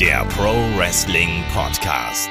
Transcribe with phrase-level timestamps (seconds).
[0.00, 2.30] der Pro Wrestling Podcast.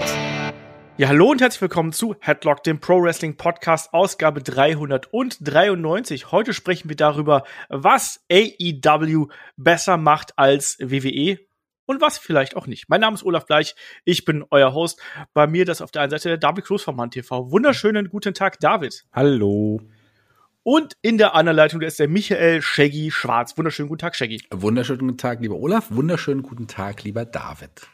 [0.97, 6.31] Ja, hallo und herzlich willkommen zu Headlock, dem Pro Wrestling Podcast, Ausgabe 393.
[6.31, 11.39] Heute sprechen wir darüber, was AEW besser macht als WWE
[11.87, 12.87] und was vielleicht auch nicht.
[12.87, 13.73] Mein Name ist Olaf Bleich,
[14.03, 15.01] ich bin euer Host.
[15.33, 17.49] Bei mir das auf der einen Seite der David Cruz vom Mann TV.
[17.49, 19.05] Wunderschönen guten Tag, David.
[19.11, 19.81] Hallo.
[20.67, 23.55] Und in der anderen Leitung ist der Michael Shaggy Schwarz.
[23.55, 24.41] Wunderschönen guten Tag, Shaggy.
[24.49, 25.91] Wunderschönen guten Tag, lieber Olaf.
[25.91, 27.87] Wunderschönen guten Tag, lieber David.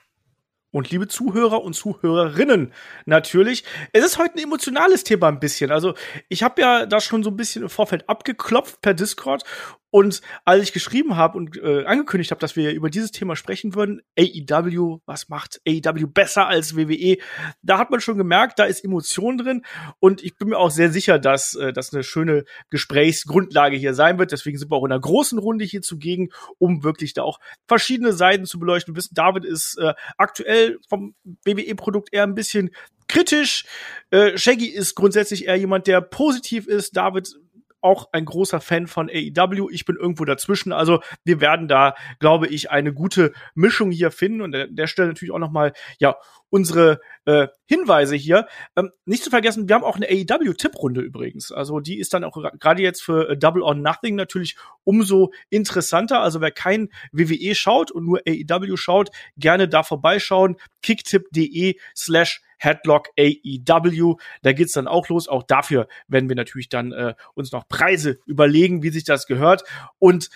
[0.71, 2.71] Und liebe Zuhörer und Zuhörerinnen,
[3.05, 3.65] natürlich.
[3.91, 5.69] Es ist heute ein emotionales Thema ein bisschen.
[5.69, 5.95] Also
[6.29, 9.43] ich habe ja da schon so ein bisschen im Vorfeld abgeklopft per Discord
[9.91, 13.75] und als ich geschrieben habe und äh, angekündigt habe, dass wir über dieses Thema sprechen
[13.75, 17.17] würden, AEW, was macht AEW besser als WWE?
[17.61, 19.65] Da hat man schon gemerkt, da ist Emotion drin
[19.99, 24.17] und ich bin mir auch sehr sicher, dass äh, das eine schöne Gesprächsgrundlage hier sein
[24.17, 24.31] wird.
[24.31, 28.13] Deswegen sind wir auch in einer großen Runde hier zugegen, um wirklich da auch verschiedene
[28.13, 28.93] Seiten zu beleuchten.
[28.93, 32.71] Wir wissen, David ist äh, aktuell vom WWE-Produkt eher ein bisschen
[33.09, 33.65] kritisch.
[34.09, 36.95] Äh, Shaggy ist grundsätzlich eher jemand, der positiv ist.
[36.95, 37.35] David
[37.81, 39.69] auch ein großer Fan von AEW.
[39.71, 40.71] Ich bin irgendwo dazwischen.
[40.71, 44.41] Also wir werden da, glaube ich, eine gute Mischung hier finden.
[44.41, 46.15] Und an der Stelle natürlich auch noch mal, ja,
[46.51, 48.47] unsere äh, Hinweise hier.
[48.75, 51.51] Ähm, nicht zu vergessen, wir haben auch eine AEW-Tipprunde übrigens.
[51.51, 56.21] Also die ist dann auch gerade jetzt für äh, Double or Nothing natürlich umso interessanter.
[56.21, 60.57] Also wer kein WWE schaut und nur AEW schaut, gerne da vorbeischauen.
[60.81, 64.15] kicktip.de slash Headlock AEW.
[64.43, 65.27] Da geht's dann auch los.
[65.27, 69.63] Auch dafür werden wir natürlich dann äh, uns noch Preise überlegen, wie sich das gehört.
[69.99, 70.29] Und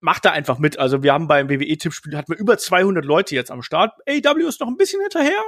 [0.00, 0.78] macht da einfach mit.
[0.78, 3.92] Also wir haben beim WWE-Tippspiel hatten wir über 200 Leute jetzt am Start.
[4.06, 5.42] AEW ist noch ein bisschen hinterher,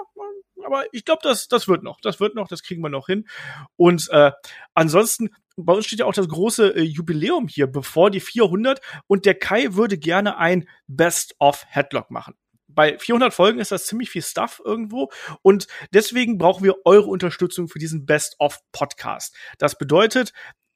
[0.65, 2.01] aber ich glaube, das, das wird noch.
[2.01, 3.29] Das wird noch, das kriegen wir noch hin.
[3.77, 4.33] Und äh,
[4.73, 8.81] ansonsten, bei uns steht ja auch das große äh, Jubiläum hier, bevor die 400.
[9.07, 12.35] Und der Kai würde gerne ein Best-of-Headlock machen
[12.77, 15.11] bei 400 Folgen ist das ziemlich viel Stuff irgendwo
[15.43, 19.35] und deswegen brauchen wir eure Unterstützung für diesen Best-of-Podcast.
[19.59, 20.33] Das bedeutet,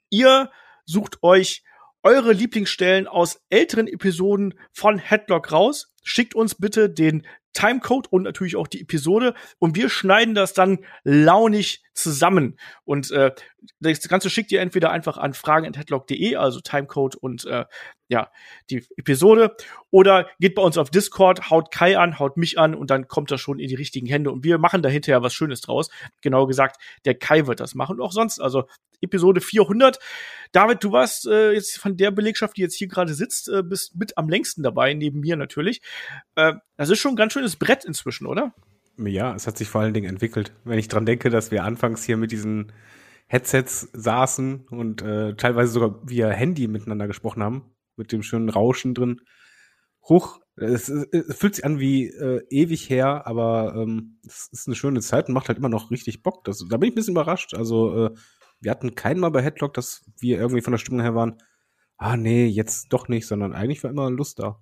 [0.08, 0.50] ihr
[0.86, 1.62] sucht euch
[2.02, 5.92] eure Lieblingsstellen aus älteren Episoden von Headlock raus.
[6.02, 10.84] Schickt uns bitte den Timecode und natürlich auch die Episode und wir schneiden das dann
[11.02, 12.58] launig zusammen.
[12.84, 13.32] Und äh,
[13.80, 17.64] das Ganze schickt ihr entweder einfach an fragen.headlock.de, also Timecode und äh,
[18.08, 18.30] ja,
[18.70, 19.56] die Episode,
[19.90, 23.30] oder geht bei uns auf Discord, haut Kai an, haut mich an und dann kommt
[23.30, 25.90] das schon in die richtigen Hände und wir machen da hinterher was Schönes draus.
[26.20, 28.64] Genau gesagt, der Kai wird das machen und auch sonst, also
[29.00, 29.98] Episode 400.
[30.52, 33.96] David, du warst äh, jetzt von der Belegschaft, die jetzt hier gerade sitzt, äh, bist
[33.96, 35.80] mit am längsten dabei, neben mir natürlich.
[36.36, 38.54] Äh, das ist schon ein ganz schönes Brett inzwischen, oder?
[38.98, 40.52] Ja, es hat sich vor allen Dingen entwickelt.
[40.64, 42.72] Wenn ich dran denke, dass wir anfangs hier mit diesen
[43.26, 48.92] Headsets saßen und äh, teilweise sogar via Handy miteinander gesprochen haben, mit dem schönen Rauschen
[48.92, 49.20] drin.
[50.08, 54.74] Huch, es, es fühlt sich an wie äh, ewig her, aber ähm, es ist eine
[54.74, 56.44] schöne Zeit und macht halt immer noch richtig Bock.
[56.44, 57.54] Das, da bin ich ein bisschen überrascht.
[57.54, 58.10] Also äh,
[58.60, 61.40] wir hatten keinen Mal bei Headlock, dass wir irgendwie von der Stimmung her waren,
[61.96, 64.60] ah nee, jetzt doch nicht, sondern eigentlich war immer Lust da.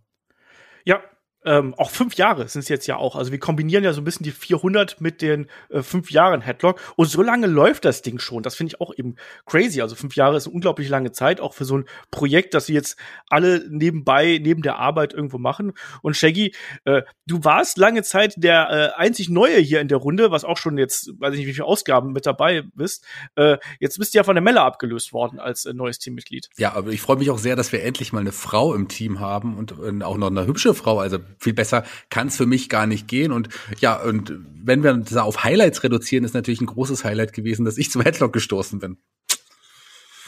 [0.85, 1.03] Ja,
[1.49, 3.17] ähm, auch fünf Jahre sind es jetzt ja auch.
[3.17, 6.79] Also wir kombinieren ja so ein bisschen die 400 mit den äh, fünf Jahren Headlock.
[6.97, 8.43] Und so lange läuft das Ding schon.
[8.43, 9.17] Das finde ich auch eben
[9.47, 9.81] crazy.
[9.81, 12.75] Also fünf Jahre ist eine unglaublich lange Zeit, auch für so ein Projekt, das sie
[12.75, 12.99] jetzt
[13.31, 15.73] alle nebenbei, neben der Arbeit irgendwo machen.
[16.03, 16.55] Und Shaggy,
[16.85, 20.59] äh, du warst lange Zeit der äh, einzig Neue hier in der Runde, was auch
[20.59, 23.07] schon jetzt, weiß ich nicht, wie viele Ausgaben mit dabei bist.
[23.37, 26.51] Äh, jetzt bist du ja von der Melle abgelöst worden als äh, neues Teammitglied.
[26.59, 29.19] Ja, aber ich freue mich auch sehr, dass wir endlich mal eine Frau im Team
[29.21, 30.99] haben und äh, auch noch eine hübsche Frau.
[30.99, 33.33] Also viel besser kann es für mich gar nicht gehen.
[33.33, 33.49] Und
[33.81, 34.33] ja, und
[34.63, 38.03] wenn wir da auf Highlights reduzieren, ist natürlich ein großes Highlight gewesen, dass ich zum
[38.03, 38.99] Headlock gestoßen bin.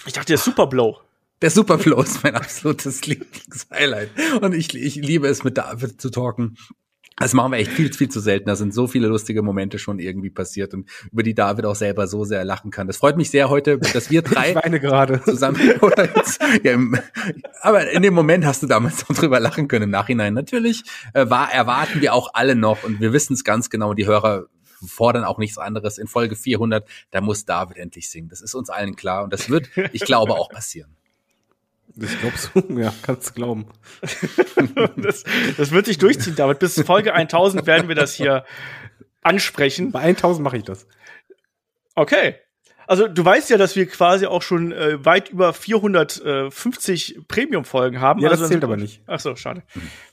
[0.06, 0.99] Ich dachte, der Superblow.
[1.43, 4.10] Der Superflow ist mein absolutes Lieblingshighlight.
[4.41, 6.56] Und ich, ich liebe es, mit David zu talken.
[7.20, 8.48] Das machen wir echt viel, viel zu selten.
[8.48, 12.06] Da sind so viele lustige Momente schon irgendwie passiert und über die David auch selber
[12.06, 12.86] so sehr lachen kann.
[12.86, 15.61] Das freut mich sehr heute, dass wir drei ich weine gerade zusammen.
[16.62, 16.78] ja,
[17.61, 19.84] aber in dem Moment hast du damals noch drüber lachen können.
[19.84, 20.82] Im Nachhinein natürlich
[21.12, 23.93] äh, war erwarten wir auch alle noch und wir wissen es ganz genau.
[23.93, 24.46] Die Hörer
[24.87, 25.99] fordern auch nichts anderes.
[25.99, 28.31] In Folge 400 da muss David endlich singen.
[28.31, 30.96] Das ist uns allen klar und das wird, ich glaube, auch passieren.
[31.96, 33.66] Ich glaub's, ja, kannst du glauben.
[34.96, 35.25] das,
[35.56, 38.44] das wird sich durchziehen, damit bis Folge 1000 werden wir das hier
[39.22, 39.92] ansprechen.
[39.92, 40.87] Bei 1000 mache ich das.
[41.94, 42.37] Okay.
[42.90, 48.19] Also du weißt ja, dass wir quasi auch schon äh, weit über 450 Premium-Folgen haben.
[48.19, 49.00] Ja, das also, zählt aber nicht.
[49.06, 49.62] Ach so, schade.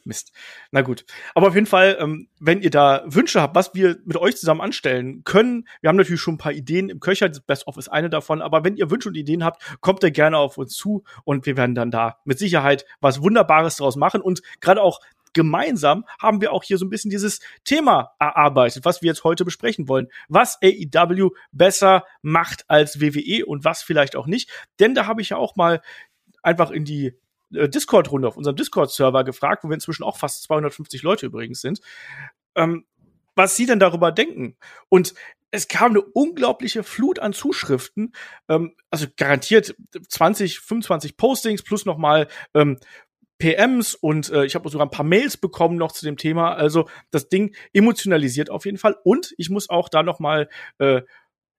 [0.04, 0.32] Mist.
[0.70, 1.04] Na gut.
[1.34, 4.62] Aber auf jeden Fall, ähm, wenn ihr da Wünsche habt, was wir mit euch zusammen
[4.62, 7.88] anstellen können, wir haben natürlich schon ein paar Ideen im Köcher, das Best of ist
[7.88, 11.04] eine davon, aber wenn ihr Wünsche und Ideen habt, kommt ihr gerne auf uns zu
[11.24, 15.00] und wir werden dann da mit Sicherheit was Wunderbares draus machen und gerade auch
[15.38, 19.46] gemeinsam haben wir auch hier so ein bisschen dieses Thema erarbeitet, was wir jetzt heute
[19.46, 20.08] besprechen wollen.
[20.28, 24.50] Was AEW besser macht als WWE und was vielleicht auch nicht.
[24.80, 25.82] Denn da habe ich ja auch mal
[26.42, 27.14] einfach in die
[27.54, 31.82] äh, Discord-Runde auf unserem Discord-Server gefragt, wo wir inzwischen auch fast 250 Leute übrigens sind,
[32.56, 32.86] ähm,
[33.36, 34.58] was sie denn darüber denken.
[34.90, 35.14] Und
[35.52, 38.14] es kam eine unglaubliche Flut an Zuschriften,
[38.50, 39.76] ähm, also garantiert
[40.10, 42.80] 20, 25 Postings plus nochmal ähm,
[43.40, 46.54] PMs und äh, ich habe sogar ein paar Mails bekommen noch zu dem Thema.
[46.54, 48.96] Also das Ding emotionalisiert auf jeden Fall.
[49.04, 50.50] Und ich muss auch da noch mal
[50.80, 51.02] äh,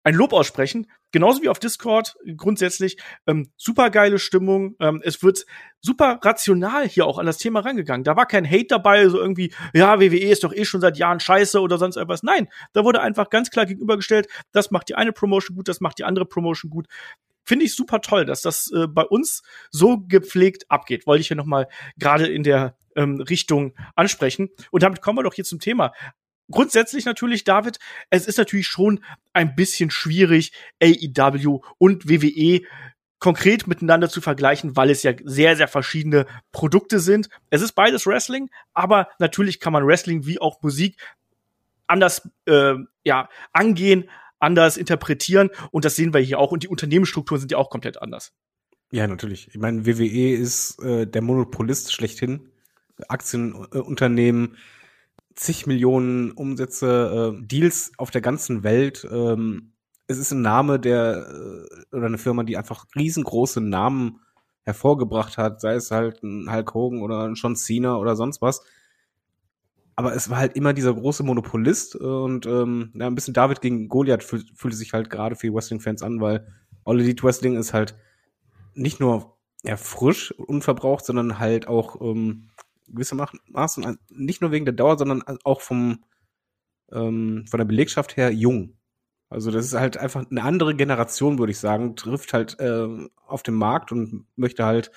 [0.05, 0.91] ein Lob aussprechen.
[1.11, 4.75] Genauso wie auf Discord grundsätzlich ähm, super geile Stimmung.
[4.81, 5.45] Ähm, es wird
[5.81, 8.05] super rational hier auch an das Thema rangegangen.
[8.05, 11.21] Da war kein Hate dabei, so irgendwie, ja, WWE ist doch eh schon seit Jahren
[11.21, 12.23] scheiße oder sonst etwas.
[12.23, 15.99] Nein, da wurde einfach ganz klar gegenübergestellt, das macht die eine Promotion gut, das macht
[15.99, 16.87] die andere Promotion gut.
[17.49, 21.07] Finde ich super toll, dass das äh, bei uns so gepflegt abgeht.
[21.07, 21.67] Wollte ich ja noch mal
[21.97, 24.51] gerade in der ähm, Richtung ansprechen.
[24.71, 25.93] Und damit kommen wir doch hier zum Thema
[26.51, 27.79] grundsätzlich natürlich, David,
[28.11, 30.53] es ist natürlich schon ein bisschen schwierig,
[30.83, 32.63] AEW und WWE
[33.19, 37.29] konkret miteinander zu vergleichen, weil es ja sehr, sehr verschiedene Produkte sind.
[37.51, 40.97] Es ist beides Wrestling, aber natürlich kann man Wrestling wie auch Musik
[41.87, 42.75] anders äh,
[43.05, 44.09] ja, angehen,
[44.39, 48.01] anders interpretieren und das sehen wir hier auch und die Unternehmensstrukturen sind ja auch komplett
[48.01, 48.33] anders.
[48.91, 49.49] Ja, natürlich.
[49.49, 52.49] Ich meine, WWE ist äh, der Monopolist schlechthin.
[53.07, 54.57] Aktienunternehmen,
[55.35, 59.07] zig Millionen Umsätze, äh, Deals auf der ganzen Welt.
[59.11, 59.73] Ähm,
[60.07, 64.21] es ist ein Name, der äh, oder eine Firma, die einfach riesengroße Namen
[64.65, 68.63] hervorgebracht hat, sei es halt ein Hulk Hogan oder ein John Cena oder sonst was.
[69.99, 73.89] Aber es war halt immer dieser große Monopolist und ähm, ja, ein bisschen David gegen
[73.89, 76.47] Goliath fühl, fühlte sich halt gerade für Wrestling-Fans an, weil
[76.85, 77.97] All Elite Wrestling ist halt
[78.75, 82.51] nicht nur ja, frisch, unverbraucht, sondern halt auch ähm,
[82.87, 86.05] gewissermaßen nicht nur wegen der Dauer, sondern auch vom
[86.93, 88.79] ähm, von der Belegschaft her jung.
[89.31, 92.87] Also das ist halt einfach eine andere Generation, würde ich sagen, trifft halt äh,
[93.27, 94.93] auf den Markt und möchte halt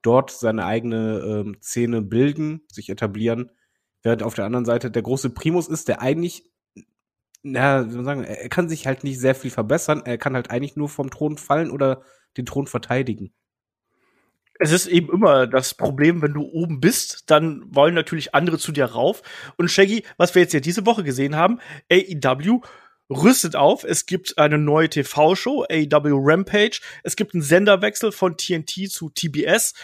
[0.00, 3.50] dort seine eigene ähm, Szene bilden, sich etablieren,
[4.02, 6.44] während auf der anderen Seite der große Primus ist, der eigentlich,
[7.42, 10.34] na, wie soll man sagen, er kann sich halt nicht sehr viel verbessern, er kann
[10.34, 12.02] halt eigentlich nur vom Thron fallen oder
[12.36, 13.32] den Thron verteidigen
[14.58, 18.72] es ist eben immer das Problem, wenn du oben bist, dann wollen natürlich andere zu
[18.72, 19.22] dir rauf.
[19.56, 21.60] Und Shaggy, was wir jetzt ja diese Woche gesehen haben,
[21.90, 22.60] AEW
[23.10, 23.84] rüstet auf.
[23.84, 26.80] Es gibt eine neue TV-Show, AEW Rampage.
[27.04, 29.74] Es gibt einen Senderwechsel von TNT zu TBS.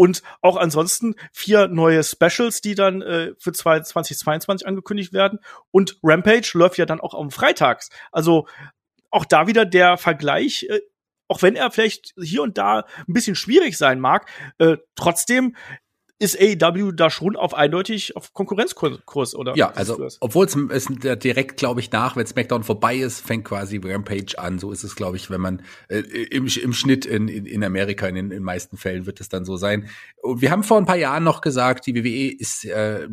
[0.00, 5.40] Und auch ansonsten vier neue Specials, die dann äh, für 2022 angekündigt werden.
[5.72, 7.90] Und Rampage läuft ja dann auch am Freitags.
[8.10, 8.46] Also
[9.10, 10.80] auch da wieder der Vergleich äh,
[11.28, 15.54] auch wenn er vielleicht hier und da ein bisschen schwierig sein mag, äh, trotzdem
[16.20, 19.56] ist AEW da schon auf eindeutig auf Konkurrenzkurs, oder?
[19.56, 20.86] Ja, also obwohl es
[21.18, 24.58] direkt, glaube ich, nach, wenn SmackDown vorbei ist, fängt quasi Rampage an.
[24.58, 28.06] So ist es, glaube ich, wenn man äh, im, im Schnitt in, in, in Amerika,
[28.06, 29.88] in den meisten Fällen wird es dann so sein.
[30.22, 33.08] Und wir haben vor ein paar Jahren noch gesagt, die WWE ist äh,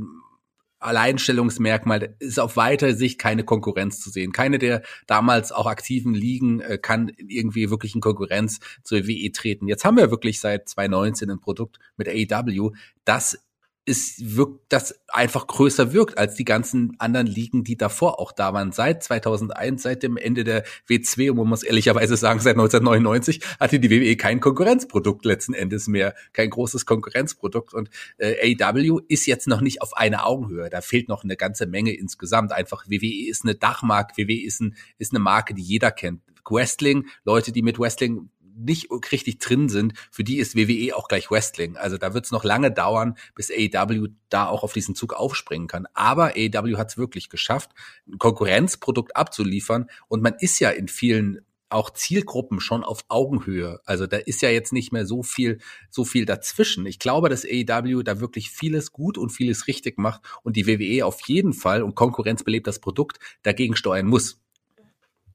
[0.80, 4.32] Alleinstellungsmerkmal ist auf weiter Sicht keine Konkurrenz zu sehen.
[4.32, 9.68] Keine der damals auch aktiven Ligen äh, kann irgendwie wirklich in Konkurrenz zur WE treten.
[9.68, 12.72] Jetzt haben wir wirklich seit 2019 ein Produkt mit AEW,
[13.06, 13.47] das
[13.88, 18.54] ist wirkt, das einfach größer wirkt als die ganzen anderen Ligen, die davor auch da
[18.54, 18.74] waren.
[18.74, 23.80] Seit 2001, seit dem Ende der W2, und man muss ehrlicherweise sagen, seit 1999 hatte
[23.80, 27.74] die WWE kein Konkurrenzprodukt letzten Endes mehr, kein großes Konkurrenzprodukt.
[27.74, 30.70] Und äh, AW ist jetzt noch nicht auf einer Augenhöhe.
[30.70, 32.52] Da fehlt noch eine ganze Menge insgesamt.
[32.52, 36.22] Einfach WWE ist eine Dachmarke, WWE ist, ein, ist eine Marke, die jeder kennt.
[36.50, 41.30] Wrestling, Leute, die mit Wrestling nicht richtig drin sind, für die ist WWE auch gleich
[41.32, 41.78] Wrestling.
[41.78, 45.68] Also da wird es noch lange dauern, bis AEW da auch auf diesen Zug aufspringen
[45.68, 45.88] kann.
[45.94, 47.72] Aber AEW hat es wirklich geschafft,
[48.08, 49.88] ein Konkurrenzprodukt abzuliefern.
[50.08, 53.82] Und man ist ja in vielen auch Zielgruppen schon auf Augenhöhe.
[53.86, 55.60] Also da ist ja jetzt nicht mehr so viel,
[55.90, 56.86] so viel dazwischen.
[56.86, 61.06] Ich glaube, dass AEW da wirklich vieles gut und vieles richtig macht und die WWE
[61.06, 64.40] auf jeden Fall und Konkurrenz belebt das Produkt dagegen steuern muss.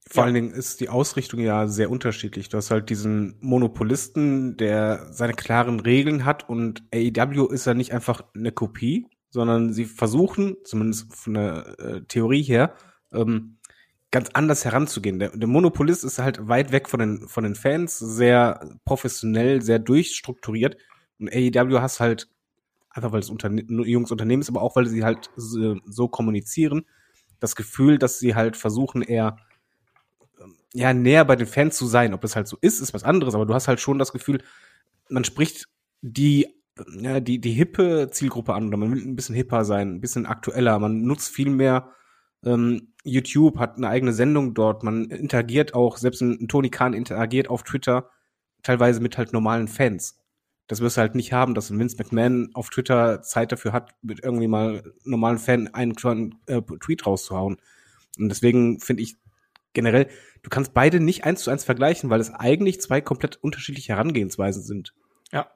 [0.09, 0.25] Vor ja.
[0.25, 2.49] allen Dingen ist die Ausrichtung ja sehr unterschiedlich.
[2.49, 7.93] Du hast halt diesen Monopolisten, der seine klaren Regeln hat und AEW ist ja nicht
[7.93, 12.75] einfach eine Kopie, sondern sie versuchen, zumindest von der äh, Theorie her,
[13.13, 13.57] ähm,
[14.11, 15.17] ganz anders heranzugehen.
[15.17, 19.79] Der, der, Monopolist ist halt weit weg von den, von den Fans, sehr professionell, sehr
[19.79, 20.77] durchstrukturiert.
[21.17, 22.29] Und AEW hast halt,
[22.91, 26.85] einfach weil es Unterne junges Unternehmen ist, aber auch weil sie halt so, so kommunizieren,
[27.39, 29.37] das Gefühl, dass sie halt versuchen, eher
[30.73, 32.13] ja, näher bei den Fans zu sein.
[32.13, 34.43] Ob das halt so ist, ist was anderes, aber du hast halt schon das Gefühl,
[35.09, 35.67] man spricht
[36.01, 36.47] die
[36.99, 40.25] ja, die, die hippe Zielgruppe an oder man will ein bisschen hipper sein, ein bisschen
[40.25, 40.79] aktueller.
[40.79, 41.91] Man nutzt viel mehr
[42.43, 44.83] ähm, YouTube, hat eine eigene Sendung dort.
[44.83, 48.09] Man interagiert auch, selbst ein, ein Tony Khan interagiert auf Twitter
[48.63, 50.19] teilweise mit halt normalen Fans.
[50.67, 53.91] Das wirst du halt nicht haben, dass ein Vince McMahon auf Twitter Zeit dafür hat,
[54.01, 55.93] mit irgendwie mal normalen Fan einen
[56.47, 57.57] äh, Tweet rauszuhauen.
[58.17, 59.17] Und deswegen finde ich
[59.73, 60.07] generell,
[60.41, 64.63] du kannst beide nicht eins zu eins vergleichen, weil es eigentlich zwei komplett unterschiedliche Herangehensweisen
[64.63, 64.93] sind.
[65.31, 65.47] Ja,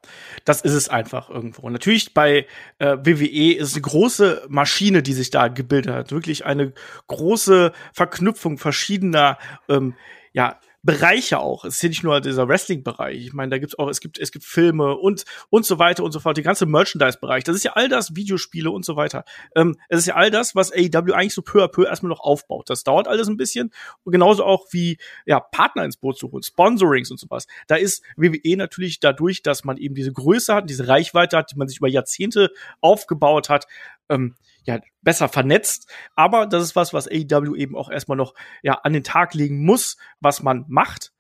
[0.44, 1.70] das ist es einfach irgendwo.
[1.70, 2.48] Natürlich bei
[2.80, 6.12] äh, WWE ist eine große Maschine, die sich da gebildet hat.
[6.12, 6.74] Wirklich eine
[7.06, 9.38] große Verknüpfung verschiedener
[9.70, 9.94] ähm,
[10.34, 11.66] ja, Bereiche auch.
[11.66, 13.18] Es ist ja nicht nur dieser Wrestling-Bereich.
[13.18, 16.14] Ich meine, da gibt's auch, es gibt, es gibt Filme und, und so weiter und
[16.14, 16.38] so fort.
[16.38, 17.44] Der ganze Merchandise-Bereich.
[17.44, 19.26] Das ist ja all das, Videospiele und so weiter.
[19.54, 22.22] Ähm, es ist ja all das, was AEW eigentlich so peu à peu erstmal noch
[22.22, 22.70] aufbaut.
[22.70, 23.74] Das dauert alles ein bisschen.
[24.06, 27.48] Und genauso auch wie, ja, Partner ins Boot zu holen, Sponsorings und sowas.
[27.68, 31.58] Da ist WWE natürlich dadurch, dass man eben diese Größe hat, diese Reichweite hat, die
[31.58, 33.68] man sich über Jahrzehnte aufgebaut hat,
[34.08, 34.36] ähm,
[34.68, 35.90] ja, besser vernetzt.
[36.16, 39.66] Aber das ist was, was AEW eben auch erstmal noch ja, an den Tag legen
[39.66, 41.12] muss, was man macht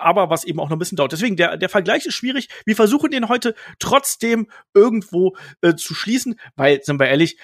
[0.00, 1.10] aber was eben auch noch ein bisschen dauert.
[1.10, 2.48] Deswegen, der, der Vergleich ist schwierig.
[2.64, 7.36] Wir versuchen den heute trotzdem irgendwo äh, zu schließen, weil, sind wir ehrlich,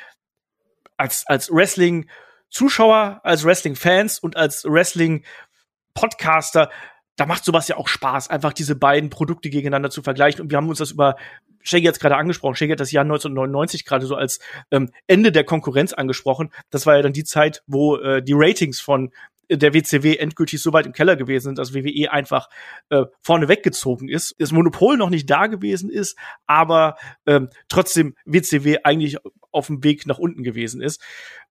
[0.97, 6.71] als, als Wrestling-Zuschauer, als Wrestling-Fans und als Wrestling-Podcaster
[7.16, 10.42] da macht sowas ja auch Spaß, einfach diese beiden Produkte gegeneinander zu vergleichen.
[10.42, 11.16] Und wir haben uns das über
[11.62, 12.56] Shaggy jetzt gerade angesprochen.
[12.56, 14.40] Shaggy hat das Jahr 1999 gerade so als
[14.71, 16.50] ähm, Ende der Konkurrenz angesprochen.
[16.71, 19.12] Das war ja dann die Zeit, wo äh, die Ratings von
[19.50, 22.49] der WCW endgültig so weit im Keller gewesen sind, dass WWE einfach
[22.88, 26.16] äh, vorne weggezogen ist, das Monopol noch nicht da gewesen ist,
[26.47, 29.18] aber ähm, trotzdem WCW eigentlich
[29.55, 31.01] auf dem Weg nach unten gewesen ist.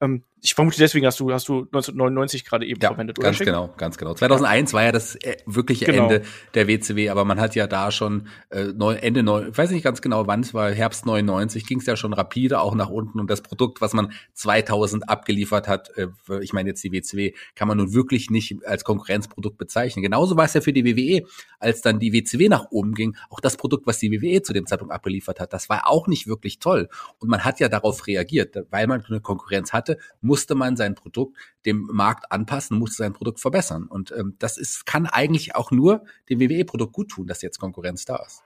[0.02, 3.28] Ähm, ich vermute deswegen hast du hast du 1999 gerade eben ja, verwendet, oder?
[3.28, 3.48] Ganz Schenk?
[3.48, 4.14] genau, ganz genau.
[4.14, 4.76] 2001 ja.
[4.76, 6.04] war ja das äh, wirkliche genau.
[6.04, 9.84] Ende der WCW, aber man hat ja da schon äh, neu, Ende neu, weiß nicht
[9.84, 13.22] ganz genau, wann es war, Herbst 99 ging es ja schon rapide auch nach unten
[13.22, 16.08] und das Produkt, was man 2000 abgeliefert hat, äh,
[16.42, 20.04] ich meine jetzt die WCW, kann man nun wirklich nicht als Konkurrenzprodukt bezeichnen.
[20.04, 21.26] Genauso war es ja für die WWE,
[21.60, 24.66] als dann die WCW nach oben ging, auch das Produkt, was die WWE zu dem
[24.66, 28.56] Zeitpunkt abgeliefert hat, das war auch nicht wirklich toll und man hat ja darauf reagiert,
[28.70, 33.40] weil man eine Konkurrenz hatte, musste man sein Produkt dem Markt anpassen, musste sein Produkt
[33.40, 33.88] verbessern.
[33.88, 38.06] Und ähm, das ist, kann eigentlich auch nur dem WWE-Produkt gut tun, dass jetzt Konkurrenz
[38.06, 38.44] da ist.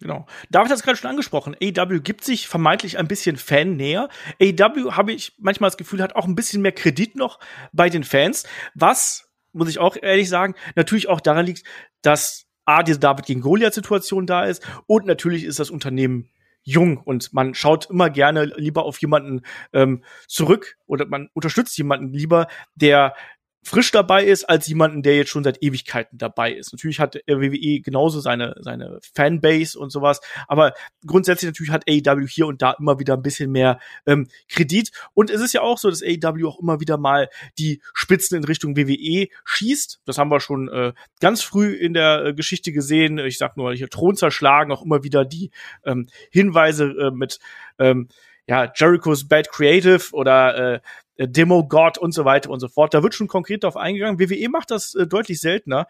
[0.00, 0.26] Genau.
[0.50, 1.56] David hat es gerade schon angesprochen.
[1.62, 4.08] AW gibt sich vermeintlich ein bisschen Fan näher.
[4.40, 7.38] AW habe ich manchmal das Gefühl, hat auch ein bisschen mehr Kredit noch
[7.72, 11.64] bei den Fans, was, muss ich auch ehrlich sagen, natürlich auch daran liegt,
[12.02, 16.30] dass A, diese David gegen Goliath-Situation da ist und natürlich ist das Unternehmen
[16.64, 19.42] jung und man schaut immer gerne lieber auf jemanden
[19.72, 23.14] ähm, zurück oder man unterstützt jemanden lieber, der
[23.64, 26.72] frisch dabei ist, als jemanden, der jetzt schon seit Ewigkeiten dabei ist.
[26.72, 30.74] Natürlich hat WWE genauso seine, seine Fanbase und sowas, aber
[31.06, 34.90] grundsätzlich natürlich hat AEW hier und da immer wieder ein bisschen mehr ähm, Kredit.
[35.14, 37.28] Und es ist ja auch so, dass AEW auch immer wieder mal
[37.58, 40.00] die Spitzen in Richtung WWE schießt.
[40.04, 43.18] Das haben wir schon äh, ganz früh in der äh, Geschichte gesehen.
[43.18, 45.50] Ich sag nur, hier Thron zerschlagen, auch immer wieder die
[45.84, 47.38] ähm, Hinweise äh, mit
[47.78, 48.08] ähm,
[48.46, 50.80] ja, Jericho's Bad Creative oder äh,
[51.18, 52.94] Demo God und so weiter und so fort.
[52.94, 54.18] Da wird schon konkret darauf eingegangen.
[54.18, 55.86] WWE macht das äh, deutlich seltener.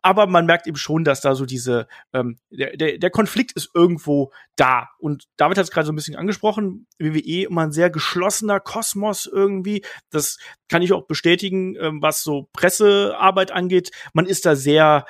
[0.00, 3.70] Aber man merkt eben schon, dass da so diese, ähm, der, der, der Konflikt ist
[3.74, 4.90] irgendwo da.
[4.98, 9.26] Und David hat es gerade so ein bisschen angesprochen, WWE immer ein sehr geschlossener Kosmos
[9.26, 9.84] irgendwie.
[10.10, 10.38] Das
[10.68, 13.90] kann ich auch bestätigen, ähm, was so Pressearbeit angeht.
[14.12, 15.04] Man ist da sehr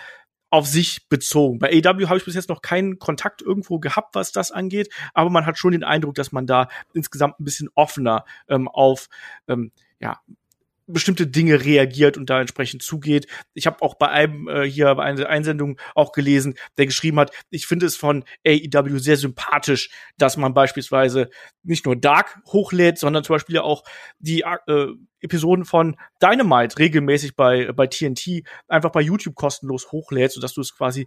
[0.50, 1.58] auf sich bezogen.
[1.58, 5.30] Bei AW habe ich bis jetzt noch keinen Kontakt irgendwo gehabt, was das angeht, aber
[5.30, 9.08] man hat schon den Eindruck, dass man da insgesamt ein bisschen offener ähm, auf
[9.46, 10.20] ähm, ja,
[10.88, 13.26] bestimmte Dinge reagiert und da entsprechend zugeht.
[13.54, 17.30] Ich habe auch bei einem äh, hier bei einer Einsendung auch gelesen, der geschrieben hat,
[17.50, 21.30] ich finde es von AEW sehr sympathisch, dass man beispielsweise
[21.62, 23.84] nicht nur Dark hochlädt, sondern zum Beispiel auch
[24.18, 24.86] die äh,
[25.20, 30.74] Episoden von Dynamite regelmäßig bei, bei TNT einfach bei YouTube kostenlos hochlädst, sodass du es
[30.74, 31.06] quasi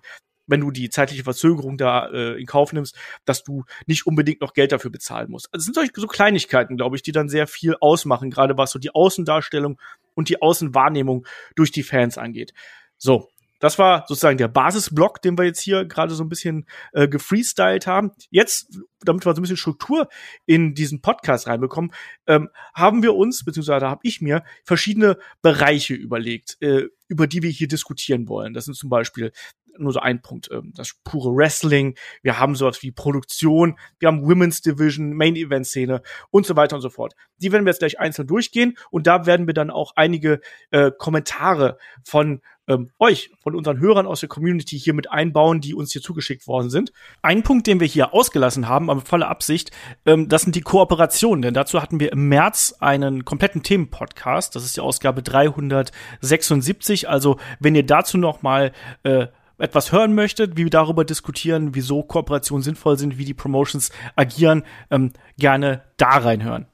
[0.51, 4.53] wenn du die zeitliche Verzögerung da äh, in Kauf nimmst, dass du nicht unbedingt noch
[4.53, 5.47] Geld dafür bezahlen musst.
[5.51, 8.71] Also es sind solche so Kleinigkeiten, glaube ich, die dann sehr viel ausmachen, gerade was
[8.71, 9.79] so die Außendarstellung
[10.13, 12.53] und die Außenwahrnehmung durch die Fans angeht.
[12.97, 13.29] So,
[13.61, 17.85] das war sozusagen der Basisblock, den wir jetzt hier gerade so ein bisschen äh, gefreestylt
[17.85, 18.11] haben.
[18.31, 20.09] Jetzt, damit wir so ein bisschen Struktur
[20.47, 21.93] in diesen Podcast reinbekommen,
[22.25, 27.51] ähm, haben wir uns, beziehungsweise habe ich mir verschiedene Bereiche überlegt, äh, über die wir
[27.51, 28.53] hier diskutieren wollen.
[28.53, 29.31] Das sind zum Beispiel
[29.77, 34.23] nur so ein Punkt, ähm, das pure Wrestling, wir haben sowas wie Produktion, wir haben
[34.23, 37.15] Women's Division, Main Event Szene und so weiter und so fort.
[37.37, 40.91] Die werden wir jetzt gleich einzeln durchgehen und da werden wir dann auch einige äh,
[40.97, 45.91] Kommentare von ähm, euch, von unseren Hörern aus der Community hier mit einbauen, die uns
[45.91, 46.91] hier zugeschickt worden sind.
[47.21, 49.71] Ein Punkt, den wir hier ausgelassen haben, aber voller Absicht,
[50.05, 54.63] ähm, das sind die Kooperationen, denn dazu hatten wir im März einen kompletten Themenpodcast, das
[54.63, 58.71] ist die Ausgabe 376, also wenn ihr dazu noch mal
[59.03, 59.27] äh,
[59.61, 64.63] etwas hören möchtet, wie wir darüber diskutieren, wieso Kooperationen sinnvoll sind, wie die Promotions agieren,
[64.89, 66.67] ähm, gerne da reinhören.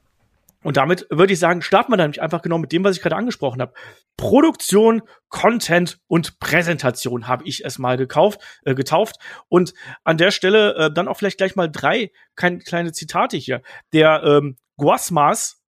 [0.64, 3.02] Und damit würde ich sagen, starten wir dann nämlich einfach genau mit dem, was ich
[3.02, 3.72] gerade angesprochen habe.
[4.16, 9.16] Produktion, Content und Präsentation habe ich es mal gekauft, äh, getauft.
[9.48, 13.62] Und an der Stelle äh, dann auch vielleicht gleich mal drei kein, kleine Zitate hier.
[13.92, 15.62] Der ähm, Guasmas,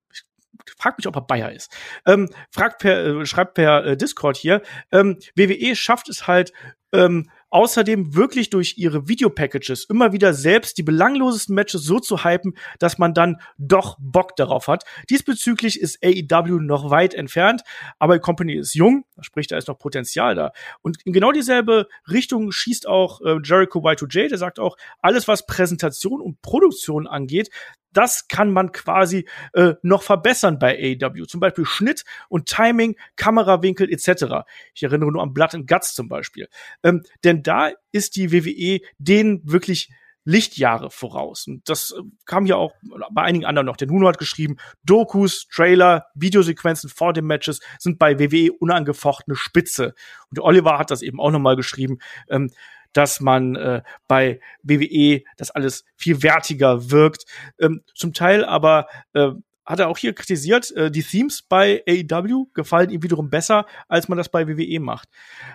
[0.77, 1.73] fragt mich, ob er Bayer ist.
[2.07, 4.63] Ähm, fragt per, äh, schreibt per äh, Discord hier.
[4.93, 6.53] Ähm, WWE schafft es halt,
[6.93, 12.57] ähm, außerdem wirklich durch ihre Videopackages immer wieder selbst die belanglosesten Matches so zu hypen,
[12.79, 14.85] dass man dann doch Bock darauf hat.
[15.11, 17.63] Diesbezüglich ist AEW noch weit entfernt,
[17.99, 20.53] aber die Company ist jung, sprich, da ist noch Potenzial da.
[20.83, 25.47] Und in genau dieselbe Richtung schießt auch äh, Jericho Y2J, der sagt auch, alles was
[25.47, 27.51] Präsentation und Produktion angeht,
[27.93, 31.25] das kann man quasi äh, noch verbessern bei AEW.
[31.27, 34.47] Zum Beispiel Schnitt und Timing, Kamerawinkel etc.
[34.75, 36.49] Ich erinnere nur an Blood and Guts zum Beispiel.
[36.83, 39.91] Ähm, denn da ist die WWE denen wirklich
[40.25, 41.47] Lichtjahre voraus.
[41.47, 42.73] Und das äh, kam ja auch
[43.11, 43.77] bei einigen anderen noch.
[43.77, 49.95] Der Nuno hat geschrieben, Dokus, Trailer, Videosequenzen vor den Matches sind bei WWE unangefochtene Spitze.
[50.31, 51.99] Und Oliver hat das eben auch nochmal geschrieben.
[52.29, 52.51] Ähm,
[52.93, 57.25] dass man äh, bei WWE das alles viel wertiger wirkt.
[57.59, 59.31] Ähm, zum Teil aber äh,
[59.65, 64.09] hat er auch hier kritisiert, äh, die Themes bei AEW gefallen ihm wiederum besser, als
[64.09, 65.09] man das bei WWE macht.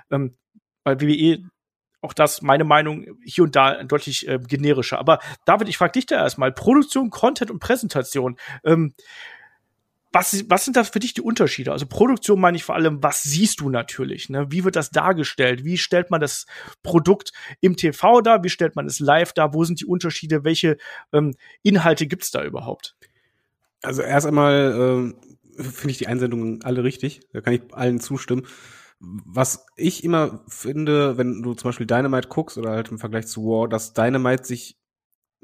[0.10, 0.38] Ähm,
[0.84, 1.44] bei WWE
[2.02, 5.00] auch das, meine Meinung, hier und da deutlich äh, generischer.
[5.00, 6.52] Aber David, ich frage dich da erstmal.
[6.52, 8.38] Produktion, Content und Präsentation.
[8.64, 8.94] Ähm,
[10.16, 11.74] was, was sind da für dich die Unterschiede?
[11.74, 14.30] Also Produktion meine ich vor allem, was siehst du natürlich?
[14.30, 14.50] Ne?
[14.50, 15.66] Wie wird das dargestellt?
[15.66, 16.46] Wie stellt man das
[16.84, 18.42] Produkt im TV dar?
[18.42, 19.54] Wie stellt man es live dar?
[19.54, 20.46] Wo sind die Unterschiede?
[20.46, 20.78] Welche
[21.12, 22.96] ähm, Inhalte gibt's da überhaupt?
[23.84, 25.14] Also erst einmal
[25.60, 27.20] äh, finde ich die Einsendungen alle richtig.
[27.34, 28.48] Da kann ich allen zustimmen.
[29.00, 33.44] Was ich immer finde, wenn du zum Beispiel Dynamite guckst oder halt im Vergleich zu
[33.44, 34.78] War, dass Dynamite sich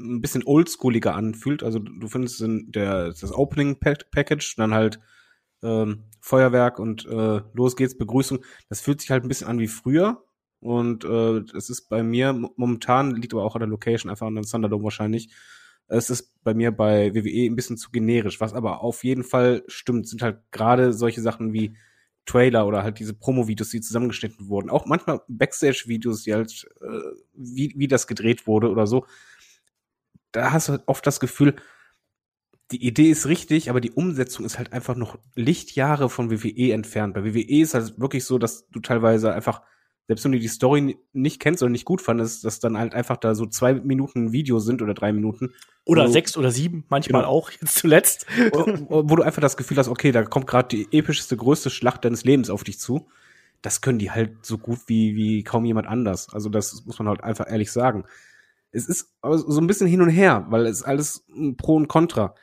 [0.02, 1.64] ein bisschen oldschooliger anfühlt.
[1.64, 5.00] Also du findest in der, das Opening Package, dann halt
[5.64, 8.44] ähm, Feuerwerk und äh, los geht's, Begrüßung.
[8.70, 10.24] Das fühlt sich halt ein bisschen an wie früher.
[10.60, 14.36] Und äh, es ist bei mir momentan, liegt aber auch an der Location, einfach an
[14.36, 15.34] den Thunderdome wahrscheinlich.
[15.88, 18.40] Es ist bei mir bei WWE ein bisschen zu generisch.
[18.40, 21.76] Was aber auf jeden Fall stimmt, sind halt gerade solche Sachen wie
[22.26, 24.70] Trailer oder halt diese Promo-Videos, die zusammengeschnitten wurden.
[24.70, 27.00] Auch manchmal Backstage-Videos, die halt, äh,
[27.34, 29.06] wie, wie das gedreht wurde oder so
[30.32, 31.56] da hast du halt oft das Gefühl,
[32.72, 37.14] die Idee ist richtig, aber die Umsetzung ist halt einfach noch Lichtjahre von WWE entfernt.
[37.14, 39.62] Bei WWE ist halt wirklich so, dass du teilweise einfach,
[40.08, 43.18] selbst wenn du die Story nicht kennst oder nicht gut fandest, dass dann halt einfach
[43.18, 45.54] da so zwei Minuten Video sind oder drei Minuten.
[45.86, 47.34] Oder du, sechs oder sieben, manchmal genau.
[47.34, 48.26] auch, jetzt zuletzt.
[48.54, 52.06] Wo, wo du einfach das Gefühl hast, okay, da kommt gerade die epischste, größte Schlacht
[52.06, 53.10] deines Lebens auf dich zu.
[53.62, 56.30] Das können die halt so gut wie, wie kaum jemand anders.
[56.34, 58.06] Also das muss man halt einfach ehrlich sagen
[58.72, 61.26] es ist so ein bisschen hin und her, weil es alles
[61.58, 62.36] Pro und Contra.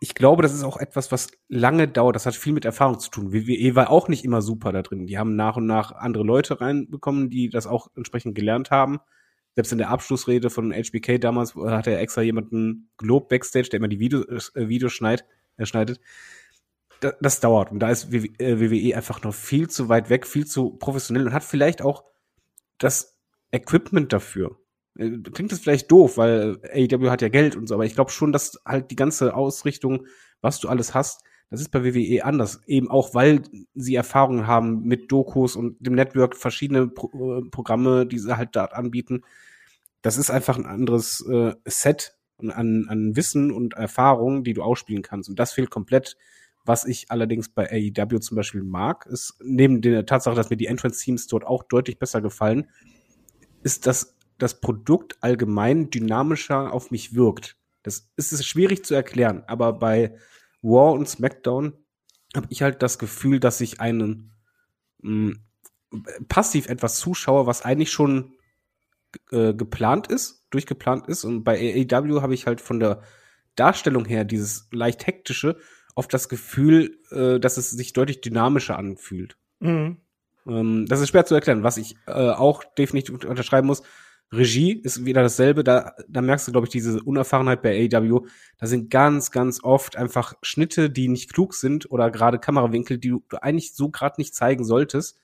[0.00, 2.16] Ich glaube, das ist auch etwas, was lange dauert.
[2.16, 3.32] Das hat viel mit Erfahrung zu tun.
[3.32, 5.06] WWE war auch nicht immer super da drin.
[5.06, 9.00] Die haben nach und nach andere Leute reinbekommen, die das auch entsprechend gelernt haben.
[9.56, 13.88] Selbst in der Abschlussrede von HBK damals hat er extra jemanden gelobt backstage, der immer
[13.88, 15.24] die Videos, äh, Videos schneid,
[15.56, 16.00] äh, schneidet.
[17.00, 17.72] Das, das dauert.
[17.72, 21.32] Und da ist WWE äh, einfach noch viel zu weit weg, viel zu professionell und
[21.32, 22.04] hat vielleicht auch
[22.78, 23.18] das
[23.50, 24.56] Equipment dafür.
[25.00, 28.10] Äh, klingt das vielleicht doof, weil AEW hat ja Geld und so, aber ich glaube
[28.10, 30.06] schon, dass halt die ganze Ausrichtung,
[30.40, 32.60] was du alles hast, das ist bei WWE anders.
[32.66, 33.42] Eben auch, weil
[33.74, 38.54] sie Erfahrungen haben mit Dokus und dem Network, verschiedene Pro äh, Programme, die sie halt
[38.54, 39.22] da anbieten.
[40.02, 45.02] Das ist einfach ein anderes äh, Set an, an Wissen und Erfahrungen, die du ausspielen
[45.02, 45.28] kannst.
[45.28, 46.16] Und das fehlt komplett.
[46.64, 50.66] Was ich allerdings bei AEW zum Beispiel mag, ist neben der Tatsache, dass mir die
[50.66, 52.68] Entrance-Teams dort auch deutlich besser gefallen,
[53.62, 57.56] ist, dass das Produkt allgemein dynamischer auf mich wirkt.
[57.82, 60.16] Das ist schwierig zu erklären, aber bei
[60.62, 61.72] War und SmackDown
[62.34, 64.32] habe ich halt das Gefühl, dass ich einen
[65.02, 65.44] mh, mm,
[66.28, 68.34] passiv etwas zuschaue, was eigentlich schon
[69.32, 71.24] äh, geplant ist, durchgeplant ist.
[71.24, 73.02] Und bei AEW habe ich halt von der
[73.56, 75.56] Darstellung her dieses leicht hektische
[75.94, 79.36] oft das Gefühl, äh, dass es sich deutlich dynamischer anfühlt.
[79.58, 79.98] Mhm.
[80.46, 81.62] Ähm, das ist schwer zu erklären.
[81.62, 83.82] Was ich äh, auch definitiv unterschreiben muss,
[84.32, 85.64] Regie ist wieder dasselbe.
[85.64, 88.20] Da, da merkst du, glaube ich, diese Unerfahrenheit bei AW.
[88.58, 93.08] Da sind ganz, ganz oft einfach Schnitte, die nicht klug sind oder gerade Kamerawinkel, die
[93.08, 95.18] du eigentlich so gerade nicht zeigen solltest.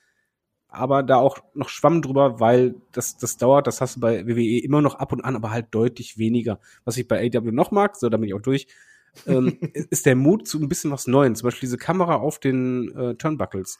[0.67, 4.59] Aber da auch noch Schwamm drüber, weil das, das dauert, das hast du bei WWE
[4.59, 6.59] immer noch ab und an, aber halt deutlich weniger.
[6.83, 8.67] Was ich bei AW noch mag, so da bin ich auch durch,
[9.25, 11.35] ähm, ist der Mut zu ein bisschen was Neuem.
[11.35, 13.79] Zum Beispiel diese Kamera auf den äh, Turnbuckles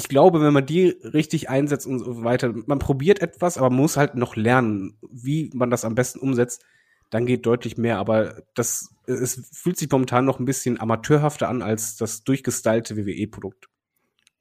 [0.00, 3.98] ich glaube, wenn man die richtig einsetzt und so weiter, man probiert etwas, aber muss
[3.98, 6.64] halt noch lernen, wie man das am besten umsetzt,
[7.10, 7.98] dann geht deutlich mehr.
[7.98, 13.68] Aber das, es fühlt sich momentan noch ein bisschen amateurhafter an als das durchgestylte WWE-Produkt.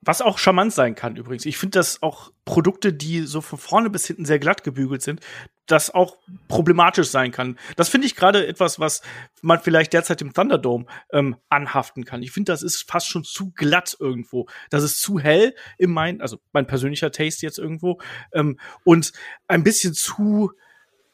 [0.01, 1.45] Was auch charmant sein kann übrigens.
[1.45, 5.19] Ich finde, dass auch Produkte, die so von vorne bis hinten sehr glatt gebügelt sind,
[5.65, 7.59] das auch problematisch sein kann.
[7.75, 9.01] Das finde ich gerade etwas, was
[9.41, 12.23] man vielleicht derzeit im Thunderdome ähm, anhaften kann.
[12.23, 14.47] Ich finde, das ist fast schon zu glatt irgendwo.
[14.69, 17.99] Das ist zu hell in mein, also mein persönlicher Taste jetzt irgendwo
[18.33, 19.11] ähm, und
[19.47, 20.51] ein bisschen zu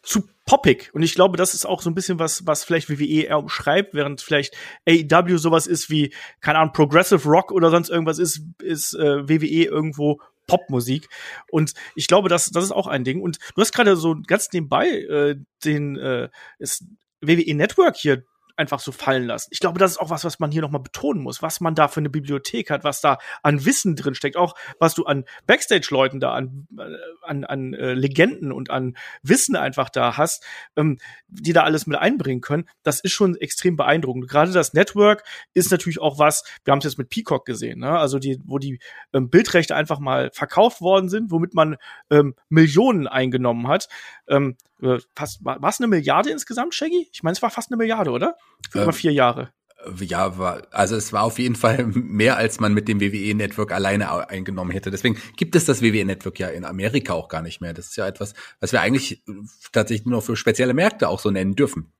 [0.05, 0.91] zu poppig.
[0.93, 3.93] Und ich glaube, das ist auch so ein bisschen was, was vielleicht WWE eher umschreibt,
[3.93, 4.55] während vielleicht
[4.87, 9.65] AEW sowas ist wie, keine Ahnung, Progressive Rock oder sonst irgendwas ist, ist äh, WWE
[9.65, 11.09] irgendwo Popmusik.
[11.49, 13.21] Und ich glaube, das, das ist auch ein Ding.
[13.21, 16.85] Und du hast gerade so ganz nebenbei äh, den äh, ist
[17.21, 18.23] WWE Network hier
[18.57, 19.49] einfach so fallen lassen.
[19.51, 21.87] Ich glaube, das ist auch was, was man hier nochmal betonen muss, was man da
[21.87, 26.19] für eine Bibliothek hat, was da an Wissen drin steckt, auch was du an Backstage-Leuten
[26.19, 26.83] da, an, äh,
[27.21, 30.43] an, an äh, Legenden und an Wissen einfach da hast,
[30.75, 32.69] ähm, die da alles mit einbringen können.
[32.83, 34.29] Das ist schon extrem beeindruckend.
[34.29, 37.97] Gerade das Network ist natürlich auch was, wir haben es jetzt mit Peacock gesehen, ne?
[37.97, 38.79] also die, wo die
[39.13, 41.77] ähm, Bildrechte einfach mal verkauft worden sind, womit man
[42.09, 43.89] ähm, Millionen eingenommen hat.
[44.27, 47.09] Ähm, äh, fast, war es eine Milliarde insgesamt, Shaggy?
[47.11, 48.35] Ich meine, es war fast eine Milliarde, oder?
[48.69, 49.51] Für ähm, vier Jahre.
[49.99, 54.29] Ja, war, also es war auf jeden Fall mehr, als man mit dem WWE-Network alleine
[54.29, 54.91] eingenommen hätte.
[54.91, 57.73] Deswegen gibt es das WWE-Network ja in Amerika auch gar nicht mehr.
[57.73, 59.23] Das ist ja etwas, was wir eigentlich
[59.71, 61.93] tatsächlich nur für spezielle Märkte auch so nennen dürfen.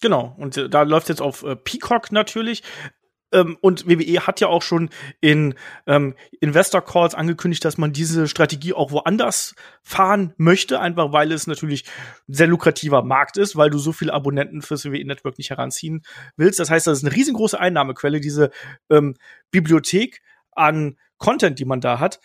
[0.00, 2.62] Genau, und äh, da läuft jetzt auf äh, Peacock natürlich.
[3.32, 4.90] Ähm, und WWE hat ja auch schon
[5.20, 5.54] in
[5.86, 11.46] ähm, Investor Calls angekündigt, dass man diese Strategie auch woanders fahren möchte, einfach weil es
[11.46, 11.84] natürlich
[12.28, 16.02] ein sehr lukrativer Markt ist, weil du so viele Abonnenten fürs WWE Network nicht heranziehen
[16.36, 16.58] willst.
[16.58, 18.50] Das heißt, das ist eine riesengroße Einnahmequelle, diese
[18.90, 19.14] ähm,
[19.50, 20.20] Bibliothek
[20.52, 22.20] an Content, die man da hat.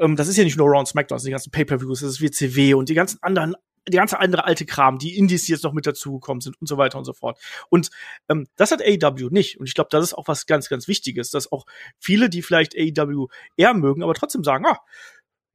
[0.00, 2.10] Ähm, das ist ja nicht nur Raw und SmackDown, das sind die ganzen Pay-Per-Views, das
[2.10, 3.54] ist WCW und die ganzen anderen
[3.88, 6.76] die ganze andere alte Kram, die Indies, die jetzt noch mit dazugekommen sind und so
[6.76, 7.38] weiter und so fort.
[7.68, 7.90] Und
[8.28, 9.58] ähm, das hat AEW nicht.
[9.58, 11.66] Und ich glaube, das ist auch was ganz, ganz Wichtiges, dass auch
[11.98, 14.80] viele, die vielleicht AEW eher mögen, aber trotzdem sagen, ah,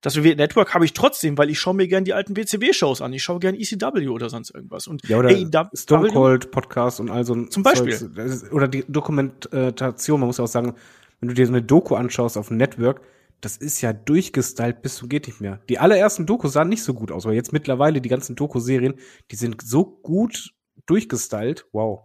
[0.01, 3.13] das WWE Network habe ich trotzdem, weil ich schaue mir gerne die alten WCW-Shows an.
[3.13, 4.87] Ich schaue gerne ECW oder sonst irgendwas.
[4.87, 7.95] Und ja, oder AEW, Stone Cold Podcast und all so ein Zum Beispiel.
[7.95, 8.51] Zeugs.
[8.51, 10.73] Oder die Dokumentation, man muss ja auch sagen,
[11.19, 13.01] wenn du dir so eine Doku anschaust auf dem Network,
[13.41, 15.59] das ist ja durchgestylt bis zum geht nicht mehr.
[15.67, 18.95] Die allerersten Dokus sahen nicht so gut aus, aber jetzt mittlerweile die ganzen Doku-Serien,
[19.31, 20.53] die sind so gut
[20.85, 21.65] durchgestylt.
[21.71, 22.03] Wow.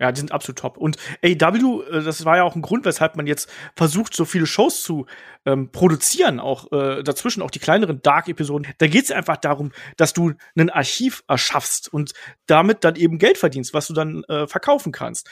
[0.00, 0.78] Ja, die sind absolut top.
[0.78, 4.46] Und AEW, äh, das war ja auch ein Grund, weshalb man jetzt versucht, so viele
[4.46, 5.06] Shows zu
[5.46, 8.66] ähm, produzieren, auch äh, dazwischen auch die kleineren Dark-Episoden.
[8.78, 12.14] Da geht es einfach darum, dass du ein Archiv erschaffst und
[12.46, 15.30] damit dann eben Geld verdienst, was du dann äh, verkaufen kannst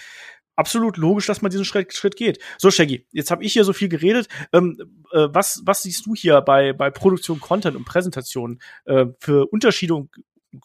[0.60, 2.38] absolut logisch, dass man diesen Schritt, Schritt geht.
[2.58, 4.28] So, Shaggy, jetzt habe ich hier so viel geredet.
[4.52, 4.78] Ähm,
[5.12, 9.94] äh, was, was siehst du hier bei, bei Produktion, Content und Präsentation äh, für Unterschiede
[9.94, 10.10] und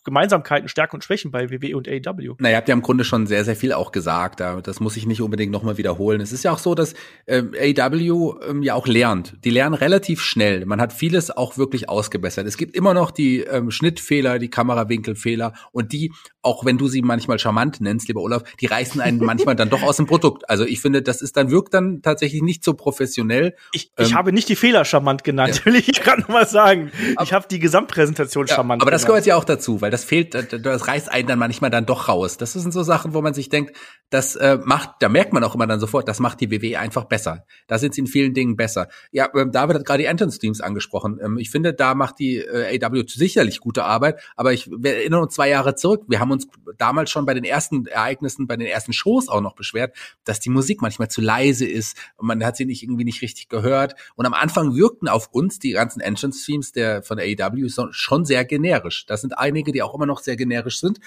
[0.04, 2.36] Gemeinsamkeiten, Stärken und Schwächen bei WWE und AEW?
[2.40, 4.40] Na, ihr habt ja im Grunde schon sehr, sehr viel auch gesagt.
[4.40, 6.22] Das muss ich nicht unbedingt nochmal wiederholen.
[6.22, 6.96] Es ist ja auch so, dass
[7.28, 9.36] ähm, AEW ähm, ja auch lernt.
[9.44, 10.66] Die lernen relativ schnell.
[10.66, 12.48] Man hat vieles auch wirklich ausgebessert.
[12.48, 17.04] Es gibt immer noch die ähm, Schnittfehler, die Kamerawinkelfehler und die, auch wenn du sie
[17.04, 20.50] manchmal charmant nennst, lieber Olaf, die reißen einen manchmal dann doch aus dem Produkt.
[20.50, 23.56] Also ich finde, das ist dann wirkt dann tatsächlich nicht so professionell.
[23.72, 25.66] Ich, ich ähm, habe nicht die Fehler charmant genannt, ja.
[25.72, 26.92] will ich gerade noch mal sagen.
[27.22, 30.34] ich habe die Gesamtpräsentation ja, charmant Aber das gehört ja auch dazu weil das fehlt,
[30.34, 32.38] das reißt einen dann manchmal dann doch raus.
[32.38, 33.76] Das sind so Sachen, wo man sich denkt,
[34.10, 37.06] das äh, macht, da merkt man auch immer dann sofort, das macht die WWE einfach
[37.06, 37.46] besser.
[37.68, 38.88] Da sind sie in vielen Dingen besser.
[39.12, 41.20] Ja, ähm, David hat gerade die Anton Streams angesprochen.
[41.22, 45.24] Ähm, ich finde, da macht die äh, AW sicherlich gute Arbeit, aber ich wir erinnern
[45.24, 46.04] uns zwei Jahre zurück.
[46.08, 49.56] Wir haben uns damals schon bei den ersten Ereignissen, bei den ersten Shows auch noch
[49.56, 53.22] beschwert, dass die Musik manchmal zu leise ist und man hat sie nicht irgendwie nicht
[53.22, 53.96] richtig gehört.
[54.16, 58.46] Und am Anfang wirkten auf uns die ganzen Entrance Streams der von AEW schon sehr
[58.46, 59.06] generisch.
[59.08, 61.00] Das sind einige die auch immer noch sehr generisch sind.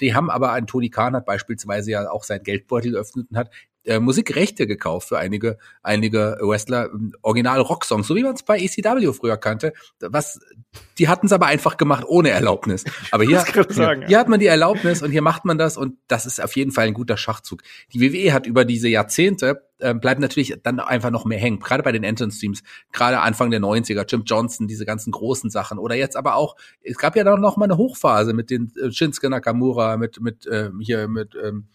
[0.00, 3.50] Die haben aber ein Tony Khan hat beispielsweise ja auch sein Geldbeutel geöffnet und hat
[3.84, 8.58] äh, Musikrechte gekauft für einige, einige Wrestler, ähm, original Rocksongs, so wie man es bei
[8.58, 9.72] ECW früher kannte.
[10.00, 10.40] Was,
[10.98, 12.84] die hatten es aber einfach gemacht ohne Erlaubnis.
[13.10, 15.96] Aber hier, sagen, hier, hier hat man die Erlaubnis und hier macht man das und
[16.06, 17.62] das ist auf jeden Fall ein guter Schachzug.
[17.92, 21.60] Die WWE hat über diese Jahrzehnte äh, bleibt natürlich dann einfach noch mehr hängen.
[21.60, 25.78] Gerade bei den Entrance-Streams, gerade Anfang der 90er, Jim Johnson, diese ganzen großen Sachen.
[25.78, 28.90] Oder jetzt aber auch, es gab ja dann noch mal eine Hochphase mit den äh,
[28.90, 31.68] Shinsuke Nakamura, mit, mit ähm, hier, mit ähm,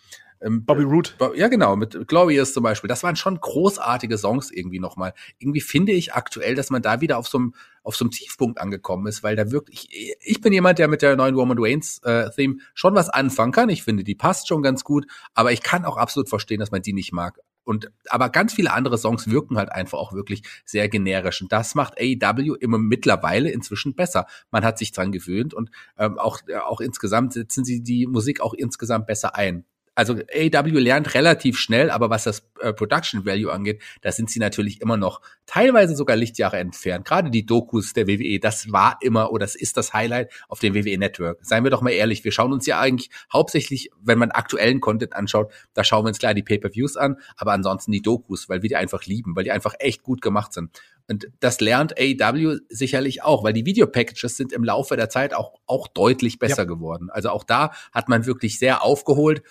[0.50, 1.16] Bobby Root.
[1.36, 2.88] Ja, genau, mit Glorious zum Beispiel.
[2.88, 5.14] Das waren schon großartige Songs irgendwie nochmal.
[5.40, 7.54] Irgendwie finde ich aktuell, dass man da wieder auf so einem
[7.84, 9.90] auf so einem Tiefpunkt angekommen ist, weil da wirklich,
[10.22, 13.68] ich bin jemand, der mit der neuen Roman Reigns äh, Theme schon was anfangen kann.
[13.68, 16.82] Ich finde, die passt schon ganz gut, aber ich kann auch absolut verstehen, dass man
[16.82, 17.40] die nicht mag.
[17.66, 21.42] Und aber ganz viele andere Songs wirken halt einfach auch wirklich sehr generisch.
[21.42, 24.28] Und das macht AEW immer mittlerweile inzwischen besser.
[24.52, 28.42] Man hat sich dran gewöhnt und ähm, auch, äh, auch insgesamt setzen sie die Musik
[28.42, 33.52] auch insgesamt besser ein also AW lernt relativ schnell, aber was das äh, Production Value
[33.52, 37.06] angeht, da sind sie natürlich immer noch teilweise sogar Lichtjahre entfernt.
[37.06, 40.74] Gerade die Dokus der WWE, das war immer oder das ist das Highlight auf dem
[40.74, 41.40] WWE Network.
[41.42, 45.16] Seien wir doch mal ehrlich, wir schauen uns ja eigentlich hauptsächlich, wenn man aktuellen Content
[45.16, 48.70] anschaut, da schauen wir uns klar die Pay-per-Views an, aber ansonsten die Dokus, weil wir
[48.70, 50.72] die einfach lieben, weil die einfach echt gut gemacht sind.
[51.08, 55.60] Und das lernt AEW sicherlich auch, weil die Video-Packages sind im Laufe der Zeit auch,
[55.68, 56.64] auch deutlich besser ja.
[56.64, 57.10] geworden.
[57.12, 59.44] Also auch da hat man wirklich sehr aufgeholt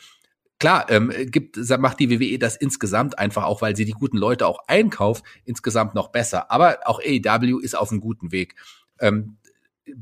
[0.59, 4.47] klar, ähm, gibt, macht die WWE das insgesamt einfach auch, weil sie die guten Leute
[4.47, 6.51] auch einkauft, insgesamt noch besser.
[6.51, 8.55] Aber auch AEW ist auf einem guten Weg.
[9.01, 9.37] Ähm,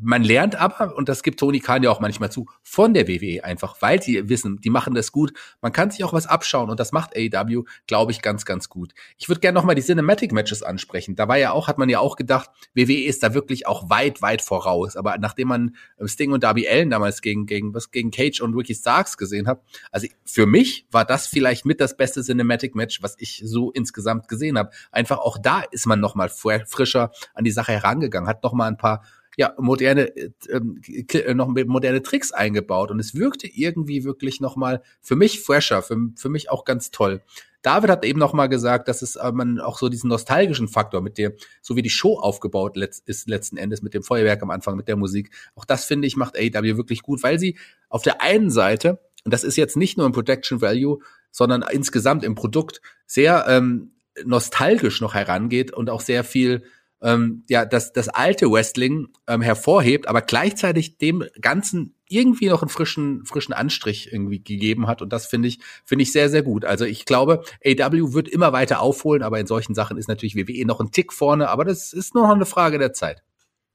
[0.01, 3.43] man lernt aber, und das gibt Tony Khan ja auch manchmal zu, von der WWE
[3.45, 5.33] einfach, weil sie wissen, die machen das gut.
[5.63, 8.93] Man kann sich auch was abschauen und das macht AEW, glaube ich, ganz, ganz gut.
[9.17, 11.17] Ich würde gerne nochmal die Cinematic Matches ansprechen.
[11.17, 14.21] Da war ja auch, hat man ja auch gedacht, WWE ist da wirklich auch weit,
[14.21, 14.97] weit voraus.
[14.97, 18.55] Aber nachdem man ähm, Sting und Darby Allen damals gegen, gegen, was gegen Cage und
[18.55, 23.03] Ricky Starks gesehen hat, also für mich war das vielleicht mit das beste Cinematic Match,
[23.03, 24.71] was ich so insgesamt gesehen habe.
[24.93, 29.03] Einfach auch da ist man nochmal frischer an die Sache herangegangen, hat nochmal ein paar
[29.41, 35.17] ja, moderne, äh, äh, noch moderne Tricks eingebaut und es wirkte irgendwie wirklich nochmal für
[35.17, 37.23] mich fresher, für, für mich auch ganz toll.
[37.63, 41.01] David hat eben noch mal gesagt, dass es äh, man auch so diesen nostalgischen Faktor
[41.01, 44.51] mit der, so wie die Show aufgebaut letzt, ist letzten Endes mit dem Feuerwerk am
[44.51, 45.31] Anfang, mit der Musik.
[45.55, 47.57] Auch das finde ich macht AEW wirklich gut, weil sie
[47.89, 50.99] auf der einen Seite, und das ist jetzt nicht nur im Protection Value,
[51.31, 56.63] sondern insgesamt im Produkt sehr ähm, nostalgisch noch herangeht und auch sehr viel
[57.03, 62.69] ähm, ja, das, das alte Wrestling ähm, hervorhebt, aber gleichzeitig dem Ganzen irgendwie noch einen
[62.69, 65.01] frischen, frischen Anstrich irgendwie gegeben hat.
[65.01, 66.65] Und das finde ich, finde ich sehr, sehr gut.
[66.65, 70.67] Also ich glaube, AW wird immer weiter aufholen, aber in solchen Sachen ist natürlich WWE
[70.67, 73.23] noch ein Tick vorne, aber das ist nur noch eine Frage der Zeit.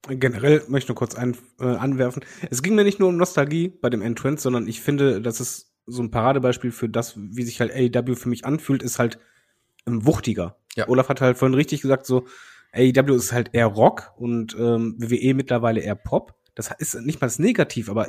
[0.08, 2.24] Generell möchte ich nur kurz ein, äh, anwerfen.
[2.52, 5.72] Es ging mir nicht nur um Nostalgie bei dem Entrance, sondern ich finde, das ist
[5.88, 9.18] so ein Paradebeispiel für das, wie sich halt AEW für mich anfühlt, ist halt
[9.88, 10.58] ähm, wuchtiger.
[10.76, 10.88] Ja.
[10.90, 12.26] Olaf hat halt vorhin richtig gesagt, so,
[12.76, 16.36] AEW ist halt eher Rock und ähm, WWE mittlerweile eher Pop.
[16.56, 18.08] Das ist nicht mal das Negativ, aber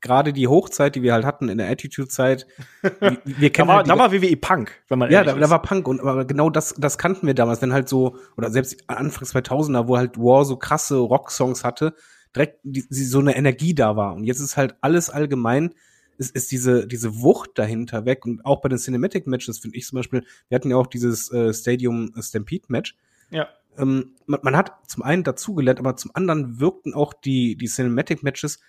[0.00, 2.46] gerade die Hochzeit, die wir halt hatten in der Attitude-Zeit,
[2.82, 5.50] wir, wir kennen da, war, halt da war WWE Punk, wenn man Ja, da, da,
[5.50, 8.84] war Punk und aber genau das, das kannten wir damals, wenn halt so, oder selbst
[8.86, 11.94] Anfang 2000er, wo halt War so krasse Rock-Songs hatte,
[12.34, 14.14] direkt die, die, so eine Energie da war.
[14.14, 15.74] Und jetzt ist halt alles allgemein,
[16.16, 18.24] ist, ist diese, diese Wucht dahinter weg.
[18.24, 21.30] Und auch bei den Cinematic Matches finde ich zum Beispiel, wir hatten ja auch dieses
[21.32, 22.96] äh, Stadium Stampede Match.
[23.30, 27.66] Ja ähm, man, man, hat zum einen dazugelernt, aber zum anderen wirkten auch die, die
[27.66, 28.60] Cinematic Matches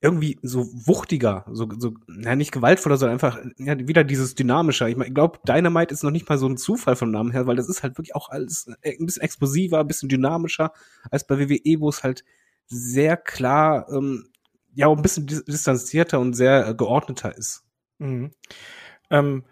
[0.00, 4.88] irgendwie so wuchtiger, so, so, ja, nicht gewaltvoller, sondern einfach ja, wieder dieses dynamischer.
[4.88, 7.46] Ich, mein, ich glaube, Dynamite ist noch nicht mal so ein Zufall vom Namen her,
[7.46, 10.72] weil das ist halt wirklich auch alles äh, ein bisschen explosiver, ein bisschen dynamischer
[11.10, 12.24] als bei WWE, wo es halt
[12.66, 14.28] sehr klar, ähm,
[14.74, 17.64] ja, auch ein bisschen distanzierter und sehr äh, geordneter ist.
[17.98, 18.32] Mhm.
[19.08, 19.44] Ähm,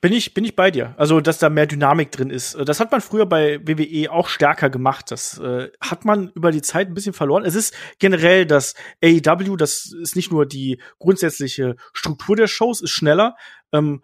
[0.00, 0.94] bin ich, bin ich bei dir.
[0.96, 2.56] Also, dass da mehr Dynamik drin ist.
[2.64, 5.10] Das hat man früher bei WWE auch stärker gemacht.
[5.10, 7.44] Das äh, hat man über die Zeit ein bisschen verloren.
[7.44, 12.90] Es ist generell das AEW, das ist nicht nur die grundsätzliche Struktur der Shows, ist
[12.90, 13.36] schneller.
[13.72, 14.02] Ähm,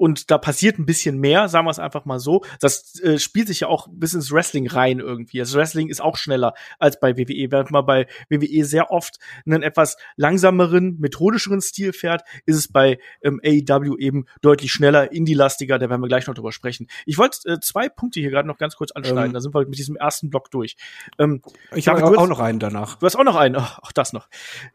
[0.00, 2.42] und da passiert ein bisschen mehr, sagen wir es einfach mal so.
[2.58, 5.36] Das äh, spielt sich ja auch bis ins Wrestling rein irgendwie.
[5.36, 7.48] Das Wrestling ist auch schneller als bei WWE.
[7.50, 12.98] Während man bei WWE sehr oft einen etwas langsameren, methodischeren Stil fährt, ist es bei
[13.20, 15.78] ähm, AEW eben deutlich schneller, indie-lastiger.
[15.78, 16.86] Da werden wir gleich noch drüber sprechen.
[17.04, 19.26] Ich wollte äh, zwei Punkte hier gerade noch ganz kurz anschneiden.
[19.26, 20.78] Ähm, da sind wir mit diesem ersten Block durch.
[21.18, 21.42] Ähm,
[21.74, 22.96] ich habe auch, auch noch einen danach.
[22.96, 23.56] Du hast auch noch einen.
[23.56, 24.30] Ach, auch das noch.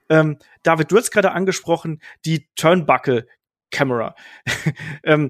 [0.07, 3.25] Ähm, David, du hast gerade angesprochen, die Turnbuckle
[3.71, 4.13] Camera.
[5.07, 5.29] Um,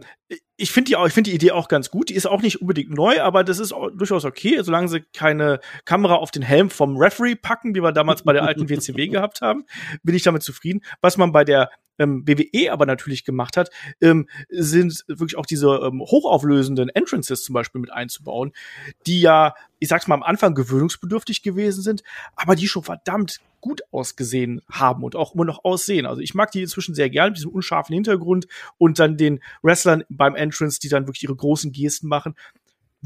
[0.58, 2.10] ich finde die auch, ich finde die Idee auch ganz gut.
[2.10, 6.16] Die ist auch nicht unbedingt neu, aber das ist durchaus okay, solange sie keine Kamera
[6.16, 9.66] auf den Helm vom Referee packen, wie wir damals bei der alten WCW gehabt haben,
[10.04, 10.82] bin ich damit zufrieden.
[11.02, 13.70] Was man bei der ähm, WWE aber natürlich gemacht hat,
[14.02, 18.52] ähm, sind wirklich auch diese ähm, hochauflösenden Entrances zum Beispiel mit einzubauen,
[19.08, 22.04] die ja, ich sag's mal, am Anfang gewöhnungsbedürftig gewesen sind,
[22.36, 26.06] aber die schon verdammt gut ausgesehen haben und auch immer noch aussehen.
[26.06, 28.46] Also ich mag die inzwischen sehr gern mit diesem unscharfen Hintergrund
[28.78, 32.36] und dann den Wrestlern beim Entrance, die dann wirklich ihre großen Gesten machen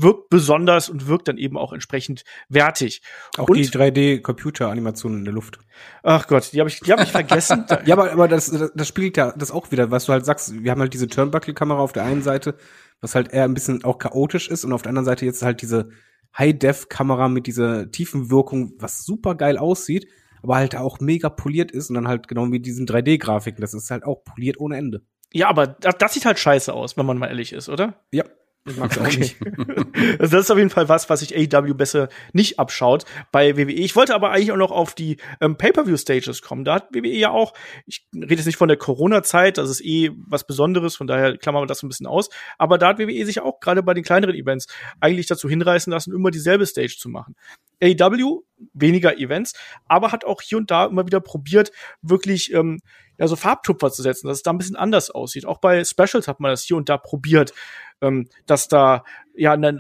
[0.02, 3.02] wirkt besonders und wirkt dann eben auch entsprechend wertig.
[3.38, 5.60] Auch und, die 3D-Computer-Animationen in der Luft.
[6.04, 7.66] Ach Gott, die habe ich, die hab ich vergessen.
[7.86, 10.64] ja, aber, aber das, das spiegelt ja das auch wieder, was du halt sagst.
[10.64, 12.56] Wir haben halt diese Turnbuckle-Kamera auf der einen Seite,
[13.02, 15.62] was halt eher ein bisschen auch chaotisch ist und auf der anderen Seite jetzt halt
[15.62, 15.90] diese
[16.38, 20.08] High-Def-Kamera mit dieser tiefen Wirkung, was super geil aussieht,
[20.42, 23.62] aber halt auch mega poliert ist und dann halt genau wie diesen 3D-Grafiken.
[23.62, 25.02] Das ist halt auch poliert ohne Ende.
[25.34, 28.02] Ja, aber das, das sieht halt scheiße aus, wenn man mal ehrlich ist, oder?
[28.12, 28.24] Ja,
[28.68, 29.38] ich mag's auch nicht.
[30.20, 33.72] also das ist auf jeden Fall was, was sich AEW besser nicht abschaut bei WWE.
[33.72, 36.66] Ich wollte aber eigentlich auch noch auf die ähm, Pay-per-view-Stages kommen.
[36.66, 37.54] Da hat WWE ja auch,
[37.86, 41.64] ich rede jetzt nicht von der Corona-Zeit, das ist eh was Besonderes, von daher klammern
[41.64, 42.30] wir das so ein bisschen aus.
[42.58, 44.68] Aber da hat WWE sich auch gerade bei den kleineren Events
[45.00, 47.36] eigentlich dazu hinreißen lassen, immer dieselbe Stage zu machen.
[47.82, 48.42] AEW
[48.74, 49.54] weniger Events,
[49.88, 52.82] aber hat auch hier und da immer wieder probiert, wirklich ähm,
[53.20, 55.46] ja, so Farbtupfer zu setzen, dass es da ein bisschen anders aussieht.
[55.46, 57.54] Auch bei Specials hat man das hier und da probiert,
[58.02, 59.04] ähm, dass da
[59.36, 59.80] ja ne,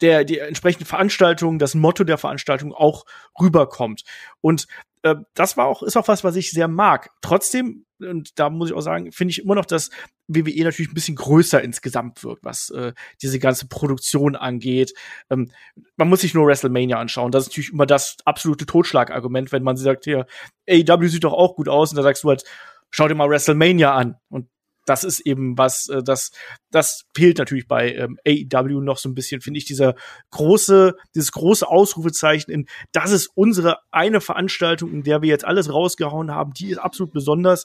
[0.00, 3.04] der die entsprechende Veranstaltung, das Motto der Veranstaltung auch
[3.40, 4.02] rüberkommt.
[4.40, 4.66] Und
[5.02, 7.10] äh, das war auch ist auch was, was ich sehr mag.
[7.20, 9.90] Trotzdem und da muss ich auch sagen, finde ich immer noch, dass
[10.28, 14.92] WWE natürlich ein bisschen größer insgesamt wirkt, was äh, diese ganze Produktion angeht.
[15.30, 15.50] Ähm,
[15.96, 17.32] man muss sich nur WrestleMania anschauen.
[17.32, 20.26] Das ist natürlich immer das absolute Totschlagargument, wenn man sagt, hier,
[20.68, 22.44] AEW sieht doch auch gut aus, und da sagst du halt,
[22.90, 24.16] schau dir mal WrestleMania an.
[24.28, 24.48] Und
[24.84, 26.32] das ist eben was, äh, das,
[26.70, 29.94] das fehlt natürlich bei ähm, AEW noch so ein bisschen, finde ich, dieser
[30.30, 35.72] große, dieses große Ausrufezeichen in, das ist unsere eine Veranstaltung, in der wir jetzt alles
[35.72, 37.64] rausgehauen haben, die ist absolut besonders.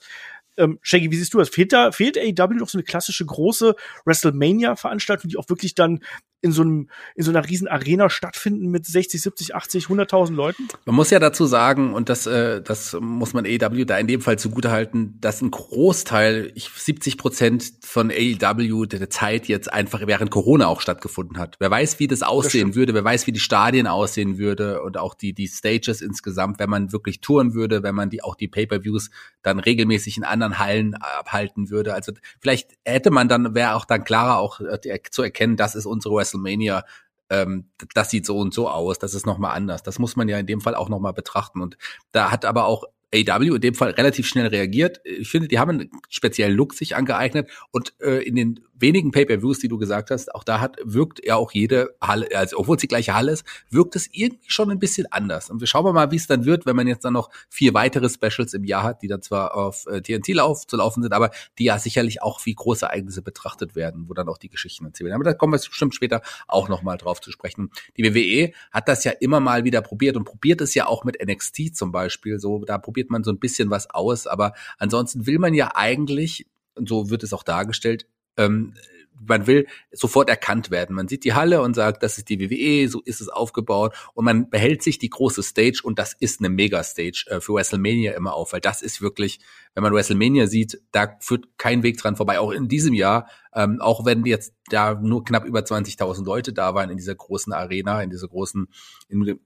[0.57, 1.49] Ähm, Shaggy, wie siehst du das?
[1.49, 3.75] Fehlt da, fehlt AEW noch so eine klassische große
[4.05, 5.99] WrestleMania-Veranstaltung, die auch wirklich dann
[6.41, 10.67] in so einem, in so einer riesen Arena stattfinden mit 60, 70, 80, 100.000 Leuten?
[10.85, 14.21] Man muss ja dazu sagen, und das, äh, das muss man AEW da in dem
[14.21, 20.29] Fall zugutehalten, dass ein Großteil, ich, 70 Prozent von AEW der Zeit jetzt einfach während
[20.29, 21.55] Corona auch stattgefunden hat.
[21.59, 24.97] Wer weiß, wie das aussehen das würde, wer weiß, wie die Stadien aussehen würde und
[24.97, 28.47] auch die, die Stages insgesamt, wenn man wirklich touren würde, wenn man die, auch die
[28.47, 29.09] Pay-Per-Views
[29.41, 31.93] dann regelmäßig in anderen Hallen abhalten würde.
[31.93, 35.85] Also vielleicht hätte man dann, wäre auch dann klarer auch äh, zu erkennen, das ist
[35.85, 36.85] unsere WrestleMania,
[37.29, 39.83] ähm, das sieht so und so aus, das ist nochmal anders.
[39.83, 41.61] Das muss man ja in dem Fall auch nochmal betrachten.
[41.61, 41.77] Und
[42.11, 45.01] da hat aber auch AW in dem Fall relativ schnell reagiert.
[45.03, 49.59] Ich finde, die haben einen speziellen Look sich angeeignet und äh, in den wenigen Pay-per-Views,
[49.59, 52.81] die du gesagt hast, auch da hat wirkt ja auch jede Halle, also obwohl es
[52.81, 55.49] die gleiche Halle ist, wirkt es irgendwie schon ein bisschen anders.
[55.49, 58.09] Und wir schauen mal, wie es dann wird, wenn man jetzt dann noch vier weitere
[58.09, 61.31] Specials im Jahr hat, die dann zwar auf äh, TNT lauf, zu laufen sind, aber
[61.57, 65.05] die ja sicherlich auch wie große Ereignisse betrachtet werden, wo dann auch die Geschichten erzählt
[65.05, 65.15] werden.
[65.15, 67.71] Aber da kommen wir bestimmt später auch noch mal drauf zu sprechen.
[67.97, 71.17] Die WWE hat das ja immer mal wieder probiert und probiert es ja auch mit
[71.23, 72.39] NXT zum Beispiel.
[72.39, 76.47] So, da probiert man so ein bisschen was aus, aber ansonsten will man ja eigentlich,
[76.75, 78.73] und so wird es auch dargestellt, ähm,
[79.25, 80.95] man will sofort erkannt werden.
[80.95, 84.25] Man sieht die Halle und sagt, das ist die WWE, so ist es aufgebaut und
[84.25, 88.33] man behält sich die große Stage und das ist eine Mega-Stage äh, für WrestleMania immer
[88.33, 89.39] auf, weil das ist wirklich,
[89.73, 92.39] wenn man WrestleMania sieht, da führt kein Weg dran vorbei.
[92.39, 96.75] Auch in diesem Jahr, ähm, auch wenn jetzt da nur knapp über 20.000 Leute da
[96.75, 98.67] waren in dieser großen Arena, in dieser großen,
[99.09, 99.39] in,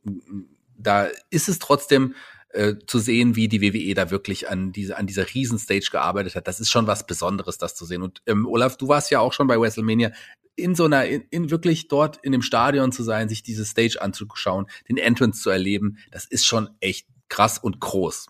[0.78, 2.16] da ist es trotzdem
[2.54, 6.48] äh, zu sehen, wie die WWE da wirklich an diese an dieser Riesenstage gearbeitet hat.
[6.48, 8.02] Das ist schon was Besonderes, das zu sehen.
[8.02, 10.12] Und ähm, Olaf, du warst ja auch schon bei WrestleMania
[10.56, 14.02] in so einer, in, in wirklich dort in dem Stadion zu sein, sich diese Stage
[14.02, 18.28] anzuschauen, den Entrance zu erleben, das ist schon echt krass und groß.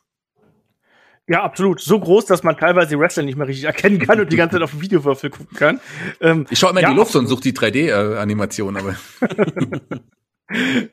[1.27, 1.79] Ja, absolut.
[1.79, 4.55] So groß, dass man teilweise die Wrestler nicht mehr richtig erkennen kann und die ganze
[4.55, 5.79] Zeit auf den Videowürfel gucken kann.
[6.19, 8.95] Ähm, ich schaue immer ja, in die Luft und suche die 3D-Animation, aber.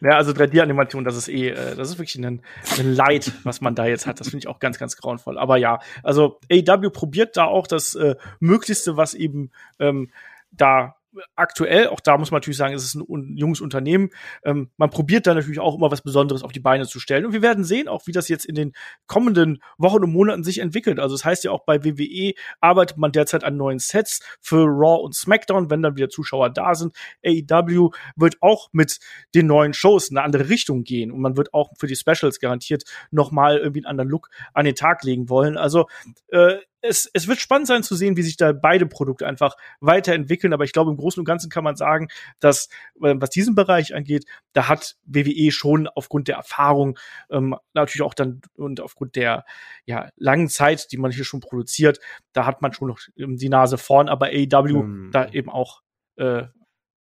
[0.00, 2.42] Ja, also 3D-Animation, das ist eh, äh, das ist wirklich ein,
[2.78, 4.20] ein Leid, was man da jetzt hat.
[4.20, 5.38] Das finde ich auch ganz, ganz grauenvoll.
[5.38, 10.10] Aber ja, also AW probiert da auch das äh, Möglichste, was eben ähm,
[10.50, 10.97] da
[11.36, 14.10] aktuell, auch da muss man natürlich sagen, es ist ein junges Unternehmen.
[14.44, 17.26] Ähm, man probiert da natürlich auch immer was Besonderes auf die Beine zu stellen.
[17.26, 18.72] Und wir werden sehen auch, wie das jetzt in den
[19.06, 20.98] kommenden Wochen und Monaten sich entwickelt.
[20.98, 25.02] Also das heißt ja auch bei WWE arbeitet man derzeit an neuen Sets für Raw
[25.02, 26.94] und SmackDown, wenn dann wieder Zuschauer da sind.
[27.24, 28.98] AEW wird auch mit
[29.34, 31.10] den neuen Shows in eine andere Richtung gehen.
[31.10, 34.74] Und man wird auch für die Specials garantiert nochmal irgendwie einen anderen Look an den
[34.74, 35.56] Tag legen wollen.
[35.56, 35.86] Also
[36.28, 40.52] äh, es, es wird spannend sein zu sehen, wie sich da beide Produkte einfach weiterentwickeln.
[40.52, 42.08] Aber ich glaube, im Großen und Ganzen kann man sagen,
[42.40, 42.68] dass,
[43.02, 46.98] äh, was diesen Bereich angeht, da hat WWE schon aufgrund der Erfahrung,
[47.30, 49.44] ähm, natürlich auch dann und aufgrund der
[49.86, 51.98] ja, langen Zeit, die man hier schon produziert,
[52.32, 54.08] da hat man schon noch die Nase vorn.
[54.08, 55.10] Aber AEW ähm.
[55.12, 55.82] da eben auch,
[56.16, 56.44] äh,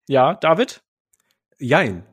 [0.08, 0.84] ja, David?
[1.60, 2.06] Jein.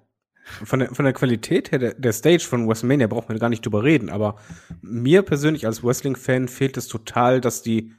[0.64, 3.64] Von der, von der Qualität her, der, der Stage von WrestleMania braucht man gar nicht
[3.64, 4.36] drüber reden, aber
[4.80, 7.92] mir persönlich als Wrestling-Fan fehlt es total, dass die,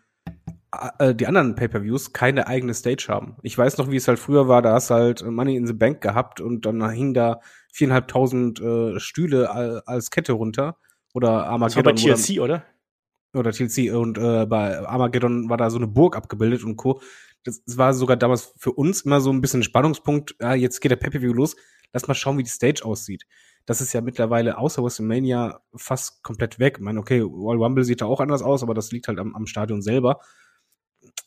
[1.00, 3.38] äh, die anderen Pay-Per-Views keine eigene Stage haben.
[3.44, 5.74] Ich weiß noch, wie es halt früher war, da hast du halt Money in the
[5.74, 7.39] Bank gehabt und dann hing da
[7.72, 10.78] viereinhalbtausend äh, Stühle als Kette runter.
[11.14, 11.96] Oder Armageddon.
[11.96, 12.64] Das war bei TLC, oder?
[13.34, 17.02] Oder TLC und äh, bei Armageddon war da so eine Burg abgebildet und Co.
[17.44, 20.36] Das, das war sogar damals für uns immer so ein bisschen Spannungspunkt.
[20.39, 21.56] Ja, jetzt geht der Pay-Per-View los
[21.94, 23.26] lass mal schauen, wie die Stage aussieht.
[23.66, 26.76] Das ist ja mittlerweile außer WrestleMania fast komplett weg.
[26.78, 29.36] Ich meine, okay, Royal Rumble sieht da auch anders aus, aber das liegt halt am,
[29.36, 30.20] am Stadion selber.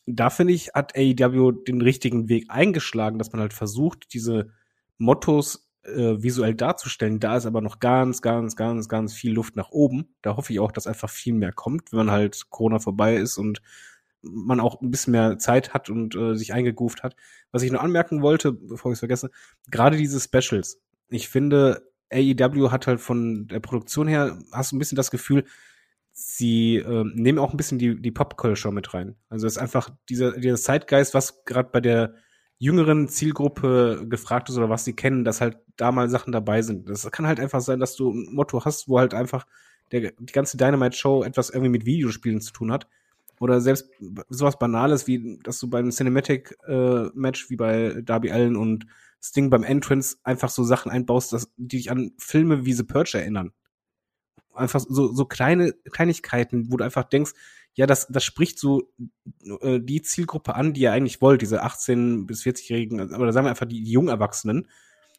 [0.05, 4.51] Da finde ich, hat AEW den richtigen Weg eingeschlagen, dass man halt versucht, diese
[4.97, 7.19] Mottos äh, visuell darzustellen.
[7.19, 10.15] Da ist aber noch ganz, ganz, ganz, ganz viel Luft nach oben.
[10.21, 13.37] Da hoffe ich auch, dass einfach viel mehr kommt, wenn man halt Corona vorbei ist
[13.37, 13.61] und
[14.31, 17.15] man auch ein bisschen mehr Zeit hat und äh, sich eingegroovt hat.
[17.51, 19.31] Was ich nur anmerken wollte, bevor ich es vergesse,
[19.71, 20.81] gerade diese Specials.
[21.09, 25.45] Ich finde, AEW hat halt von der Produktion her, hast du ein bisschen das Gefühl,
[26.11, 29.15] sie äh, nehmen auch ein bisschen die, die Pop-Culture mit rein.
[29.29, 32.15] Also es ist einfach dieser, dieser Zeitgeist, was gerade bei der
[32.57, 36.89] jüngeren Zielgruppe gefragt ist oder was sie kennen, dass halt da mal Sachen dabei sind.
[36.89, 39.45] Das kann halt einfach sein, dass du ein Motto hast, wo halt einfach
[39.91, 42.87] der, die ganze Dynamite-Show etwas irgendwie mit Videospielen zu tun hat
[43.39, 43.89] oder selbst
[44.29, 48.87] sowas Banales, wie dass du beim Cinematic-Match äh, wie bei Darby Allen und
[49.21, 53.17] Sting beim Entrance einfach so Sachen einbaust, dass, die dich an Filme wie The Purge
[53.17, 53.51] erinnern.
[54.53, 57.33] Einfach so, so kleine Kleinigkeiten, wo du einfach denkst,
[57.73, 58.91] ja, das, das spricht so
[59.61, 63.51] äh, die Zielgruppe an, die ihr eigentlich wollt, diese 18- bis 40-Jährigen, oder sagen wir
[63.51, 64.67] einfach die, die Jungerwachsenen,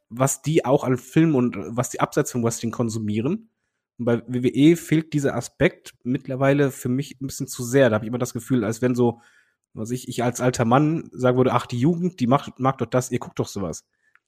[0.09, 3.51] was die auch an Filmen und was die abseits vom Wrestling konsumieren
[3.99, 7.91] und bei WWE fehlt dieser Aspekt mittlerweile für mich ein bisschen zu sehr.
[7.91, 9.21] Da habe ich immer das Gefühl, als wenn so,
[9.75, 12.87] was ich, ich als alter Mann sagen würde, ach, die Jugend, die macht, mag doch
[12.87, 13.85] das, ihr guckt doch sowas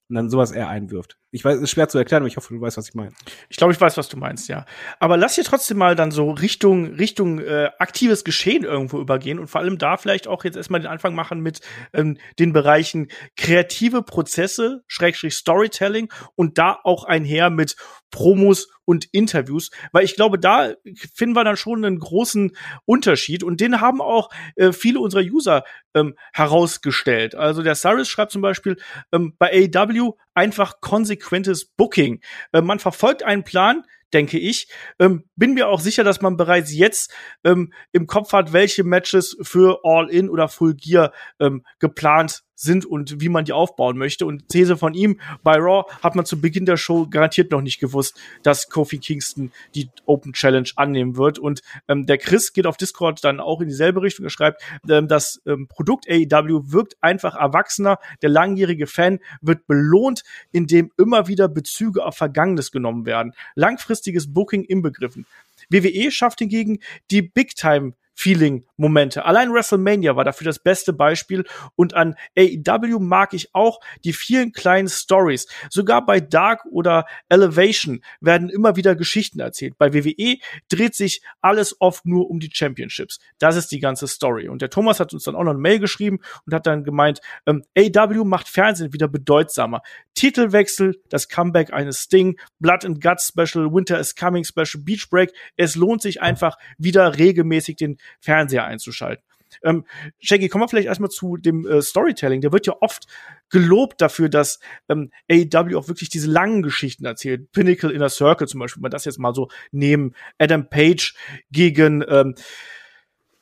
[0.09, 1.19] und dann sowas eher einwirft.
[1.33, 3.13] Ich weiß, es ist schwer zu erklären, aber ich hoffe, du weißt, was ich meine.
[3.49, 4.67] Ich glaube, ich weiß, was du meinst, ja.
[4.99, 9.47] Aber lass hier trotzdem mal dann so Richtung Richtung äh, aktives Geschehen irgendwo übergehen und
[9.47, 11.61] vor allem da vielleicht auch jetzt erstmal den Anfang machen mit
[11.93, 17.77] ähm, den Bereichen kreative Prozesse, Schrägstrich Storytelling und da auch einher mit
[18.11, 20.73] Promos und Interviews, weil ich glaube, da
[21.15, 22.57] finden wir dann schon einen großen
[22.87, 25.63] Unterschied und den haben auch äh, viele unserer User
[25.95, 27.37] ähm, herausgestellt.
[27.37, 28.77] Also der Cyrus schreibt zum Beispiel
[29.13, 32.21] ähm, bei AEW einfach konsequentes Booking.
[32.53, 34.69] Äh, man verfolgt einen Plan, denke ich.
[34.99, 37.13] Ähm, bin mir auch sicher, dass man bereits jetzt
[37.45, 42.85] ähm, im Kopf hat, welche Matches für All In oder Full Gear ähm, geplant sind
[42.85, 44.27] und wie man die aufbauen möchte.
[44.27, 47.81] Und These von ihm, bei Raw hat man zu Beginn der Show garantiert noch nicht
[47.81, 51.39] gewusst, dass Kofi Kingston die Open Challenge annehmen wird.
[51.39, 54.27] Und ähm, der Chris geht auf Discord dann auch in dieselbe Richtung.
[54.27, 57.99] Er schreibt, ähm, das ähm, Produkt AEW wirkt einfach erwachsener.
[58.21, 63.33] Der langjährige Fan wird belohnt, indem immer wieder Bezüge auf Vergangenes genommen werden.
[63.55, 65.25] Langfristiges Booking inbegriffen.
[65.71, 66.81] WWE schafft hingegen
[67.11, 69.25] die Big Time Feeling-Momente.
[69.25, 71.45] Allein WrestleMania war dafür das beste Beispiel
[71.75, 75.47] und an AEW mag ich auch die vielen kleinen Stories.
[75.71, 79.79] Sogar bei Dark oder Elevation werden immer wieder Geschichten erzählt.
[79.79, 80.37] Bei WWE
[80.69, 83.21] dreht sich alles oft nur um die Championships.
[83.39, 84.49] Das ist die ganze Story.
[84.49, 87.23] Und der Thomas hat uns dann auch noch eine Mail geschrieben und hat dann gemeint,
[87.47, 89.81] ähm, AEW macht Fernsehen wieder bedeutsamer.
[90.13, 95.33] Titelwechsel, das Comeback eines Sting, Blood and Guts Special, Winter is Coming Special, Beach Break.
[95.57, 99.25] Es lohnt sich einfach wieder regelmäßig den Fernseher einzuschalten.
[99.63, 99.85] Ähm,
[100.21, 102.41] Shaggy, kommen wir vielleicht erstmal zu dem äh, Storytelling.
[102.41, 103.07] Der wird ja oft
[103.49, 107.51] gelobt dafür, dass ähm, AEW auch wirklich diese langen Geschichten erzählt.
[107.53, 110.15] Pinnacle Inner Circle zum Beispiel, wenn wir das jetzt mal so nehmen.
[110.39, 111.15] Adam Page
[111.51, 112.35] gegen ähm,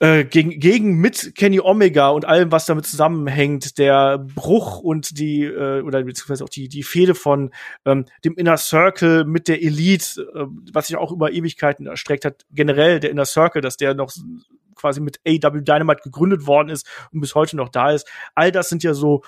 [0.01, 5.43] äh, gegen, gegen mit Kenny Omega und allem, was damit zusammenhängt, der Bruch und die,
[5.43, 7.51] äh, oder beziehungsweise auch die, die Fehde von
[7.85, 12.47] ähm, dem Inner Circle mit der Elite, äh, was sich auch über Ewigkeiten erstreckt hat,
[12.53, 14.12] generell der Inner Circle, dass der noch
[14.79, 18.09] quasi mit AW Dynamite gegründet worden ist und bis heute noch da ist.
[18.35, 19.22] All das sind ja so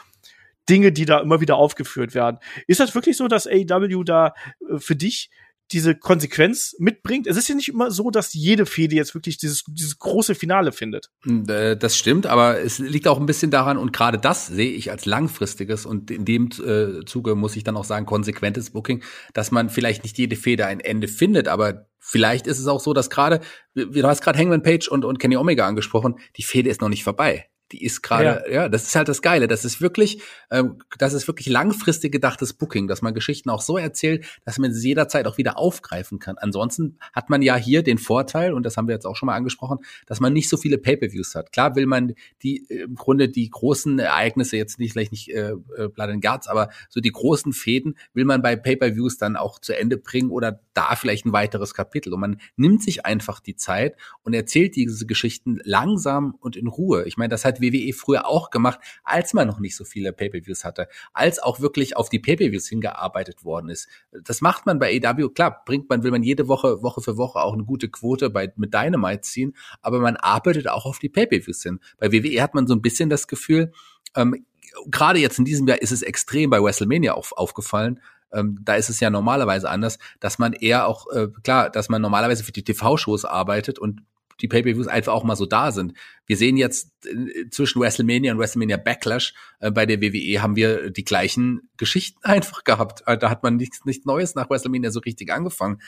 [0.69, 2.39] Dinge, die da immer wieder aufgeführt werden.
[2.67, 4.35] Ist das wirklich so, dass AW da
[4.69, 5.31] äh, für dich
[5.73, 7.27] diese Konsequenz mitbringt.
[7.27, 10.73] Es ist ja nicht immer so, dass jede Fehde jetzt wirklich dieses, dieses große Finale
[10.73, 11.11] findet.
[11.23, 14.71] Hm, äh, das stimmt, aber es liegt auch ein bisschen daran, und gerade das sehe
[14.71, 19.03] ich als langfristiges und in dem äh, Zuge muss ich dann auch sagen, konsequentes Booking,
[19.33, 22.93] dass man vielleicht nicht jede Fehde ein Ende findet, aber vielleicht ist es auch so,
[22.93, 23.41] dass gerade,
[23.75, 27.05] du hast gerade Hangman Page und, und Kenny Omega angesprochen, die Fehde ist noch nicht
[27.05, 28.63] vorbei die ist gerade, ja.
[28.63, 28.69] ja.
[28.69, 29.49] das ist halt das Geile.
[29.49, 33.79] Das ist wirklich, ähm, das ist wirklich langfristig gedachtes Booking, dass man Geschichten auch so
[33.79, 36.37] erzählt, dass man sie jederzeit auch wieder aufgreifen kann.
[36.39, 39.37] Ansonsten hat man ja hier den Vorteil, und das haben wir jetzt auch schon mal
[39.37, 41.53] angesprochen, dass man nicht so viele Pay-per-Views hat.
[41.53, 45.89] Klar will man die im Grunde die großen Ereignisse jetzt nicht vielleicht nicht äh, äh
[45.89, 49.77] Blood and Guts, aber so die großen Fäden will man bei Pay-per-Views dann auch zu
[49.77, 52.13] Ende bringen oder da vielleicht ein weiteres Kapitel.
[52.13, 57.05] Und man nimmt sich einfach die Zeit und erzählt diese Geschichten langsam und in Ruhe.
[57.05, 60.65] Ich meine, das hat WWE früher auch gemacht, als man noch nicht so viele Pay-per-Views
[60.65, 63.89] hatte, als auch wirklich auf die Pay-per-Views hingearbeitet worden ist.
[64.11, 67.41] Das macht man bei AW, klar, bringt man, will man jede Woche, Woche für Woche
[67.41, 71.63] auch eine gute Quote bei, mit Dynamite ziehen, aber man arbeitet auch auf die Pay-per-Views
[71.63, 71.81] hin.
[71.99, 73.73] Bei WWE hat man so ein bisschen das Gefühl,
[74.17, 74.45] ähm,
[74.87, 78.01] gerade jetzt in diesem Jahr ist es extrem bei WrestleMania auf, aufgefallen,
[78.33, 82.01] ähm, da ist es ja normalerweise anders, dass man eher auch, äh, klar, dass man
[82.01, 84.03] normalerweise für die TV-Shows arbeitet und
[84.41, 85.95] die Pay-per-Views einfach auch mal so da sind.
[86.27, 90.91] Wir sehen jetzt äh, zwischen WrestleMania und WrestleMania Backlash äh, bei der WWE haben wir
[90.91, 93.03] die gleichen Geschichten einfach gehabt.
[93.07, 95.81] Äh, da hat man nichts, nichts Neues nach WrestleMania so richtig angefangen.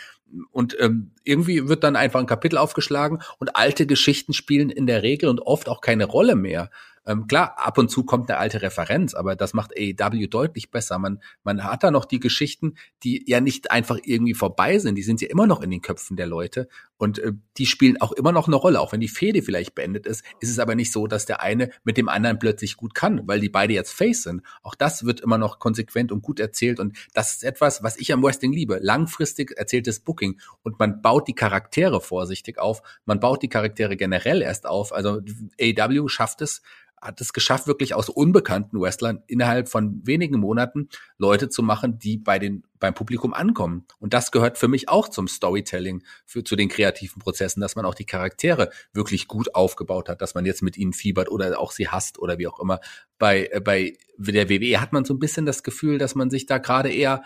[0.50, 5.02] Und ähm, irgendwie wird dann einfach ein Kapitel aufgeschlagen und alte Geschichten spielen in der
[5.02, 6.70] Regel und oft auch keine Rolle mehr.
[7.04, 10.98] Ähm, klar, ab und zu kommt eine alte Referenz, aber das macht AEW deutlich besser.
[10.98, 15.02] Man, man hat da noch die Geschichten, die ja nicht einfach irgendwie vorbei sind, die
[15.02, 18.30] sind ja immer noch in den Köpfen der Leute und äh, die spielen auch immer
[18.30, 21.08] noch eine Rolle, auch wenn die Fehde vielleicht beendet ist, ist es aber nicht so,
[21.08, 24.42] dass der eine mit dem anderen plötzlich gut kann, weil die beide jetzt Face sind.
[24.62, 28.12] Auch das wird immer noch konsequent und gut erzählt und das ist etwas, was ich
[28.12, 28.78] am Wrestling liebe.
[28.80, 34.40] Langfristig erzähltes Booking und man baut die Charaktere vorsichtig auf, man baut die Charaktere generell
[34.40, 34.92] erst auf.
[34.92, 35.20] Also
[35.60, 36.62] AEW schafft es,
[37.02, 40.88] hat es geschafft, wirklich aus unbekannten Wrestlern innerhalb von wenigen Monaten
[41.18, 43.84] Leute zu machen, die bei den, beim Publikum ankommen.
[43.98, 47.84] Und das gehört für mich auch zum Storytelling, für, zu den kreativen Prozessen, dass man
[47.84, 51.72] auch die Charaktere wirklich gut aufgebaut hat, dass man jetzt mit ihnen fiebert oder auch
[51.72, 52.80] sie hasst oder wie auch immer.
[53.18, 56.46] Bei, äh, bei der WWE hat man so ein bisschen das Gefühl, dass man sich
[56.46, 57.24] da gerade eher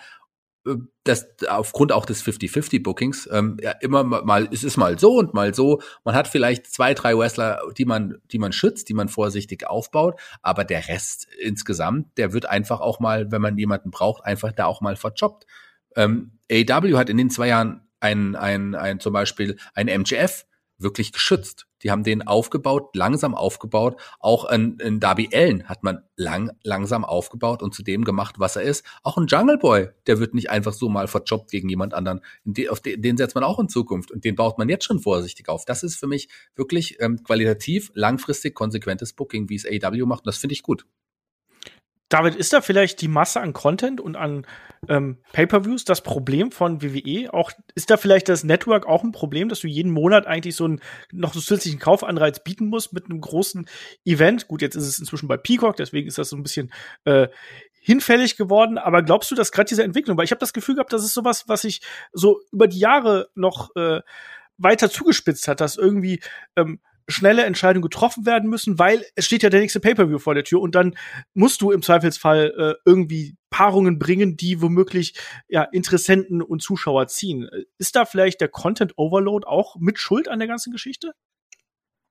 [1.04, 5.54] das aufgrund auch des 50-50-Bookings ähm, ja immer mal, es ist mal so und mal
[5.54, 5.80] so.
[6.04, 10.20] Man hat vielleicht zwei, drei Wrestler, die man, die man schützt, die man vorsichtig aufbaut,
[10.42, 14.66] aber der Rest insgesamt, der wird einfach auch mal, wenn man jemanden braucht, einfach da
[14.66, 15.46] auch mal verjobbt.
[15.94, 20.46] Ähm, AW hat in den zwei Jahren ein, ein, ein zum Beispiel ein MGF
[20.78, 21.66] wirklich geschützt.
[21.82, 24.00] Die haben den aufgebaut, langsam aufgebaut.
[24.18, 28.56] Auch in, in Darby Allen hat man lang, langsam aufgebaut und zu dem gemacht, was
[28.56, 28.84] er ist.
[29.02, 32.20] Auch ein Jungle Boy, der wird nicht einfach so mal verjobbt gegen jemand anderen.
[32.44, 35.00] Den, auf den, den setzt man auch in Zukunft und den baut man jetzt schon
[35.00, 35.64] vorsichtig auf.
[35.64, 40.20] Das ist für mich wirklich ähm, qualitativ, langfristig konsequentes Booking, wie es AEW macht.
[40.20, 40.86] Und das finde ich gut.
[42.08, 44.46] David, ist da vielleicht die Masse an Content und an
[44.88, 47.32] ähm, Pay-per-Views das Problem von WWE?
[47.34, 50.64] Auch ist da vielleicht das Network auch ein Problem, dass du jeden Monat eigentlich so
[50.64, 50.80] einen
[51.12, 53.66] noch so zusätzlichen Kaufanreiz bieten musst mit einem großen
[54.04, 54.46] Event?
[54.46, 56.72] Gut, jetzt ist es inzwischen bei Peacock, deswegen ist das so ein bisschen
[57.04, 57.26] äh,
[57.80, 58.78] hinfällig geworden.
[58.78, 61.14] Aber glaubst du, dass gerade diese Entwicklung, weil ich habe das Gefühl gehabt, das ist
[61.14, 61.82] sowas, was sich
[62.12, 64.00] so über die Jahre noch äh,
[64.58, 66.20] weiter zugespitzt hat, dass irgendwie
[66.56, 70.44] ähm, schnelle Entscheidungen getroffen werden müssen, weil es steht ja der nächste Pay-per-View vor der
[70.44, 70.96] Tür und dann
[71.34, 75.14] musst du im Zweifelsfall äh, irgendwie Paarungen bringen, die womöglich
[75.48, 77.48] ja Interessenten und Zuschauer ziehen.
[77.78, 81.12] Ist da vielleicht der Content Overload auch mit Schuld an der ganzen Geschichte?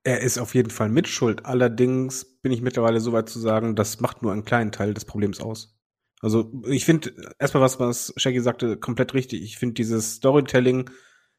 [0.04, 1.44] Er ist auf jeden Fall mit Schuld.
[1.46, 5.04] Allerdings bin ich mittlerweile so weit zu sagen, das macht nur einen kleinen Teil des
[5.04, 5.76] Problems aus.
[6.20, 9.42] Also ich finde erstmal was, was Shaggy sagte, komplett richtig.
[9.42, 10.90] Ich finde dieses Storytelling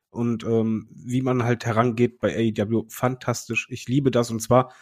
[0.09, 3.67] und ähm, wie man halt herangeht bei AEW, fantastisch.
[3.69, 4.73] Ich liebe das und zwar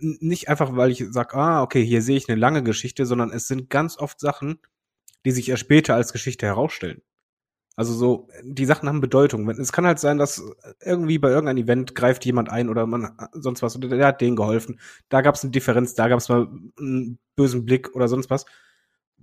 [0.00, 3.48] nicht einfach, weil ich sage, ah, okay, hier sehe ich eine lange Geschichte, sondern es
[3.48, 4.58] sind ganz oft Sachen,
[5.24, 7.02] die sich erst später als Geschichte herausstellen.
[7.74, 9.48] Also so, die Sachen haben Bedeutung.
[9.48, 10.42] Es kann halt sein, dass
[10.84, 14.36] irgendwie bei irgendeinem Event greift jemand ein oder man sonst was oder der hat denen
[14.36, 14.78] geholfen.
[15.08, 18.44] Da gab es eine Differenz, da gab es mal einen bösen Blick oder sonst was.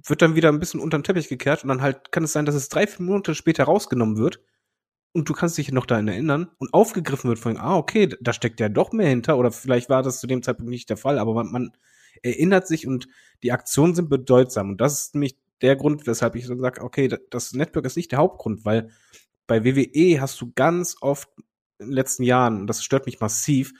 [0.03, 2.45] Wird dann wieder ein bisschen unter den Teppich gekehrt und dann halt kann es sein,
[2.45, 4.39] dass es drei, vier Monate später rausgenommen wird
[5.13, 8.59] und du kannst dich noch daran erinnern und aufgegriffen wird von, ah, okay, da steckt
[8.59, 11.33] ja doch mehr hinter oder vielleicht war das zu dem Zeitpunkt nicht der Fall, aber
[11.33, 11.71] man, man
[12.21, 13.07] erinnert sich und
[13.43, 17.09] die Aktionen sind bedeutsam und das ist nämlich der Grund, weshalb ich so sage, okay,
[17.29, 18.89] das Network ist nicht der Hauptgrund, weil
[19.47, 21.29] bei WWE hast du ganz oft
[21.79, 23.73] in den letzten Jahren, und das stört mich massiv,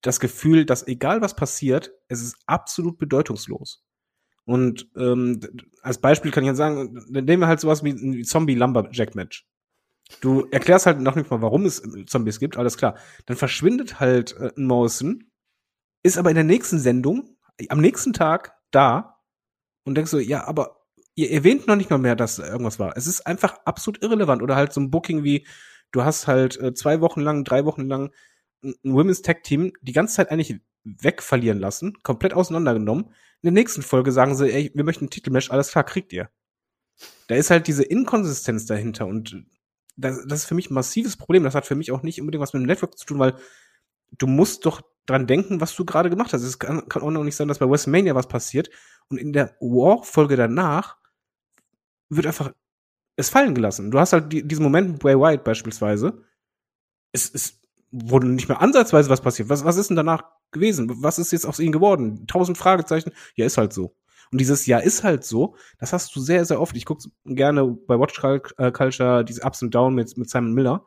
[0.00, 3.84] das Gefühl, dass egal was passiert, es ist absolut bedeutungslos.
[4.44, 5.40] Und ähm,
[5.82, 9.46] als Beispiel kann ich jetzt sagen, nehmen wir halt sowas wie ein Zombie-Lumberjack-Match.
[10.20, 12.96] Du erklärst halt noch nicht mal, warum es Zombies gibt, alles klar.
[13.26, 15.30] Dann verschwindet halt äh, ein Mawson,
[16.02, 17.36] ist aber in der nächsten Sendung,
[17.68, 19.20] am nächsten Tag da
[19.84, 20.82] und denkst so, ja, aber
[21.14, 22.96] ihr erwähnt noch nicht mal mehr, dass irgendwas war.
[22.96, 24.42] Es ist einfach absolut irrelevant.
[24.42, 25.46] Oder halt so ein Booking wie
[25.92, 28.10] Du hast halt äh, zwei Wochen lang, drei Wochen lang
[28.64, 33.04] ein Women's Tag Team die ganze Zeit eigentlich wegverlieren lassen, komplett auseinandergenommen.
[33.04, 36.30] In der nächsten Folge sagen sie, ey, wir möchten ein Titelmatch, alles klar, kriegt ihr.
[37.28, 39.44] Da ist halt diese Inkonsistenz dahinter und
[39.96, 41.44] das, das ist für mich ein massives Problem.
[41.44, 43.34] Das hat für mich auch nicht unbedingt was mit dem Network zu tun, weil
[44.18, 46.42] du musst doch dran denken, was du gerade gemacht hast.
[46.42, 48.70] Es kann, kann auch noch nicht sein, dass bei WrestleMania was passiert
[49.08, 50.96] und in der War-Folge danach
[52.08, 52.52] wird einfach
[53.16, 53.90] es fallen gelassen.
[53.90, 56.24] Du hast halt die, diesen Moment Bray Wyatt beispielsweise.
[57.12, 59.48] Es, es wurde nicht mehr ansatzweise was passiert.
[59.48, 60.90] Was, was ist denn danach gewesen?
[61.02, 62.26] Was ist jetzt aus ihnen geworden?
[62.26, 63.12] Tausend Fragezeichen.
[63.34, 63.94] Ja, ist halt so.
[64.32, 66.74] Und dieses Ja ist halt so, das hast du sehr, sehr oft.
[66.74, 70.86] Ich gucke gerne bei Watch äh, Culture diese Ups und Downs mit, mit Simon Miller.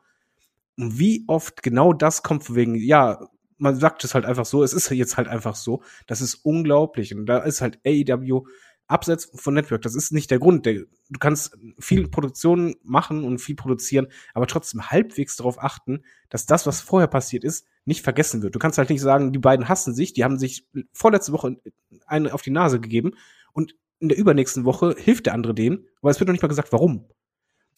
[0.77, 4.73] Und wie oft genau das kommt wegen, ja, man sagt es halt einfach so, es
[4.73, 5.83] ist jetzt halt einfach so.
[6.07, 7.15] Das ist unglaublich.
[7.15, 8.45] Und da ist halt AEW
[8.87, 9.83] abseits von Network.
[9.83, 10.65] Das ist nicht der Grund.
[10.65, 10.85] du
[11.19, 16.81] kannst viel Produktion machen und viel produzieren, aber trotzdem halbwegs darauf achten, dass das, was
[16.81, 18.55] vorher passiert ist, nicht vergessen wird.
[18.55, 21.57] Du kannst halt nicht sagen, die beiden hassen sich, die haben sich vorletzte Woche
[22.05, 23.13] eine auf die Nase gegeben
[23.56, 26.47] und in der übernächsten Woche hilft der andere denen, aber es wird noch nicht mal
[26.47, 27.10] gesagt, warum.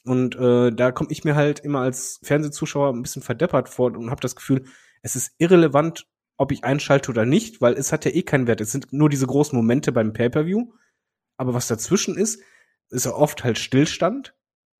[0.04, 4.10] Und äh, da komme ich mir halt immer als Fernsehzuschauer ein bisschen verdeppert vor und
[4.10, 4.66] habe das Gefühl,
[5.02, 6.08] es ist irrelevant,
[6.38, 8.62] ob ich einschalte oder nicht, weil es hat ja eh keinen Wert.
[8.62, 10.72] Es sind nur diese großen Momente beim Pay-per-View
[11.38, 12.42] aber was dazwischen ist,
[12.90, 14.36] ist ja oft halt Stillstand.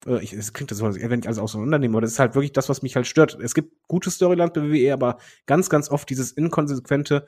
[0.06, 2.36] Äh, ich, es klingt das so, als wenn ich alles auseinandernehme, aber das ist halt
[2.36, 3.38] wirklich das, was mich halt stört.
[3.40, 7.26] Es gibt gute Storylines bei WWE, aber ganz, ganz oft dieses inkonsequente,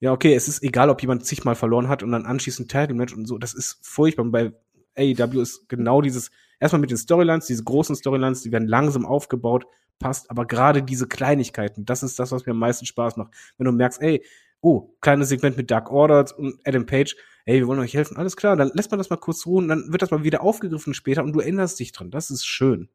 [0.00, 3.26] ja, okay, es ist egal, ob jemand zigmal verloren hat und dann anschließend Title-Match und
[3.26, 4.24] so, das ist furchtbar.
[4.24, 4.52] Und bei
[4.96, 6.30] AEW ist genau dieses,
[6.60, 9.64] erstmal mit den Storylines, diese großen Storylines, die werden langsam aufgebaut,
[9.98, 13.32] passt, aber gerade diese Kleinigkeiten, das ist das, was mir am meisten Spaß macht.
[13.56, 14.22] Wenn du merkst, ey,
[14.60, 17.16] oh, kleines Segment mit Dark Order und Adam Page,
[17.46, 19.92] ey, wir wollen euch helfen, alles klar, dann lässt man das mal kurz ruhen, dann
[19.92, 22.10] wird das mal wieder aufgegriffen später und du erinnerst dich dran.
[22.10, 22.90] Das ist schön.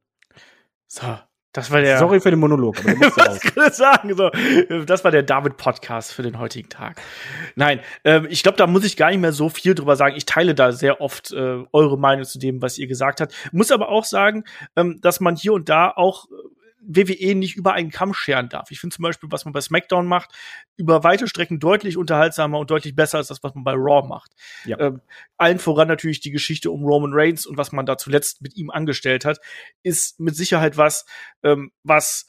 [0.88, 1.18] So,
[1.54, 1.98] das war der.
[1.98, 4.16] Sorry für den Monolog, aber Was ich sagen?
[4.16, 4.30] So,
[4.86, 7.02] das war der David-Podcast für den heutigen Tag.
[7.56, 10.16] Nein, ähm, ich glaube, da muss ich gar nicht mehr so viel drüber sagen.
[10.16, 13.34] Ich teile da sehr oft äh, eure Meinung zu dem, was ihr gesagt habt.
[13.52, 14.46] Muss aber auch sagen,
[14.76, 16.28] ähm, dass man hier und da auch
[16.82, 18.72] WWE nicht über einen Kamm scheren darf.
[18.72, 20.32] Ich finde zum Beispiel, was man bei SmackDown macht,
[20.78, 24.32] über weite Strecken deutlich unterhaltsamer und deutlich besser als das, was man bei Raw macht.
[24.66, 24.80] Ja.
[24.80, 25.02] Ähm,
[25.38, 28.72] allen voran natürlich die Geschichte um Roman Reigns und was man da zuletzt mit ihm
[28.72, 29.40] angestellt hat,
[29.84, 31.06] ist mit Sicherheit was,
[31.44, 32.26] ähm, was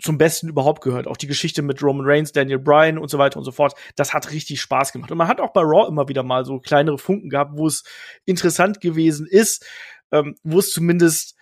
[0.00, 1.06] zum Besten überhaupt gehört.
[1.06, 3.74] Auch die Geschichte mit Roman Reigns, Daniel Bryan und so weiter und so fort.
[3.96, 5.10] Das hat richtig Spaß gemacht.
[5.10, 7.82] Und man hat auch bei Raw immer wieder mal so kleinere Funken gehabt, wo es
[8.24, 9.66] interessant gewesen ist,
[10.12, 11.37] ähm, wo es zumindest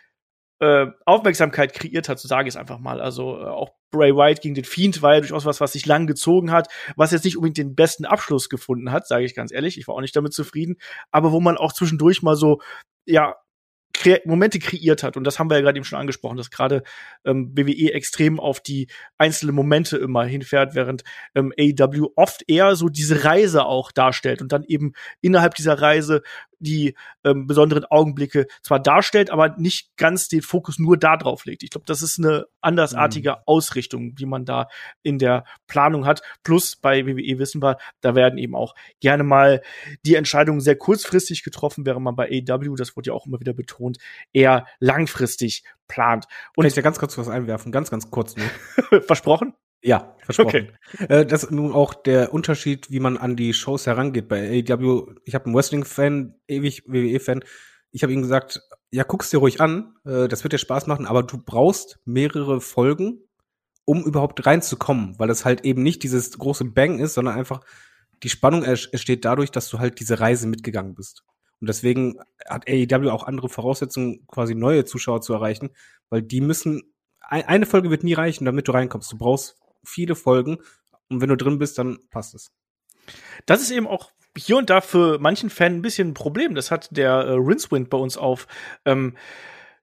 [0.61, 3.01] äh, Aufmerksamkeit kreiert hat, so sage ich es einfach mal.
[3.01, 6.07] Also äh, auch Bray White gegen den Fiend war ja durchaus was, was sich lang
[6.07, 9.79] gezogen hat, was jetzt nicht unbedingt den besten Abschluss gefunden hat, sage ich ganz ehrlich.
[9.79, 10.77] Ich war auch nicht damit zufrieden,
[11.11, 12.61] aber wo man auch zwischendurch mal so
[13.05, 13.37] ja
[13.97, 15.17] Kre Momente kreiert hat.
[15.17, 16.83] Und das haben wir ja gerade eben schon angesprochen, dass gerade
[17.25, 21.03] ähm, WWE extrem auf die einzelnen Momente immer hinfährt, während
[21.35, 24.93] ähm, AEW oft eher so diese Reise auch darstellt und dann eben
[25.23, 26.23] innerhalb dieser Reise
[26.59, 26.95] die
[27.25, 31.63] ähm, besonderen Augenblicke zwar darstellt, aber nicht ganz den Fokus nur da drauf legt.
[31.63, 33.37] Ich glaube, das ist eine andersartige mhm.
[33.47, 34.69] Ausrichtung, die man da
[35.03, 36.23] in der Planung hat.
[36.43, 39.63] Plus bei WWE wissen wir, da werden eben auch gerne mal
[40.05, 43.53] die Entscheidungen sehr kurzfristig getroffen, während man bei AEW, das wurde ja auch immer wieder
[43.53, 43.99] betont,
[44.33, 46.27] eher langfristig plant.
[46.57, 49.03] Und Kann ich da ganz kurz was einwerfen, ganz, ganz kurz nur.
[49.03, 49.55] Versprochen?
[49.87, 50.73] Ja, versprochen.
[50.95, 51.07] Okay.
[51.09, 54.27] Äh, das ist nun auch der Unterschied, wie man an die Shows herangeht.
[54.27, 57.45] Bei AEW, ich habe einen Wrestling-Fan, ewig WWE-Fan.
[57.93, 58.61] Ich habe ihm gesagt,
[58.91, 62.61] ja, guck's dir ruhig an, äh, das wird dir Spaß machen, aber du brauchst mehrere
[62.61, 63.21] Folgen,
[63.85, 67.61] um überhaupt reinzukommen, weil es halt eben nicht dieses große Bang ist, sondern einfach
[68.25, 71.23] die Spannung entsteht dadurch, dass du halt diese Reise mitgegangen bist.
[71.61, 72.19] Und deswegen
[72.49, 75.71] hat AEW auch andere Voraussetzungen, quasi neue Zuschauer zu erreichen,
[76.11, 76.83] weil die müssen,
[77.21, 79.13] eine Folge wird nie reichen, damit du reinkommst.
[79.13, 79.57] Du brauchst
[79.87, 80.59] viele Folgen
[81.09, 82.53] und wenn du drin bist, dann passt es.
[83.47, 86.55] Das ist eben auch hier und da für manchen Fan ein bisschen ein Problem.
[86.55, 88.47] Das hat der äh, Rincewind bei uns auf
[88.85, 89.17] ähm,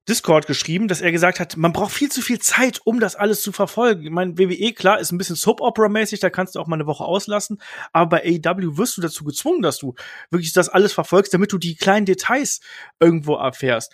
[0.07, 3.41] Discord geschrieben, dass er gesagt hat, man braucht viel zu viel Zeit, um das alles
[3.41, 4.03] zu verfolgen.
[4.03, 7.05] Ich meine, WWE, klar, ist ein bisschen Soap-Opera-mäßig, da kannst du auch mal eine Woche
[7.05, 7.61] auslassen,
[7.93, 9.95] aber bei AEW wirst du dazu gezwungen, dass du
[10.29, 12.59] wirklich das alles verfolgst, damit du die kleinen Details
[12.99, 13.93] irgendwo erfährst.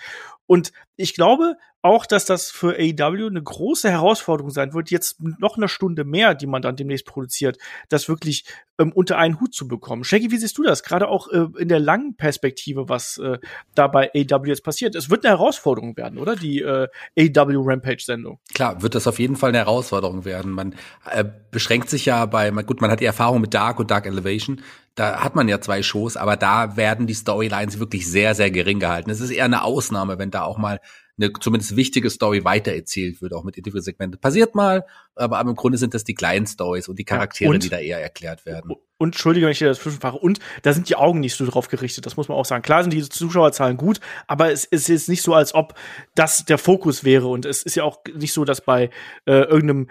[0.50, 5.58] Und ich glaube auch, dass das für AEW eine große Herausforderung sein wird, jetzt noch
[5.58, 8.46] eine Stunde mehr, die man dann demnächst produziert, das wirklich
[8.80, 10.04] ähm, unter einen Hut zu bekommen.
[10.04, 10.82] Shaggy, wie siehst du das?
[10.82, 13.38] Gerade auch äh, in der langen Perspektive, was äh,
[13.76, 14.96] da bei AEW jetzt passiert.
[14.96, 16.36] Es wird eine Herausforderung werden, oder?
[16.36, 18.40] Die äh, AEW Rampage-Sendung.
[18.56, 20.52] Klar, wird das auf jeden Fall eine Herausforderung werden.
[20.52, 20.74] Man
[21.12, 24.62] äh, beschränkt sich ja bei, gut, man hat die Erfahrung mit Dark und Dark Elevation
[25.00, 28.80] da hat man ja zwei Shows, aber da werden die Storylines wirklich sehr, sehr gering
[28.80, 29.10] gehalten.
[29.10, 30.82] Es ist eher eine Ausnahme, wenn da auch mal
[31.18, 34.20] eine zumindest wichtige Story weitererzählt wird, auch mit Interviewsegmenten.
[34.20, 34.86] Passiert mal,
[35.16, 38.02] aber, im Grunde sind das die kleinen Stories und die Charaktere, und, die da eher
[38.02, 38.72] erklärt werden.
[38.98, 40.18] Und Entschuldige, wenn ich dir das zwischenfahre.
[40.18, 42.62] Und da sind die Augen nicht so drauf gerichtet, das muss man auch sagen.
[42.62, 45.76] Klar sind die Zuschauerzahlen gut, aber es ist jetzt nicht so, als ob
[46.16, 47.28] das der Fokus wäre.
[47.28, 48.90] Und es ist ja auch nicht so, dass bei
[49.26, 49.88] äh, irgendeinem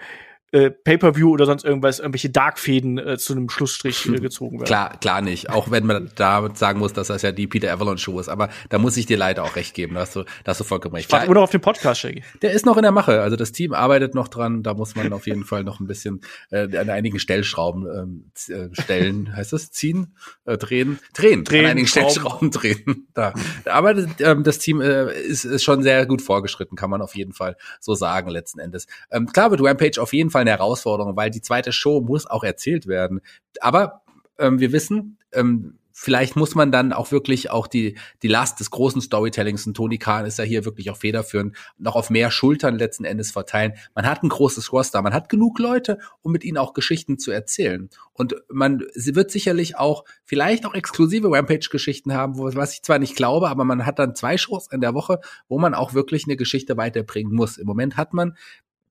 [0.51, 4.65] äh, Pay-per-View oder sonst irgendwas, irgendwelche Darkfäden äh, zu einem Schlussstrich äh, gezogen werden.
[4.65, 5.49] Klar, klar nicht.
[5.49, 8.29] Auch wenn man da sagen muss, dass das ja die Peter Avalon Show ist.
[8.29, 9.95] Aber da muss ich dir leider auch recht geben.
[9.95, 11.11] Da hast du, da hast du vollkommen recht.
[11.11, 12.23] Warte nur auf den Podcast, Shaggy.
[12.41, 13.21] Der ist noch in der Mache.
[13.21, 14.63] Also das Team arbeitet noch dran.
[14.63, 16.21] Da muss man auf jeden Fall noch ein bisschen
[16.51, 19.35] äh, an einigen Stellschrauben ähm, äh, stellen.
[19.35, 19.71] heißt das?
[19.71, 20.15] Ziehen?
[20.45, 20.99] Äh, drehen?
[21.13, 21.43] Drehen.
[21.43, 22.09] Drehen, An einigen Schrauben.
[22.09, 23.07] Stellschrauben drehen.
[23.13, 23.33] Da,
[23.65, 27.33] arbeitet ähm, das Team äh, ist, ist schon sehr gut vorgeschritten, kann man auf jeden
[27.33, 28.87] Fall so sagen letzten Endes.
[29.11, 32.43] Ähm, klar wird Rampage auf jeden Fall eine Herausforderung, weil die zweite Show muss auch
[32.43, 33.21] erzählt werden.
[33.61, 34.03] Aber
[34.37, 38.71] ähm, wir wissen, ähm, vielleicht muss man dann auch wirklich auch die, die Last des
[38.71, 42.77] großen Storytellings, und Tony Khan ist ja hier wirklich auch federführend, noch auf mehr Schultern
[42.77, 43.73] letzten Endes verteilen.
[43.95, 47.31] Man hat ein großes Roster, man hat genug Leute, um mit ihnen auch Geschichten zu
[47.31, 47.89] erzählen.
[48.13, 52.99] Und man sie wird sicherlich auch vielleicht auch exklusive Rampage-Geschichten haben, wo, was ich zwar
[52.99, 55.19] nicht glaube, aber man hat dann zwei Shows in der Woche,
[55.49, 57.57] wo man auch wirklich eine Geschichte weiterbringen muss.
[57.57, 58.37] Im Moment hat man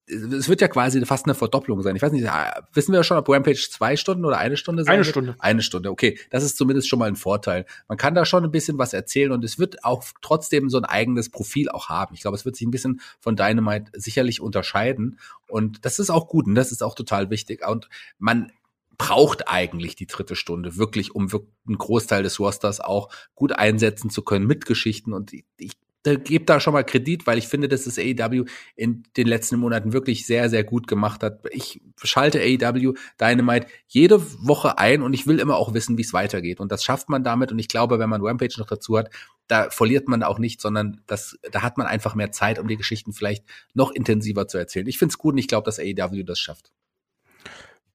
[0.08, 1.94] es wird ja quasi fast eine Verdopplung sein.
[1.96, 4.84] Ich weiß nicht, ah, wissen wir ja schon, ob Rampage zwei Stunden oder eine Stunde
[4.84, 5.10] sein Eine wird?
[5.10, 5.36] Stunde.
[5.38, 6.18] Eine Stunde, okay.
[6.30, 7.66] Das ist zumindest schon mal ein Vorteil.
[7.88, 10.84] Man kann da schon ein bisschen was erzählen und es wird auch trotzdem so ein
[10.84, 12.14] eigenes Profil auch haben.
[12.14, 16.28] Ich glaube, es wird sich ein bisschen von Dynamite sicherlich unterscheiden und das ist auch
[16.28, 17.66] gut und das ist auch total wichtig.
[17.66, 17.88] Und
[18.18, 18.52] man
[18.96, 24.10] braucht eigentlich die dritte Stunde wirklich, um wirklich einen Großteil des Rosters auch gut einsetzen
[24.10, 25.72] zu können mit Geschichten und ich, ich
[26.08, 28.44] da gebe da schon mal Kredit, weil ich finde, dass das AEW
[28.76, 31.40] in den letzten Monaten wirklich sehr, sehr gut gemacht hat.
[31.50, 36.12] Ich schalte AEW Dynamite jede Woche ein und ich will immer auch wissen, wie es
[36.12, 36.60] weitergeht.
[36.60, 37.52] Und das schafft man damit.
[37.52, 39.10] Und ich glaube, wenn man Rampage noch dazu hat,
[39.46, 42.76] da verliert man auch nicht, sondern das, da hat man einfach mehr Zeit, um die
[42.76, 43.44] Geschichten vielleicht
[43.74, 44.86] noch intensiver zu erzählen.
[44.86, 46.70] Ich finde es gut und ich glaube, dass AEW das schafft.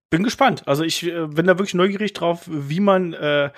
[0.09, 0.67] Bin gespannt.
[0.67, 3.49] Also ich äh, bin da wirklich neugierig drauf, wie man äh,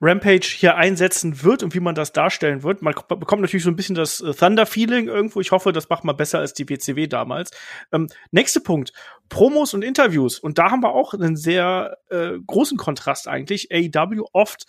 [0.00, 2.80] Rampage hier einsetzen wird und wie man das darstellen wird.
[2.80, 5.40] Man bekommt natürlich so ein bisschen das äh, Thunder-Feeling irgendwo.
[5.40, 7.50] Ich hoffe, das macht man besser als die WCW damals.
[7.92, 8.92] Ähm, nächster Punkt.
[9.28, 10.38] Promos und Interviews.
[10.38, 13.68] Und da haben wir auch einen sehr äh, großen Kontrast eigentlich.
[13.72, 14.66] AEW oft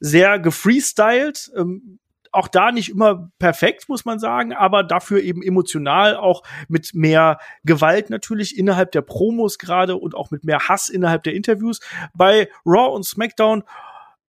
[0.00, 1.52] sehr gefreestylt.
[1.54, 1.98] Ähm,
[2.32, 7.38] auch da nicht immer perfekt, muss man sagen, aber dafür eben emotional auch mit mehr
[7.62, 11.80] Gewalt natürlich innerhalb der Promos gerade und auch mit mehr Hass innerhalb der Interviews.
[12.14, 13.64] Bei Raw und SmackDown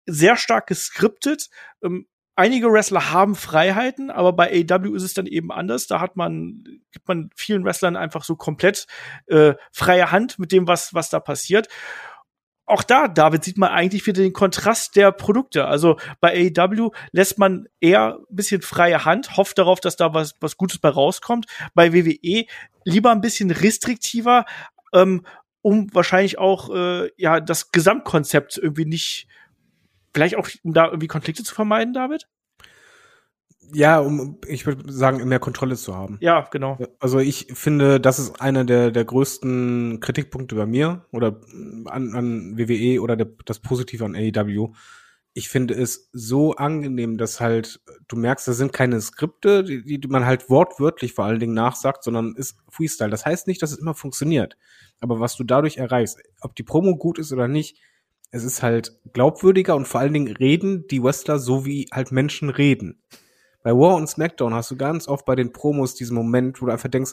[0.06, 1.48] sehr stark geskriptet.
[1.82, 5.86] Ähm, einige Wrestler haben Freiheiten, aber bei AEW ist es dann eben anders.
[5.86, 8.86] Da hat man, gibt man vielen Wrestlern einfach so komplett
[9.26, 11.68] äh, freie Hand mit dem, was, was da passiert.
[12.64, 15.66] Auch da, David, sieht man eigentlich wieder den Kontrast der Produkte.
[15.66, 20.34] Also bei AEW lässt man eher ein bisschen freie Hand, hofft darauf, dass da was,
[20.40, 21.46] was Gutes bei rauskommt.
[21.74, 22.46] Bei WWE
[22.84, 24.46] lieber ein bisschen restriktiver,
[24.94, 25.26] ähm,
[25.60, 29.26] um wahrscheinlich auch äh, ja das Gesamtkonzept irgendwie nicht,
[30.14, 32.28] vielleicht auch um da irgendwie Konflikte zu vermeiden, David?
[33.74, 36.18] Ja, um, ich würde sagen, mehr Kontrolle zu haben.
[36.20, 36.78] Ja, genau.
[36.98, 41.40] Also ich finde, das ist einer der, der größten Kritikpunkte bei mir oder
[41.86, 44.72] an, an WWE oder der, das Positive an AEW.
[45.32, 50.08] Ich finde es so angenehm, dass halt, du merkst, da sind keine Skripte, die, die
[50.08, 53.10] man halt wortwörtlich vor allen Dingen nachsagt, sondern ist Freestyle.
[53.10, 54.58] Das heißt nicht, dass es immer funktioniert.
[55.00, 57.80] Aber was du dadurch erreichst, ob die Promo gut ist oder nicht,
[58.32, 62.48] es ist halt glaubwürdiger und vor allen Dingen reden die Wrestler so, wie halt Menschen
[62.48, 62.98] reden.
[63.62, 66.72] Bei War und SmackDown hast du ganz oft bei den Promos diesen Moment, wo du
[66.72, 67.12] einfach denkst,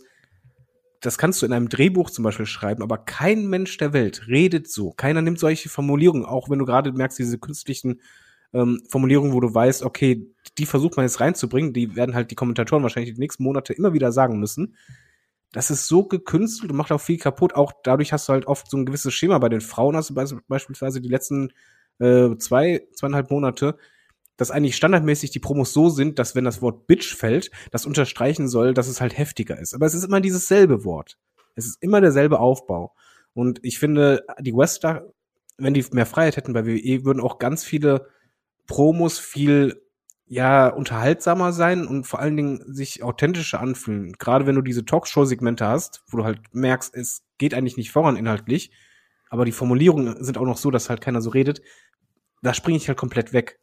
[1.02, 4.70] das kannst du in einem Drehbuch zum Beispiel schreiben, aber kein Mensch der Welt redet
[4.70, 4.92] so.
[4.92, 8.02] Keiner nimmt solche Formulierungen, auch wenn du gerade merkst, diese künstlichen
[8.54, 10.26] ähm, Formulierungen, wo du weißt, okay,
[10.58, 13.94] die versucht man jetzt reinzubringen, die werden halt die Kommentatoren wahrscheinlich die nächsten Monate immer
[13.94, 14.76] wieder sagen müssen.
[15.52, 17.56] Das ist so gekünstelt und macht auch viel kaputt.
[17.56, 19.40] Auch dadurch hast du halt oft so ein gewisses Schema.
[19.40, 21.52] Bei den Frauen hast du be beispielsweise die letzten
[22.00, 23.78] äh, zwei, zweieinhalb Monate
[24.40, 28.48] dass eigentlich standardmäßig die Promos so sind, dass wenn das Wort Bitch fällt, das unterstreichen
[28.48, 29.74] soll, dass es halt heftiger ist.
[29.74, 31.18] Aber es ist immer dieses selbe Wort.
[31.56, 32.96] Es ist immer derselbe Aufbau.
[33.34, 35.12] Und ich finde, die Wrestler,
[35.58, 38.08] wenn die mehr Freiheit hätten bei WWE, würden auch ganz viele
[38.66, 39.82] Promos viel
[40.30, 44.14] ja unterhaltsamer sein und vor allen Dingen sich authentischer anfühlen.
[44.14, 48.16] Gerade wenn du diese Talkshow-Segmente hast, wo du halt merkst, es geht eigentlich nicht voran
[48.16, 48.72] inhaltlich,
[49.30, 51.62] aber die Formulierungen sind auch noch so, dass halt keiner so redet.
[52.44, 53.60] Da springe ich halt komplett weg.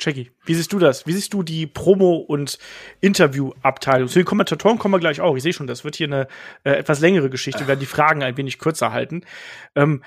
[0.00, 1.06] Jackie, wie siehst du das?
[1.06, 2.58] Wie siehst du die Promo- und
[3.00, 4.08] Interview-Abteilung?
[4.08, 5.36] Zu den Kommentatoren kommen wir gleich auch.
[5.36, 6.28] Ich sehe schon, das wird hier eine
[6.62, 7.60] äh, etwas längere Geschichte.
[7.60, 9.24] Wir werden die Fragen ein wenig kürzer halten.
[9.74, 10.04] Ähm,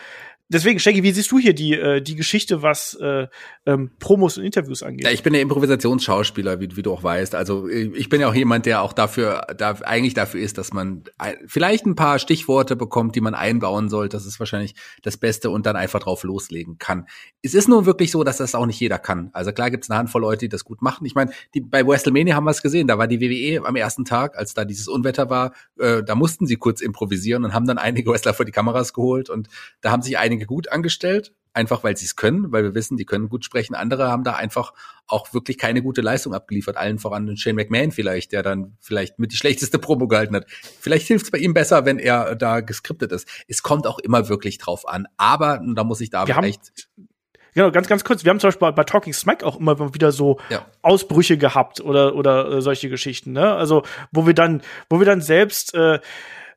[0.52, 3.28] deswegen, Shaggy, wie siehst du hier die, äh, die Geschichte, was äh,
[3.66, 5.06] ähm, Promos und Interviews angeht?
[5.06, 7.36] Ja, ich bin der Improvisationsschauspieler, wie, wie du auch weißt.
[7.36, 11.04] Also ich bin ja auch jemand, der auch dafür, da, eigentlich dafür ist, dass man
[11.46, 14.10] vielleicht ein paar Stichworte bekommt, die man einbauen soll.
[14.10, 17.08] Das ist wahrscheinlich das Beste und dann einfach drauf loslegen kann.
[17.42, 19.30] Es ist nur wirklich so, dass das auch nicht jeder kann.
[19.34, 21.06] Also klar gibt es eine Handvoll Leute, die das gut machen.
[21.06, 21.32] Ich meine,
[21.64, 22.88] bei WrestleMania haben wir es gesehen.
[22.88, 26.46] Da war die WWE am ersten Tag, als da dieses Unwetter war, äh, da mussten
[26.46, 29.48] sie kurz improvisieren und haben dann einige Wrestler vor die Kameras geholt und
[29.82, 33.06] da haben sich einige gut angestellt, einfach weil sie es können, weil wir wissen, die
[33.06, 33.76] können gut sprechen.
[33.76, 34.74] Andere haben da einfach
[35.08, 36.78] auch wirklich keine gute Leistung abgeliefert.
[36.78, 40.46] Allen voran Shane McMahon vielleicht, der dann vielleicht mit die schlechteste Promo gehalten hat.
[40.50, 43.28] Vielleicht hilft es bei ihm besser, wenn er da geskriptet ist.
[43.48, 45.08] Es kommt auch immer wirklich drauf an.
[45.18, 46.74] Aber, da muss ich da echt
[47.54, 48.24] Genau, ganz, ganz kurz.
[48.24, 50.66] Wir haben zum Beispiel bei, bei Talking Smack auch immer wieder so ja.
[50.82, 53.54] Ausbrüche gehabt oder, oder äh, solche Geschichten, ne?
[53.54, 56.00] Also, wo wir dann, wo wir dann selbst, äh,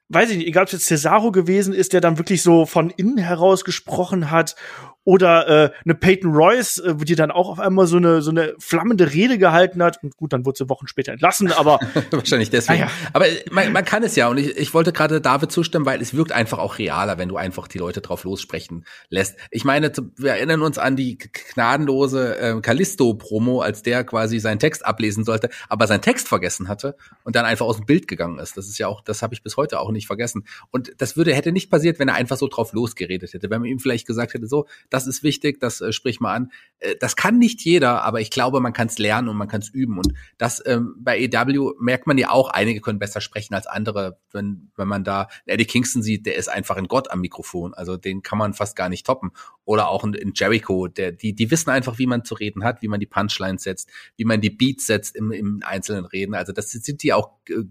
[0.08, 2.90] weiß ich nicht, egal ob es jetzt Cesaro gewesen ist, der dann wirklich so von
[2.90, 4.56] innen heraus gesprochen hat
[5.04, 8.54] oder äh, eine Peyton Royce, äh, die dann auch auf einmal so eine so eine
[8.58, 11.78] flammende Rede gehalten hat und gut, dann wurde sie Wochen später entlassen, aber
[12.10, 12.80] wahrscheinlich deswegen.
[12.80, 12.90] Ja.
[13.12, 16.14] Aber man, man kann es ja und ich, ich wollte gerade David zustimmen, weil es
[16.14, 19.36] wirkt einfach auch realer, wenn du einfach die Leute drauf lossprechen lässt.
[19.50, 24.84] Ich meine, wir erinnern uns an die gnadenlose äh, Callisto-Promo, als der quasi seinen Text
[24.86, 28.56] ablesen sollte, aber seinen Text vergessen hatte und dann einfach aus dem Bild gegangen ist.
[28.56, 30.44] Das ist ja auch, das habe ich bis heute auch nicht vergessen.
[30.70, 33.68] Und das würde hätte nicht passiert, wenn er einfach so drauf losgeredet hätte, wenn man
[33.68, 36.52] ihm vielleicht gesagt hätte, so das ist wichtig, das äh, sprich mal an.
[36.78, 39.60] Äh, das kann nicht jeder, aber ich glaube, man kann es lernen und man kann
[39.60, 39.98] es üben.
[39.98, 44.18] Und das ähm, bei EW merkt man ja auch, einige können besser sprechen als andere.
[44.30, 47.74] Wenn, wenn man da Eddie Kingston sieht, der ist einfach ein Gott am Mikrofon.
[47.74, 49.32] Also den kann man fast gar nicht toppen.
[49.64, 52.80] Oder auch in, in Jericho, der, die, die wissen einfach, wie man zu reden hat,
[52.80, 56.34] wie man die Punchlines setzt, wie man die Beats setzt im, im einzelnen Reden.
[56.36, 57.64] Also das sind die auch äh,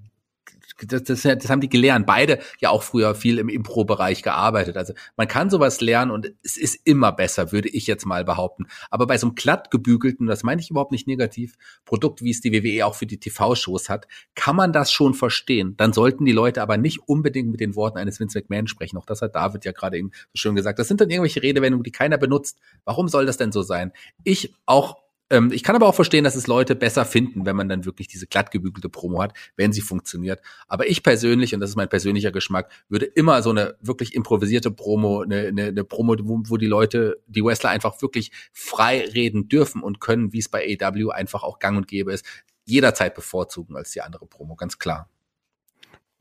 [0.88, 2.06] das, das, das haben die gelernt.
[2.06, 4.78] Beide ja auch früher viel im Impro-Bereich gearbeitet.
[4.78, 8.68] Also man kann sowas lernen und es ist immer besser, würde ich jetzt mal behaupten.
[8.90, 12.42] Aber bei so einem glatt gebügelten, das meine ich überhaupt nicht negativ, Produkt, wie es
[12.42, 15.76] die WWE auch für die TV-Shows hat, kann man das schon verstehen.
[15.78, 18.98] Dann sollten die Leute aber nicht unbedingt mit den Worten eines Vince McMahon sprechen.
[18.98, 20.80] Auch das hat David ja gerade eben so schön gesagt.
[20.80, 22.58] Das sind dann irgendwelche Redewendungen, die keiner benutzt.
[22.86, 23.92] Warum soll das denn so sein?
[24.24, 25.03] Ich auch
[25.34, 28.08] ähm, ich kann aber auch verstehen, dass es Leute besser finden, wenn man dann wirklich
[28.08, 30.40] diese glattgebügelte Promo hat, wenn sie funktioniert.
[30.68, 34.70] Aber ich persönlich, und das ist mein persönlicher Geschmack, würde immer so eine wirklich improvisierte
[34.70, 39.50] Promo, eine, eine, eine Promo, wo, wo die Leute, die Wrestler einfach wirklich frei reden
[39.50, 42.26] dürfen und können, wie es bei AW einfach auch gang und gäbe ist,
[42.66, 45.10] jederzeit bevorzugen als die andere Promo, ganz klar.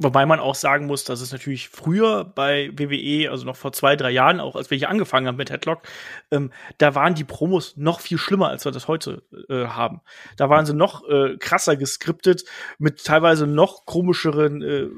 [0.03, 3.97] Wobei man auch sagen muss, dass es natürlich früher bei WWE, also noch vor zwei,
[3.97, 5.83] drei Jahren, auch als wir hier angefangen haben mit Headlock,
[6.31, 10.01] ähm, da waren die Promos noch viel schlimmer, als wir das heute äh, haben.
[10.37, 12.45] Da waren sie noch äh, krasser geskriptet,
[12.79, 14.89] mit teilweise noch komischeren äh,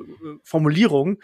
[0.42, 1.18] Formulierungen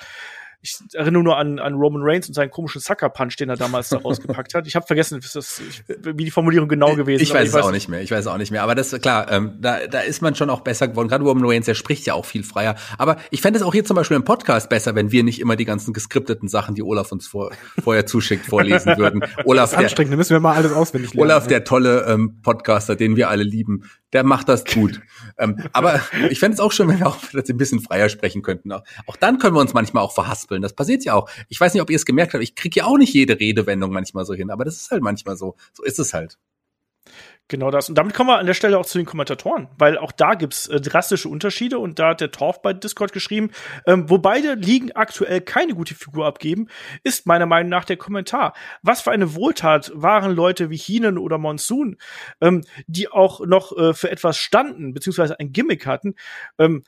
[0.63, 3.89] ich erinnere nur an, an Roman Reigns und seinen komischen Sucker Punch, den er damals
[3.89, 4.67] da rausgepackt hat.
[4.67, 7.29] Ich habe vergessen, das, wie die Formulierung genau gewesen ist.
[7.29, 8.03] Ich weiß es auch nicht mehr.
[8.03, 8.63] Ich weiß auch nicht mehr.
[8.63, 11.09] Aber das ist klar, ähm, da, da ist man schon auch besser geworden.
[11.09, 12.77] Gerade Roman Reigns, der spricht ja auch viel freier.
[12.99, 15.57] Aber ich fände es auch hier zum Beispiel im Podcast besser, wenn wir nicht immer
[15.57, 17.53] die ganzen geskripteten Sachen, die Olaf uns vor,
[17.83, 19.25] vorher zuschickt, vorlesen würden.
[19.45, 21.31] Olaf, das ist anstrengend, da müssen wir mal alles auswendig lernen.
[21.31, 25.01] Olaf, der tolle ähm, Podcaster, den wir alle lieben, der macht das gut.
[25.39, 26.01] ähm, aber
[26.31, 28.73] ich fände es auch schön, wenn wir auch ein bisschen freier sprechen könnten.
[28.73, 30.63] Auch, auch dann können wir uns manchmal auch verhaspeln.
[30.63, 31.31] Das passiert ja auch.
[31.49, 32.43] Ich weiß nicht, ob ihr es gemerkt habt.
[32.43, 35.37] Ich kriege ja auch nicht jede Redewendung manchmal so hin, aber das ist halt manchmal
[35.37, 35.57] so.
[35.73, 36.39] So ist es halt.
[37.51, 37.89] Genau das.
[37.89, 40.69] Und damit kommen wir an der Stelle auch zu den Kommentatoren, weil auch da gibt's
[40.69, 43.51] äh, drastische Unterschiede und da hat der Torf bei Discord geschrieben,
[43.89, 46.69] ähm, wo beide Ligen aktuell keine gute Figur abgeben,
[47.03, 48.55] ist meiner Meinung nach der Kommentar.
[48.83, 51.97] Was für eine Wohltat waren Leute wie Hinen oder Monsoon,
[52.41, 56.15] ähm, die auch noch äh, für etwas standen, beziehungsweise ein Gimmick hatten,
[56.57, 56.85] ähm,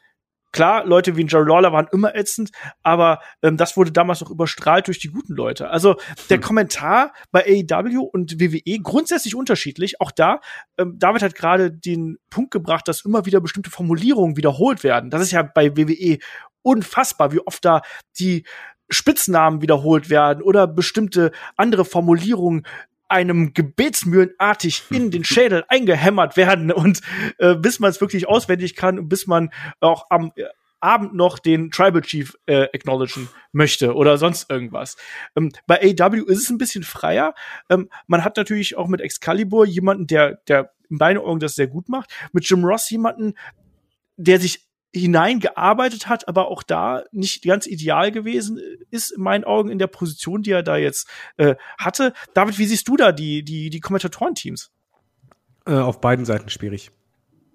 [0.52, 2.50] Klar, Leute wie Jerry Lawler waren immer ätzend,
[2.82, 5.70] aber ähm, das wurde damals noch überstrahlt durch die guten Leute.
[5.70, 5.96] Also
[6.28, 6.44] der hm.
[6.44, 10.00] Kommentar bei AEW und WWE grundsätzlich unterschiedlich.
[10.00, 10.40] Auch da,
[10.78, 15.10] ähm, David hat gerade den Punkt gebracht, dass immer wieder bestimmte Formulierungen wiederholt werden.
[15.10, 16.18] Das ist ja bei WWE
[16.62, 17.82] unfassbar, wie oft da
[18.18, 18.44] die
[18.90, 22.66] Spitznamen wiederholt werden oder bestimmte andere Formulierungen
[23.12, 27.00] einem gebetsmühlenartig in den Schädel eingehämmert werden und
[27.38, 29.50] äh, bis man es wirklich auswendig kann und bis man
[29.80, 30.44] auch am äh,
[30.80, 34.96] Abend noch den Tribal Chief äh, acknowledgen möchte oder sonst irgendwas.
[35.36, 37.34] Ähm, bei AW ist es ein bisschen freier.
[37.70, 41.68] Ähm, man hat natürlich auch mit Excalibur jemanden, der, der in meinen Augen das sehr
[41.68, 42.10] gut macht.
[42.32, 43.34] Mit Jim Ross jemanden,
[44.16, 49.70] der sich hineingearbeitet hat, aber auch da nicht ganz ideal gewesen ist, in meinen Augen,
[49.70, 52.12] in der Position, die er da jetzt äh, hatte.
[52.34, 54.70] David, wie siehst du da die, die, die Kommentatorenteams?
[55.66, 56.90] Äh, auf beiden Seiten schwierig.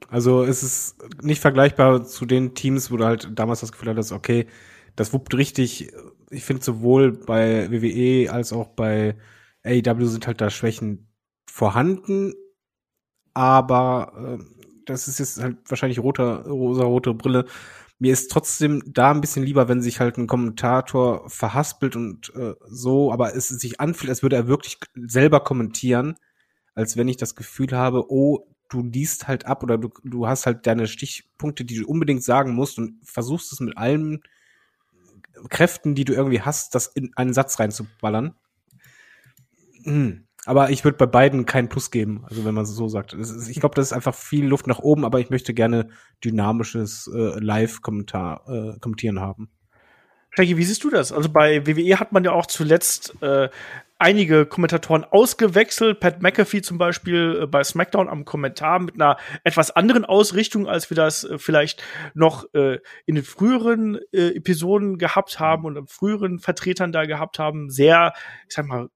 [0.09, 4.11] Also es ist nicht vergleichbar zu den Teams, wo du halt damals das Gefühl hattest,
[4.11, 4.47] okay,
[4.95, 5.91] das wuppt richtig.
[6.29, 9.15] Ich finde sowohl bei WWE als auch bei
[9.63, 11.07] AEW sind halt da Schwächen
[11.49, 12.33] vorhanden,
[13.33, 14.57] aber äh,
[14.89, 17.45] das ist jetzt halt wahrscheinlich roter, rosa-rote Brille.
[17.99, 22.53] Mir ist trotzdem da ein bisschen lieber, wenn sich halt ein Kommentator verhaspelt und äh,
[22.67, 26.15] so, aber es sich anfühlt, als würde er wirklich selber kommentieren,
[26.75, 30.45] als wenn ich das Gefühl habe, oh, du liest halt ab oder du, du hast
[30.45, 34.21] halt deine Stichpunkte, die du unbedingt sagen musst und versuchst es mit allen
[35.49, 38.35] Kräften, die du irgendwie hast, das in einen Satz reinzuballern.
[39.83, 40.26] Hm.
[40.48, 43.12] Aber ich würde bei beiden keinen Plus geben, also wenn man es so sagt.
[43.12, 45.89] Ist, ich glaube, das ist einfach viel Luft nach oben, aber ich möchte gerne
[46.24, 49.50] dynamisches äh, Live-Kommentar äh, kommentieren haben.
[50.30, 51.12] Shaggy, wie siehst du das?
[51.12, 53.50] Also bei WWE hat man ja auch zuletzt äh,
[54.00, 56.00] einige Kommentatoren ausgewechselt.
[56.00, 60.89] Pat McAfee zum Beispiel äh, bei SmackDown am Kommentar mit einer etwas anderen Ausrichtung, als
[60.89, 61.84] wir das äh, vielleicht
[62.14, 67.70] noch äh, in den früheren äh, Episoden gehabt haben und früheren Vertretern da gehabt haben.
[67.70, 68.14] Sehr,
[68.48, 68.88] ich sag mal,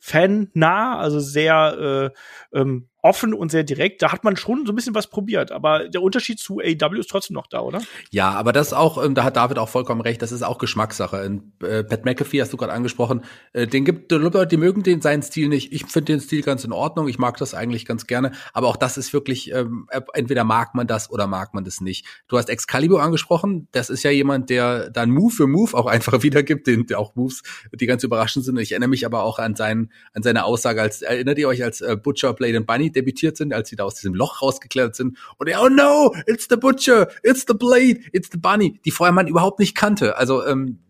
[0.00, 2.12] fannah, also sehr
[2.52, 4.02] äh, ähm, offen und sehr direkt.
[4.02, 5.52] Da hat man schon so ein bisschen was probiert.
[5.52, 7.80] Aber der Unterschied zu AEW ist trotzdem noch da, oder?
[8.10, 11.18] Ja, aber das auch, ähm, da hat David auch vollkommen recht, das ist auch Geschmackssache.
[11.24, 13.22] In, äh, Pat McAfee hast du gerade angesprochen,
[13.52, 15.72] äh, den gibt Leute, die mögen den seinen Stil nicht.
[15.72, 17.08] Ich finde den Stil ganz in Ordnung.
[17.08, 18.32] Ich mag das eigentlich ganz gerne.
[18.52, 22.06] Aber auch das ist wirklich, ähm, entweder mag man das oder mag man das nicht.
[22.28, 23.68] Du hast Excalibur angesprochen.
[23.72, 27.14] Das ist ja jemand, der dann Move für Move auch einfach wiedergibt, den, der auch
[27.14, 27.42] Moves,
[27.72, 28.58] die ganz überraschend sind.
[28.58, 31.80] Ich erinnere mich aber auch an seinen, an seine Aussage als, erinnert ihr euch als
[31.80, 35.18] äh, Butcher, Blade and Bunny debütiert sind, als sie da aus diesem Loch rausgeklettert sind.
[35.38, 39.12] Und er, oh no, it's the Butcher, it's the Blade, it's the Bunny, die vorher
[39.12, 40.16] man überhaupt nicht kannte.
[40.16, 40.80] Also ähm,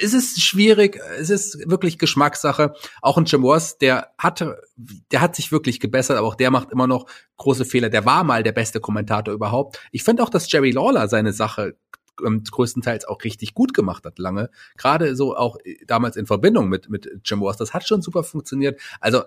[0.00, 2.74] es ist schwierig, es ist wirklich Geschmackssache.
[3.02, 6.70] Auch ein Jim Ross, der hatte, der hat sich wirklich gebessert, aber auch der macht
[6.70, 7.06] immer noch
[7.36, 7.88] große Fehler.
[7.88, 9.78] Der war mal der beste Kommentator überhaupt.
[9.92, 11.76] Ich finde auch, dass Jerry Lawler seine Sache
[12.24, 14.50] ähm, größtenteils auch richtig gut gemacht hat lange.
[14.76, 17.56] Gerade so auch äh, damals in Verbindung mit, mit Jim Ross.
[17.56, 18.80] Das hat schon super funktioniert.
[19.00, 19.22] Also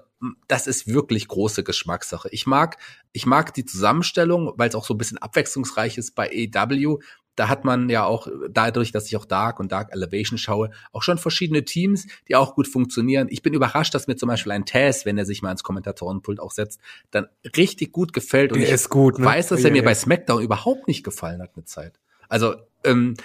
[0.48, 2.30] das ist wirklich große Geschmackssache.
[2.32, 2.78] Ich mag,
[3.12, 6.98] ich mag die Zusammenstellung, weil es auch so ein bisschen abwechslungsreich ist bei AW
[7.36, 11.02] da hat man ja auch dadurch, dass ich auch Dark und Dark Elevation schaue, auch
[11.02, 13.28] schon verschiedene Teams, die auch gut funktionieren.
[13.30, 16.40] Ich bin überrascht, dass mir zum Beispiel ein Taz, wenn er sich mal ins Kommentatorenpult
[16.40, 16.80] auch setzt,
[17.12, 17.28] dann
[17.58, 18.52] richtig gut gefällt.
[18.52, 19.26] Und Der ich gut, ne?
[19.26, 19.86] weiß, dass Ja, er mir ja.
[19.86, 22.00] bei SmackDown überhaupt nicht gefallen hat mit Zeit.
[22.30, 23.16] Also ähm,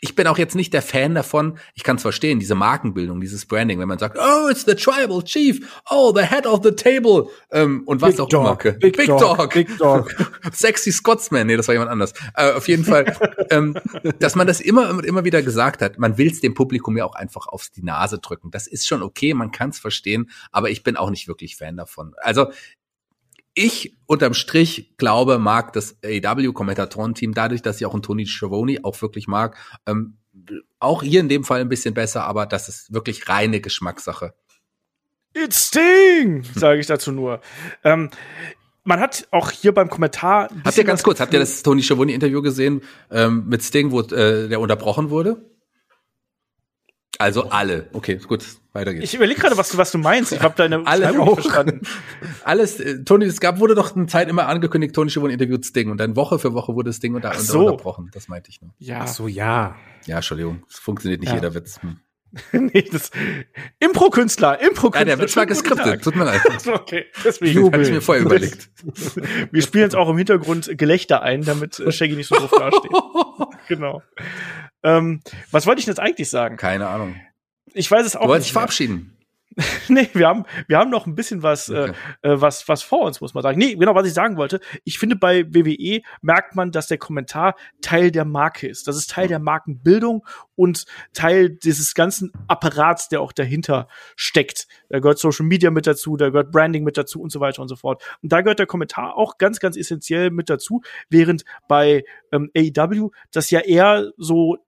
[0.00, 1.58] ich bin auch jetzt nicht der Fan davon.
[1.74, 5.22] Ich kann es verstehen, diese Markenbildung, dieses Branding, wenn man sagt, oh, it's the Tribal
[5.22, 5.60] Chief,
[5.90, 8.78] oh, the head of the table ähm, und was Big auch Dog, immer.
[8.78, 10.14] Big Dog, Big Dog.
[10.52, 12.12] Sexy Scotsman, nee, das war jemand anders.
[12.34, 13.16] Äh, auf jeden Fall,
[13.50, 13.76] ähm,
[14.18, 17.04] dass man das immer und immer wieder gesagt hat, man will es dem Publikum ja
[17.04, 18.50] auch einfach auf die Nase drücken.
[18.50, 21.76] Das ist schon okay, man kann es verstehen, aber ich bin auch nicht wirklich Fan
[21.76, 22.14] davon.
[22.18, 22.46] Also
[23.54, 29.00] ich unterm Strich glaube, mag das AEW-Kommentatorenteam dadurch, dass ich auch einen Tony Schiavone auch
[29.00, 30.18] wirklich mag, ähm,
[30.80, 34.34] auch hier in dem Fall ein bisschen besser, aber das ist wirklich reine Geschmackssache.
[35.32, 37.40] It's Sting, sage ich dazu nur.
[37.82, 38.10] Ähm,
[38.84, 40.48] man hat auch hier beim Kommentar.
[40.64, 44.48] Habt ihr ganz kurz, habt ihr das Tony Schiavone-Interview gesehen ähm, mit Sting, wo äh,
[44.48, 45.42] der unterbrochen wurde?
[47.18, 47.88] Also alle.
[47.92, 49.04] Okay, gut, weiter geht's.
[49.04, 50.32] Ich überlege gerade, was du, was du meinst.
[50.32, 51.82] Ich habe deine Alle nicht verstanden.
[52.44, 55.90] Alles, äh, Tony, es gab, wurde doch eine Zeit immer angekündigt, Tony Schiavone interviewt Sting
[55.90, 57.66] und dann Woche für Woche wurde Sting unter, so.
[57.66, 58.10] unterbrochen.
[58.12, 58.72] Das meinte ich nur.
[58.78, 59.76] Ja, Ach so, ja.
[60.06, 61.36] Ja, Entschuldigung, es funktioniert nicht Ja.
[61.36, 61.80] jeder Witz.
[61.80, 62.00] Hm.
[62.52, 63.10] nee, das
[63.78, 65.00] Impro-Künstler, Impro-Künstler.
[65.00, 66.40] Ja, der Witz war geskriptet, tut mir leid.
[66.66, 67.72] Okay, deswegen.
[67.72, 68.70] Hatte ich mir vorher überlegt.
[69.52, 72.90] Wir spielen jetzt auch im Hintergrund Gelächter ein, damit äh, Shaggy nicht so doof dasteht.
[73.68, 74.02] genau.
[74.82, 76.56] Ähm, was wollte ich denn jetzt eigentlich sagen?
[76.56, 77.16] Keine Ahnung.
[77.72, 78.54] Ich weiß es auch Du wolltest dich nicht.
[78.54, 78.60] mehr.
[78.62, 79.16] verabschieden.
[79.88, 81.92] nee, wir haben, wir haben noch ein bisschen was, Okay.
[82.22, 83.58] äh, äh, was, was vor uns, muss man sagen.
[83.58, 84.60] Nee, genau, was ich sagen wollte.
[84.84, 88.88] Ich finde, bei WWE merkt man, dass der Kommentar Teil der Marke ist.
[88.88, 90.26] Das ist Teil der Markenbildung
[90.56, 94.66] und Teil dieses ganzen Apparats, der auch dahinter steckt.
[94.88, 97.68] Da gehört Social Media mit dazu, da gehört Branding mit dazu und so weiter und
[97.68, 98.02] so fort.
[98.22, 103.10] Und da gehört der Kommentar auch ganz, ganz essentiell mit dazu, während bei ähm, AEW
[103.30, 104.58] das ja eher so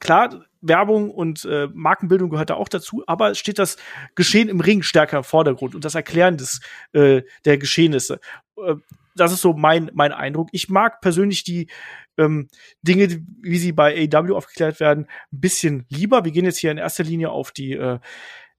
[0.00, 3.76] klar, Werbung und äh, Markenbildung gehört da auch dazu, aber es steht das
[4.14, 6.60] Geschehen im Ring stärker im Vordergrund und das Erklären des,
[6.92, 8.20] äh, der Geschehnisse.
[8.56, 8.74] Äh,
[9.14, 10.48] das ist so mein, mein Eindruck.
[10.52, 11.68] Ich mag persönlich die
[12.16, 12.48] ähm,
[12.82, 16.24] Dinge, wie sie bei AEW aufgeklärt werden, ein bisschen lieber.
[16.24, 17.98] Wir gehen jetzt hier in erster Linie auf die äh,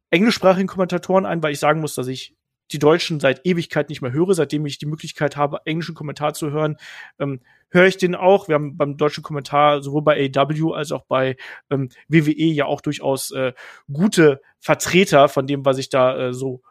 [0.10, 2.36] englischsprachigen Kommentatoren ein, weil ich sagen muss, dass ich
[2.72, 6.52] die Deutschen seit Ewigkeit nicht mehr höre, seitdem ich die Möglichkeit habe, englischen Kommentar zu
[6.52, 6.78] hören,
[7.20, 8.48] ähm, höre ich den auch.
[8.48, 11.36] Wir haben beim deutschen Kommentar sowohl bei AW als auch bei
[11.70, 13.54] ähm, WWE ja auch durchaus äh,
[13.92, 16.62] gute Vertreter von dem, was ich da äh, so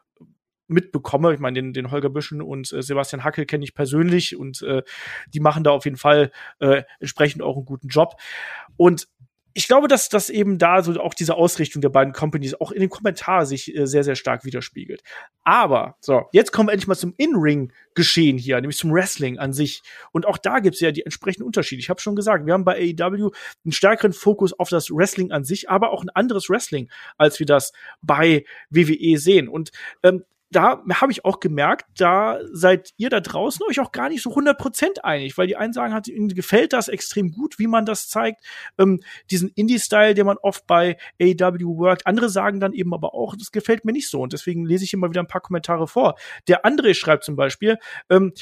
[0.69, 1.35] mitbekomme.
[1.35, 4.83] Ich meine, den, den Holger Büschen und äh, Sebastian Hackel kenne ich persönlich und äh,
[5.33, 6.31] die machen da auf jeden Fall
[6.61, 8.17] äh, entsprechend auch einen guten Job.
[8.77, 9.09] Und
[9.59, 12.79] ich glaube, dass das eben da so auch diese Ausrichtung der beiden Companies auch in
[12.79, 15.03] den Kommentaren sich äh, sehr, sehr stark widerspiegelt.
[15.43, 19.83] Aber, so, jetzt kommen wir endlich mal zum In-Ring-Geschehen hier, nämlich zum Wrestling an sich.
[20.13, 21.81] Und auch da gibt's ja die entsprechenden Unterschiede.
[21.81, 23.33] Ich habe schon gesagt, wir haben bei AEW
[23.65, 27.47] einen stärkeren Fokus auf das Wrestling an sich, aber auch ein anderes Wrestling, als wir
[27.47, 29.49] das bei WWE sehen.
[29.49, 29.73] Und
[30.05, 34.23] ähm, da habe ich auch gemerkt, da seid ihr da draußen euch auch gar nicht
[34.23, 37.85] so 100% einig, weil die einen sagen, hat, ihnen gefällt das extrem gut, wie man
[37.85, 38.43] das zeigt,
[38.79, 42.07] ähm, diesen Indie-Style, den man oft bei AEW workt.
[42.07, 44.95] Andere sagen dann eben aber auch, das gefällt mir nicht so und deswegen lese ich
[44.95, 46.17] immer wieder ein paar Kommentare vor.
[46.47, 47.79] Der André schreibt zum Beispiel,
[48.09, 48.33] ähm,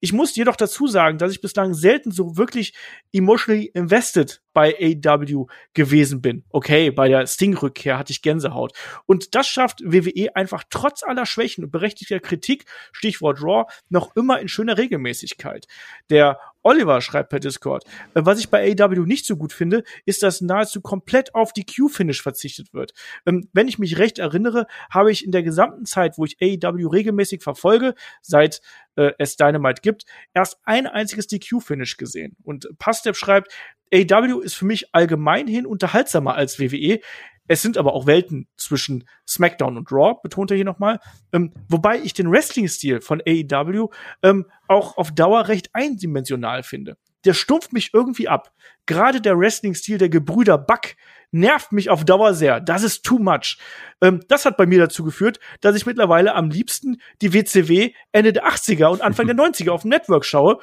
[0.00, 2.74] ich muss jedoch dazu sagen, dass ich bislang selten so wirklich
[3.12, 4.74] emotionally invested bei
[5.06, 6.42] AW gewesen bin.
[6.50, 8.72] Okay, bei der Sting-Rückkehr hatte ich Gänsehaut.
[9.06, 14.40] Und das schafft WWE einfach trotz aller Schwächen und berechtigter Kritik, Stichwort Raw, noch immer
[14.40, 15.68] in schöner Regelmäßigkeit.
[16.10, 17.84] Der Oliver schreibt per Discord,
[18.14, 21.64] äh, was ich bei AEW nicht so gut finde, ist, dass nahezu komplett auf die
[21.64, 22.92] Q-Finish verzichtet wird.
[23.26, 26.88] Ähm, wenn ich mich recht erinnere, habe ich in der gesamten Zeit, wo ich AEW
[26.88, 28.60] regelmäßig verfolge, seit
[28.96, 30.04] äh, es Dynamite gibt,
[30.34, 32.36] erst ein einziges DQ-Finish gesehen.
[32.42, 33.52] Und Pastep schreibt,
[33.92, 37.00] AEW ist für mich allgemein hin unterhaltsamer als WWE.
[37.48, 41.00] Es sind aber auch Welten zwischen SmackDown und Raw, betont er hier nochmal.
[41.32, 43.88] Ähm, wobei ich den Wrestling-Stil von AEW
[44.22, 46.98] ähm, auch auf Dauer recht eindimensional finde.
[47.24, 48.52] Der stumpft mich irgendwie ab.
[48.86, 50.94] Gerade der Wrestling-Stil der Gebrüder Buck
[51.30, 52.60] nervt mich auf Dauer sehr.
[52.60, 53.58] Das ist too much.
[54.00, 58.32] Ähm, das hat bei mir dazu geführt, dass ich mittlerweile am liebsten die WCW Ende
[58.32, 60.58] der 80er und Anfang der 90er auf dem Network schaue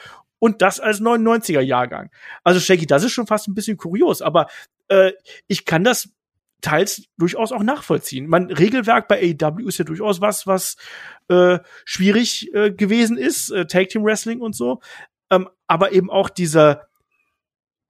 [0.45, 2.11] und das als 99er Jahrgang.
[2.43, 4.45] Also Shaggy, das ist schon fast ein bisschen kurios, aber
[4.89, 5.11] äh,
[5.47, 6.09] ich kann das
[6.61, 8.27] teils durchaus auch nachvollziehen.
[8.27, 10.77] Mein Regelwerk bei AEW ist ja durchaus was, was
[11.29, 14.81] äh, schwierig äh, gewesen ist, äh, Tag Team Wrestling und so.
[15.31, 16.89] Ähm, aber eben auch dieser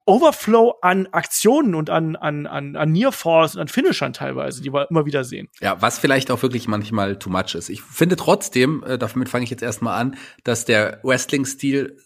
[0.06, 4.72] Overflow an Aktionen und an, an, an, an Near Falls und an Finishern teilweise, die
[4.72, 5.48] wir immer wieder sehen.
[5.60, 7.68] Ja, was vielleicht auch wirklich manchmal too much ist.
[7.68, 11.98] Ich finde trotzdem, äh, damit fange ich jetzt erstmal an, dass der Wrestling-Stil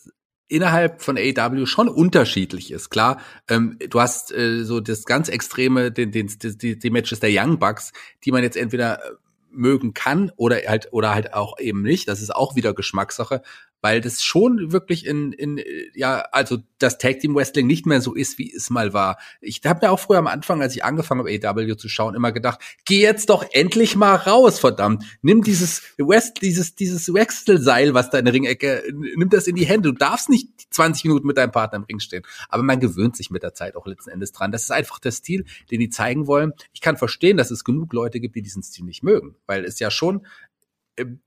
[0.50, 2.90] innerhalb von AEW schon unterschiedlich ist.
[2.90, 7.30] Klar, ähm, du hast äh, so das ganz extreme, den, den, die, die Matches der
[7.32, 7.92] Young Bucks,
[8.24, 9.10] die man jetzt entweder äh,
[9.52, 12.08] mögen kann oder halt oder halt auch eben nicht.
[12.08, 13.42] Das ist auch wieder Geschmackssache
[13.80, 15.60] weil das schon wirklich in, in
[15.94, 19.18] ja, also das Tag Team Wrestling nicht mehr so ist, wie es mal war.
[19.40, 22.32] Ich habe mir auch früher am Anfang, als ich angefangen habe, AW zu schauen, immer
[22.32, 25.04] gedacht, geh jetzt doch endlich mal raus, verdammt.
[25.22, 29.66] Nimm dieses West, dieses, dieses Wechselseil, was da in der Ringecke, nimm das in die
[29.66, 29.92] Hände.
[29.92, 32.22] Du darfst nicht 20 Minuten mit deinem Partner im Ring stehen.
[32.48, 34.52] Aber man gewöhnt sich mit der Zeit auch letzten Endes dran.
[34.52, 36.52] Das ist einfach der Stil, den die zeigen wollen.
[36.72, 39.78] Ich kann verstehen, dass es genug Leute gibt, die diesen Stil nicht mögen, weil es
[39.78, 40.26] ja schon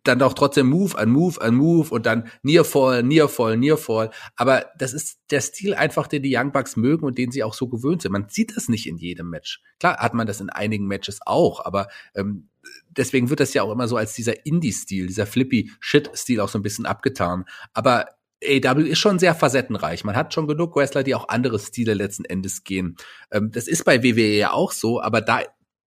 [0.04, 4.12] dann doch trotzdem Move an Move an Move und dann Nearfall, Nearfall, Nearfall.
[4.36, 7.54] Aber das ist der Stil einfach, den die Young Bucks mögen und den sie auch
[7.54, 8.12] so gewöhnt sind.
[8.12, 9.62] Man sieht das nicht in jedem Match.
[9.80, 12.50] Klar hat man das in einigen Matches auch, aber ähm,
[12.90, 16.64] deswegen wird das ja auch immer so als dieser Indie-Stil, dieser Flippy-Shit-Stil auch so ein
[16.64, 17.46] bisschen abgetan.
[17.74, 18.08] Aber
[18.46, 20.04] AW ist schon sehr facettenreich.
[20.04, 22.98] Man hat schon genug Wrestler, die auch andere Stile letzten Endes gehen.
[23.32, 25.42] Ähm, das ist bei WWE ja auch so, aber da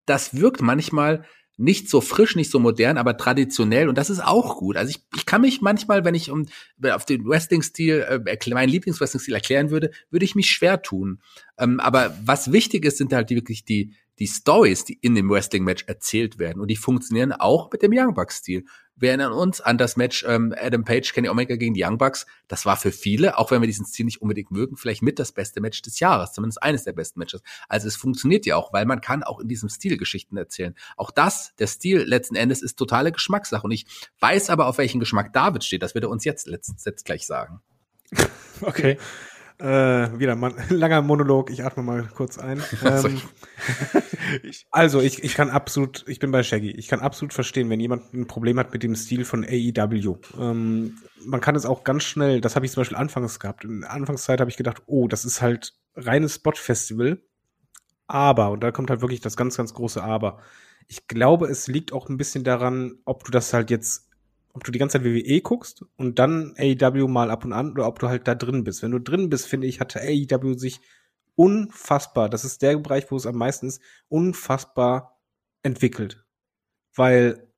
[0.06, 1.24] das wirkt manchmal
[1.56, 4.76] nicht so frisch, nicht so modern, aber traditionell und das ist auch gut.
[4.76, 6.46] Also ich, ich kann mich manchmal, wenn ich um
[6.82, 11.20] auf den Wrestling-Stil, äh, meinen Lieblings-Wrestling-Stil erklären würde, würde ich mich schwer tun.
[11.58, 15.84] Ähm, aber was wichtig ist, sind halt wirklich die die Stories, die in dem Wrestling-Match
[15.86, 18.64] erzählt werden und die funktionieren auch mit dem Young Bucks-Stil.
[18.98, 22.26] Wir erinnern uns an das Match ähm, Adam Page, Kenny Omega gegen die Young Bucks.
[22.48, 25.32] Das war für viele, auch wenn wir diesen Stil nicht unbedingt mögen, vielleicht mit das
[25.32, 27.42] beste Match des Jahres, zumindest eines der besten Matches.
[27.68, 30.74] Also es funktioniert ja auch, weil man kann auch in diesem Stil Geschichten erzählen.
[30.96, 33.64] Auch das, der Stil letzten Endes, ist totale Geschmackssache.
[33.64, 33.86] Und ich
[34.20, 35.82] weiß aber, auf welchen Geschmack David steht.
[35.82, 37.60] Das wird er uns jetzt, jetzt gleich sagen.
[38.62, 38.96] Okay.
[39.58, 42.62] Äh, wieder mal langer Monolog, ich atme mal kurz ein.
[42.84, 43.20] Ähm,
[44.70, 48.12] also, ich, ich kann absolut, ich bin bei Shaggy, ich kann absolut verstehen, wenn jemand
[48.12, 50.18] ein Problem hat mit dem Stil von AEW.
[50.38, 53.64] Ähm, man kann es auch ganz schnell, das habe ich zum Beispiel anfangs gehabt.
[53.64, 57.22] In der Anfangszeit habe ich gedacht, oh, das ist halt reines Spot-Festival.
[58.06, 60.38] Aber, und da kommt halt wirklich das ganz, ganz große Aber.
[60.86, 64.05] Ich glaube, es liegt auch ein bisschen daran, ob du das halt jetzt
[64.56, 67.86] ob du die ganze Zeit WWE guckst und dann AEW mal ab und an oder
[67.86, 68.82] ob du halt da drin bist.
[68.82, 70.80] Wenn du drin bist, finde ich, hatte AEW sich
[71.34, 75.20] unfassbar, das ist der Bereich, wo es am meisten ist, unfassbar
[75.62, 76.24] entwickelt.
[76.94, 77.52] Weil,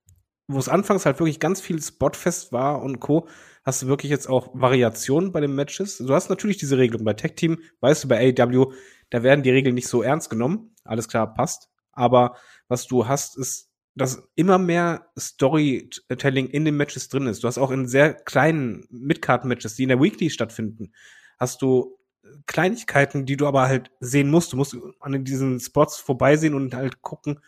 [0.48, 3.28] wo es anfangs halt wirklich ganz viel Spotfest war und Co.,
[3.62, 5.98] hast du wirklich jetzt auch Variationen bei den Matches.
[5.98, 8.72] Du hast natürlich diese Regelung bei Tech Team, weißt du, bei AEW,
[9.10, 10.74] da werden die Regeln nicht so ernst genommen.
[10.82, 11.68] Alles klar, passt.
[11.92, 12.34] Aber
[12.66, 13.67] was du hast, ist
[13.98, 17.42] dass immer mehr Storytelling in den Matches drin ist.
[17.42, 20.92] Du hast auch in sehr kleinen Midcard-Matches, die in der Weekly stattfinden,
[21.38, 21.98] hast du
[22.46, 24.52] Kleinigkeiten, die du aber halt sehen musst.
[24.52, 27.40] Du musst an diesen Spots vorbeisehen und halt gucken,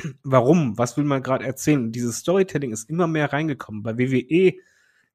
[0.22, 1.92] warum, was will man gerade erzählen.
[1.92, 3.82] Dieses Storytelling ist immer mehr reingekommen.
[3.82, 4.54] Bei WWE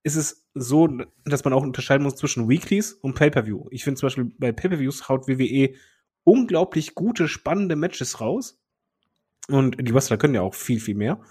[0.03, 0.87] ist es so,
[1.25, 3.67] dass man auch unterscheiden muss zwischen Weeklies und Pay-per-View.
[3.71, 5.73] Ich finde zum Beispiel bei Pay-per-Views haut WWE
[6.23, 8.59] unglaublich gute, spannende Matches raus.
[9.49, 11.21] Und die Wrestler können ja auch viel, viel mehr.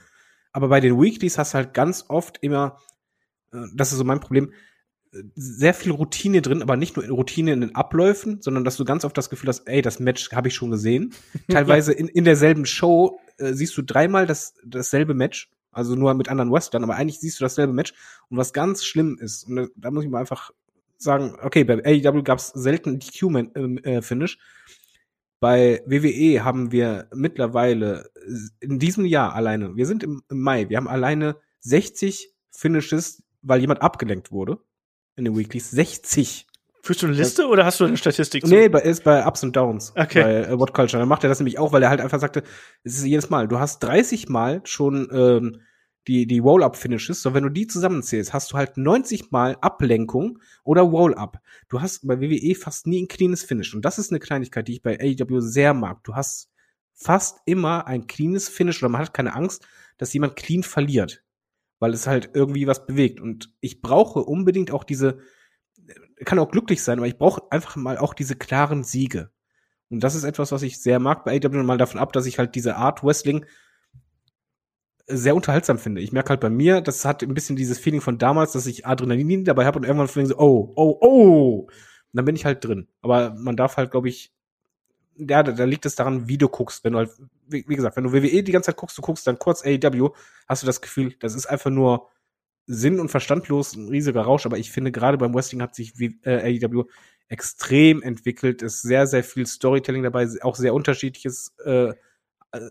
[0.52, 2.80] Aber bei den Weeklies hast du halt ganz oft immer,
[3.52, 4.52] äh, das ist so mein Problem,
[5.34, 9.04] sehr viel Routine drin, aber nicht nur Routine in den Abläufen, sondern dass du ganz
[9.04, 11.14] oft das Gefühl hast, ey, das Match habe ich schon gesehen.
[11.48, 16.28] Teilweise in, in derselben Show äh, siehst du dreimal das, dasselbe Match, also nur mit
[16.28, 17.94] anderen Western, aber eigentlich siehst du dasselbe Match
[18.28, 20.50] und was ganz schlimm ist, und da, da muss ich mal einfach
[20.98, 24.34] sagen, okay, bei AEW gab es selten DQ-Finish.
[24.34, 24.38] Äh,
[25.40, 28.10] bei WWE haben wir mittlerweile
[28.60, 33.60] in diesem Jahr alleine, wir sind im, im Mai, wir haben alleine 60 Finishes, weil
[33.60, 34.58] jemand abgelenkt wurde
[35.16, 35.70] in den Weeklies.
[35.70, 36.46] 60.
[36.82, 38.46] Führst du eine Liste das, oder hast du eine Statistik?
[38.46, 38.54] Zu?
[38.54, 39.92] Nee, bei, ist bei Ups und Downs.
[39.96, 40.22] Okay.
[40.22, 41.00] Bei äh, What Culture.
[41.00, 42.44] Dann macht er das nämlich auch, weil er halt einfach sagte,
[42.84, 45.60] es ist jedes Mal, du hast 30 Mal schon ähm,
[46.06, 50.82] die, die Roll-Up-Finishes, so wenn du die zusammenzählst, hast du halt 90 Mal Ablenkung oder
[50.82, 51.40] Roll-Up.
[51.68, 53.74] Du hast bei WWE fast nie ein cleanes Finish.
[53.74, 56.04] Und das ist eine Kleinigkeit, die ich bei AEW sehr mag.
[56.04, 56.50] Du hast
[56.94, 59.66] fast immer ein cleanes Finish oder man hat keine Angst,
[59.98, 61.24] dass jemand clean verliert
[61.78, 63.20] weil es halt irgendwie was bewegt.
[63.20, 65.18] Und ich brauche unbedingt auch diese,
[66.24, 69.30] kann auch glücklich sein, aber ich brauche einfach mal auch diese klaren Siege.
[69.88, 72.38] Und das ist etwas, was ich sehr mag bei AW, mal davon ab, dass ich
[72.38, 73.44] halt diese Art Wrestling
[75.06, 76.00] sehr unterhaltsam finde.
[76.00, 78.86] Ich merke halt bei mir, das hat ein bisschen dieses Feeling von damals, dass ich
[78.86, 81.58] Adrenalin dabei habe und irgendwann finde ich so, oh, oh, oh.
[81.60, 81.70] Und
[82.12, 82.88] dann bin ich halt drin.
[83.02, 84.32] Aber man darf halt, glaube ich,
[85.16, 86.84] ja, da, da liegt es daran, wie du guckst.
[86.84, 87.10] Wenn du halt,
[87.46, 90.10] wie, wie, gesagt, wenn du WWE die ganze Zeit guckst, du guckst dann kurz AEW,
[90.48, 92.08] hast du das Gefühl, das ist einfach nur
[92.66, 94.44] sinn- und verstandlos, ein riesiger Rausch.
[94.44, 96.84] Aber ich finde, gerade beim Wrestling hat sich äh, AEW
[97.28, 101.94] extrem entwickelt, ist sehr, sehr viel Storytelling dabei, auch sehr unterschiedliches, äh,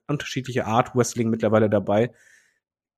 [0.07, 2.11] unterschiedliche Art Wrestling mittlerweile dabei.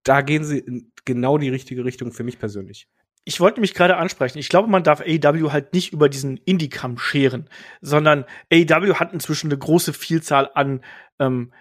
[0.04, 2.88] Da gehen sie in genau die richtige Richtung für mich persönlich
[3.28, 4.38] ich wollte mich gerade ansprechen.
[4.38, 7.50] Ich glaube, man darf AEW halt nicht über diesen Indie-Kamm scheren,
[7.82, 8.24] sondern
[8.54, 10.80] AEW hat inzwischen eine große Vielzahl an
[11.20, 11.52] ähm,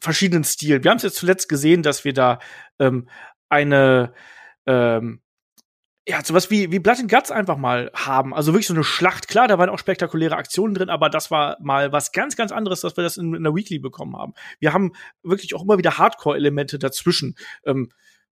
[0.00, 0.82] verschiedenen Stilen.
[0.82, 2.40] Wir haben es jetzt zuletzt gesehen, dass wir da
[2.80, 3.08] ähm,
[3.48, 4.12] eine
[4.66, 5.20] ähm,
[6.06, 8.34] ja, sowas wie, wie Blood and Guts einfach mal haben.
[8.34, 9.26] Also wirklich so eine Schlacht.
[9.26, 12.82] Klar, da waren auch spektakuläre Aktionen drin, aber das war mal was ganz, ganz anderes,
[12.82, 14.34] dass wir das in, in der Weekly bekommen haben.
[14.58, 17.36] Wir haben wirklich auch immer wieder Hardcore-Elemente dazwischen.
[17.64, 17.90] Ähm,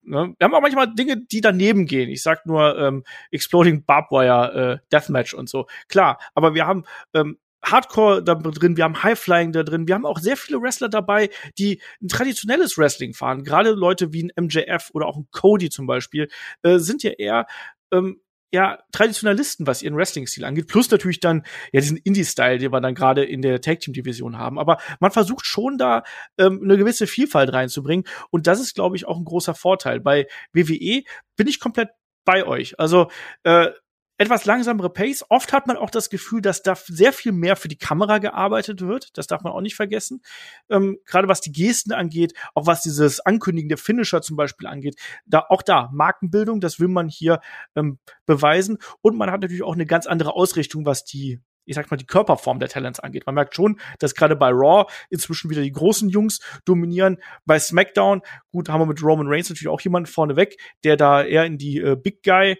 [0.07, 0.35] Ne?
[0.37, 2.09] Wir haben auch manchmal Dinge, die daneben gehen.
[2.09, 5.65] Ich sag nur ähm, Exploding Barbed Wire, äh, Deathmatch und so.
[5.87, 6.83] Klar, aber wir haben
[7.13, 10.89] ähm, Hardcore da drin, wir haben Highflying da drin, wir haben auch sehr viele Wrestler
[10.89, 13.43] dabei, die ein traditionelles Wrestling fahren.
[13.43, 16.29] Gerade Leute wie ein MJF oder auch ein Cody zum Beispiel
[16.63, 17.47] äh, sind ja eher
[17.91, 18.21] ähm,
[18.55, 21.43] ja, Traditionalisten, was ihren Wrestling-Stil angeht, plus natürlich dann
[21.73, 24.59] ja diesen Indie-Style, den wir dann gerade in der Tag-Team-Division haben.
[24.59, 26.03] Aber man versucht schon da
[26.37, 29.99] ähm, eine gewisse Vielfalt reinzubringen und das ist, glaube ich, auch ein großer Vorteil.
[29.99, 31.03] Bei WWE
[31.35, 31.89] bin ich komplett
[32.23, 32.79] bei euch.
[32.79, 33.09] Also
[33.43, 33.71] äh,
[34.17, 35.25] etwas langsamere Pace.
[35.29, 38.81] Oft hat man auch das Gefühl, dass da sehr viel mehr für die Kamera gearbeitet
[38.81, 39.17] wird.
[39.17, 40.21] Das darf man auch nicht vergessen.
[40.69, 44.95] Ähm, Gerade was die Gesten angeht, auch was dieses Ankündigen der Finisher zum Beispiel angeht.
[45.25, 47.41] Da, auch da, Markenbildung, das will man hier
[47.75, 48.77] ähm, beweisen.
[49.01, 52.05] Und man hat natürlich auch eine ganz andere Ausrichtung, was die ich sag mal, die
[52.05, 53.25] Körperform der Talents angeht.
[53.25, 57.17] Man merkt schon, dass gerade bei Raw inzwischen wieder die großen Jungs dominieren.
[57.45, 58.21] Bei SmackDown,
[58.51, 61.79] gut, haben wir mit Roman Reigns natürlich auch jemanden vorneweg, der da eher in die
[61.79, 62.57] äh, Big Guy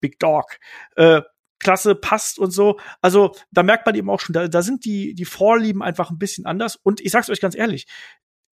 [0.00, 0.58] Big Dog.
[0.96, 1.22] Äh,
[1.60, 2.78] Klasse passt und so.
[3.00, 6.18] Also da merkt man eben auch schon, da, da sind die, die Vorlieben einfach ein
[6.18, 6.76] bisschen anders.
[6.76, 7.86] Und ich sag's euch ganz ehrlich,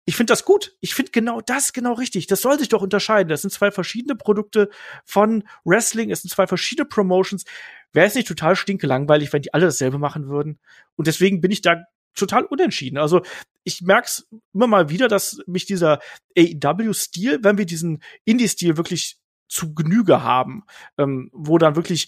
[0.05, 0.75] ich finde das gut.
[0.79, 2.25] Ich finde genau das genau richtig.
[2.25, 3.29] Das soll sich doch unterscheiden.
[3.29, 4.69] Das sind zwei verschiedene Produkte
[5.05, 6.09] von Wrestling.
[6.09, 7.45] Es sind zwei verschiedene Promotions.
[7.93, 10.59] Wäre es nicht total stinke langweilig, wenn die alle dasselbe machen würden?
[10.95, 11.83] Und deswegen bin ich da
[12.15, 12.97] total unentschieden.
[12.97, 13.21] Also
[13.63, 15.99] ich merk's immer mal wieder, dass mich dieser
[16.35, 19.18] AEW-Stil, wenn wir diesen Indie-Stil wirklich
[19.49, 20.63] zu Genüge haben,
[20.97, 22.07] ähm, wo dann wirklich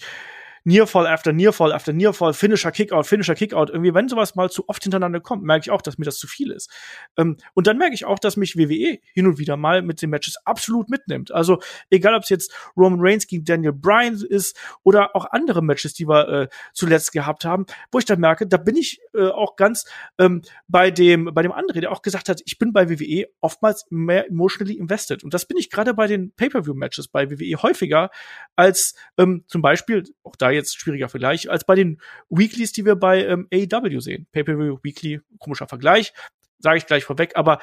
[0.63, 3.69] Nearfall after Nearfall after Nearfall, Finisher Kickout, Finisher Kickout.
[3.69, 6.27] Irgendwie, wenn sowas mal zu oft hintereinander kommt, merke ich auch, dass mir das zu
[6.27, 6.69] viel ist.
[7.17, 10.09] Ähm, und dann merke ich auch, dass mich WWE hin und wieder mal mit den
[10.09, 11.31] Matches absolut mitnimmt.
[11.31, 15.93] Also egal, ob es jetzt Roman Reigns gegen Daniel Bryan ist oder auch andere Matches,
[15.93, 19.55] die wir äh, zuletzt gehabt haben, wo ich dann merke, da bin ich äh, auch
[19.55, 19.85] ganz
[20.19, 23.85] ähm, bei dem bei dem anderen, der auch gesagt hat, ich bin bei WWE oftmals
[23.89, 25.23] mehr emotionally invested.
[25.23, 28.09] Und das bin ich gerade bei den Pay-per-view-Matches bei WWE häufiger
[28.55, 31.99] als ähm, zum Beispiel auch da jetzt schwieriger Vergleich als bei den
[32.29, 34.27] Weeklies, die wir bei ähm, AEW sehen.
[34.31, 36.13] Pay-per-view Weekly, komischer Vergleich,
[36.59, 37.33] sage ich gleich vorweg.
[37.35, 37.59] Aber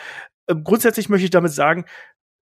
[0.46, 1.84] äh, grundsätzlich möchte ich damit sagen,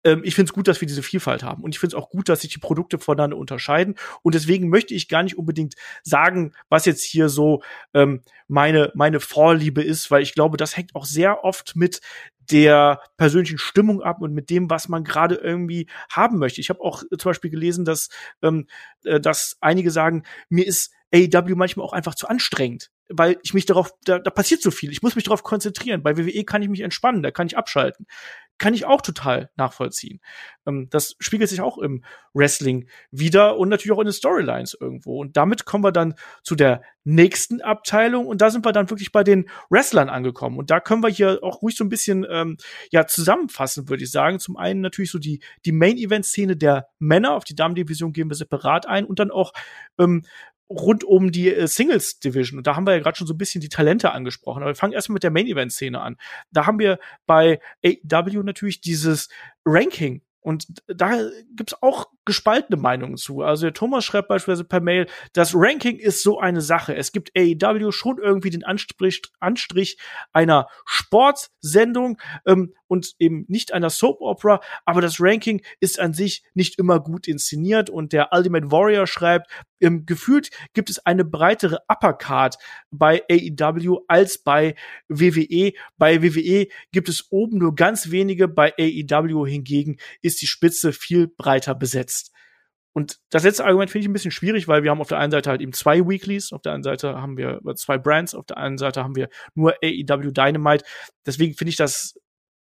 [0.05, 1.63] ähm, ich finde es gut, dass wir diese Vielfalt haben.
[1.63, 3.95] Und ich finde es auch gut, dass sich die Produkte voneinander unterscheiden.
[4.23, 7.63] Und deswegen möchte ich gar nicht unbedingt sagen, was jetzt hier so
[7.95, 12.01] ähm, meine, meine Vorliebe ist, weil ich glaube, das hängt auch sehr oft mit
[12.53, 16.61] der persönlichen Stimmung ab und mit dem, was man gerade irgendwie haben möchte.
[16.61, 18.09] Ich habe auch zum Beispiel gelesen, dass,
[18.43, 18.67] ähm,
[19.05, 23.67] äh, dass einige sagen, mir ist AEW manchmal auch einfach zu anstrengend, weil ich mich
[23.67, 24.91] darauf, da, da passiert so viel.
[24.91, 26.03] Ich muss mich darauf konzentrieren.
[26.03, 28.07] Bei WWE kann ich mich entspannen, da kann ich abschalten
[28.63, 30.21] kann ich auch total nachvollziehen.
[30.67, 35.21] Ähm, das spiegelt sich auch im Wrestling wieder und natürlich auch in den Storylines irgendwo.
[35.21, 36.15] Und damit kommen wir dann
[36.45, 40.59] zu der nächsten Abteilung und da sind wir dann wirklich bei den Wrestlern angekommen.
[40.59, 42.57] Und da können wir hier auch ruhig so ein bisschen ähm,
[42.93, 44.39] ja zusammenfassen, würde ich sagen.
[44.39, 48.31] Zum einen natürlich so die die Main Event Szene der Männer, auf die Damendivision gehen
[48.31, 49.53] wir separat ein und dann auch
[49.99, 50.23] ähm,
[50.73, 52.59] rund um die äh, Singles Division.
[52.59, 54.63] Und da haben wir ja gerade schon so ein bisschen die Talente angesprochen.
[54.63, 56.17] Aber wir fangen erstmal mit der Main Event Szene an.
[56.51, 59.29] Da haben wir bei AEW natürlich dieses
[59.65, 63.43] Ranking und da gibt's auch gespaltene Meinungen zu.
[63.43, 66.97] Also der Thomas schreibt beispielsweise per Mail, das Ranking ist so eine Sache.
[66.97, 69.99] Es gibt AEW schon irgendwie den Anstrich, Anstrich
[70.33, 76.45] einer Sportsendung ähm, und eben nicht einer Soap Opera, aber das Ranking ist an sich
[76.53, 79.51] nicht immer gut inszeniert und der Ultimate Warrior schreibt,
[79.81, 82.59] ähm, gefühlt gibt es eine breitere Uppercard
[82.91, 84.75] bei AEW als bei
[85.09, 85.73] WWE.
[85.97, 91.29] Bei WWE gibt es oben nur ganz wenige, bei AEW hingegen ist die Spitze viel
[91.29, 92.31] breiter besetzt.
[92.95, 95.33] Und das letzte Argument finde ich ein bisschen schwierig, weil wir haben auf der einen
[95.33, 98.59] Seite halt eben zwei Weeklies, auf der anderen Seite haben wir zwei Brands, auf der
[98.59, 100.85] anderen Seite haben wir nur AEW Dynamite.
[101.25, 102.21] Deswegen finde ich das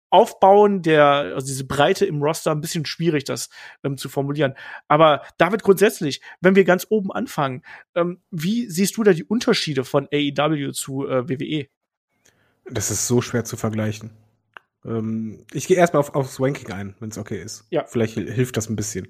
[0.10, 3.50] Aufbauen der, also diese Breite im Roster ein bisschen schwierig, das
[3.84, 4.54] ähm, zu formulieren.
[4.88, 7.64] Aber David, grundsätzlich, wenn wir ganz oben anfangen,
[7.96, 11.68] ähm, wie siehst du da die Unterschiede von AEW zu äh, WWE?
[12.70, 14.12] Das ist so schwer zu vergleichen.
[14.86, 17.66] Ähm, ich gehe erstmal auf, aufs Ranking ein, wenn es okay ist.
[17.70, 17.86] Ja.
[17.86, 19.08] Vielleicht hilft das ein bisschen.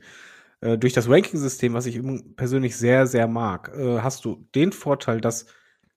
[0.62, 2.02] Äh, durch das Ranking-System, was ich
[2.36, 5.46] persönlich sehr, sehr mag, äh, hast du den Vorteil, dass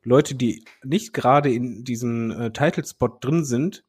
[0.03, 3.85] Leute, die nicht gerade in diesem äh, Title-Spot drin sind,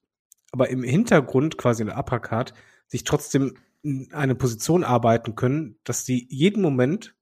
[0.51, 2.53] aber im Hintergrund quasi in der Uppercard
[2.87, 7.15] sich trotzdem in eine Position arbeiten können, dass die jeden Moment,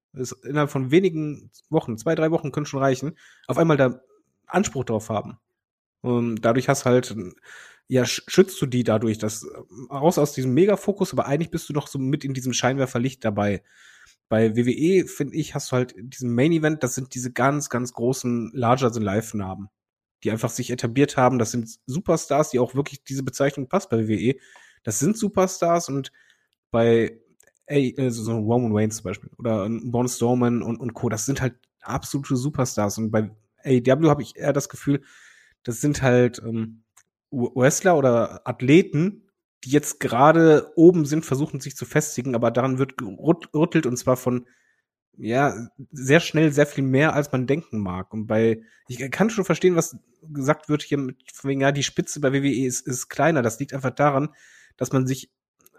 [0.44, 4.02] innerhalb von wenigen Wochen, zwei, drei Wochen können schon reichen, auf einmal da
[4.48, 5.38] Anspruch drauf haben.
[6.02, 7.16] Und dadurch hast halt,
[7.88, 9.48] ja, schützt du die dadurch, dass
[9.92, 13.64] raus aus diesem Megafokus, aber eigentlich bist du doch so mit in diesem Scheinwerferlicht dabei.
[14.28, 17.94] Bei WWE, finde ich, hast du halt diesen Main Event, das sind diese ganz, ganz
[17.94, 19.70] großen Larger-than-Life-Namen
[20.24, 21.40] die einfach sich etabliert haben.
[21.40, 24.36] Das sind Superstars, die auch wirklich diese Bezeichnung passt bei WWE.
[24.84, 26.12] Das sind Superstars und
[26.72, 27.20] bei
[27.66, 31.10] ey, also so Roman Reigns zum Beispiel oder Braun Strowman und, und Co.
[31.10, 32.98] Das sind halt absolute Superstars.
[32.98, 33.30] Und bei
[33.64, 35.02] AEW habe ich eher das Gefühl,
[35.64, 36.84] das sind halt ähm,
[37.32, 39.30] Wrestler oder Athleten,
[39.64, 44.18] die jetzt gerade oben sind, versuchen sich zu festigen, aber daran wird gerüttelt und zwar
[44.18, 44.48] von
[45.20, 48.14] ja, sehr schnell sehr viel mehr, als man denken mag.
[48.14, 52.20] Und bei, ich kann schon verstehen, was gesagt wird hier mit, wegen, ja, die Spitze
[52.22, 53.42] bei WWE ist, ist kleiner.
[53.42, 54.30] Das liegt einfach daran,
[54.78, 55.30] dass man sich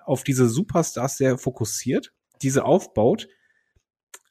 [0.04, 2.12] auf diese Superstars sehr fokussiert,
[2.42, 3.28] diese aufbaut,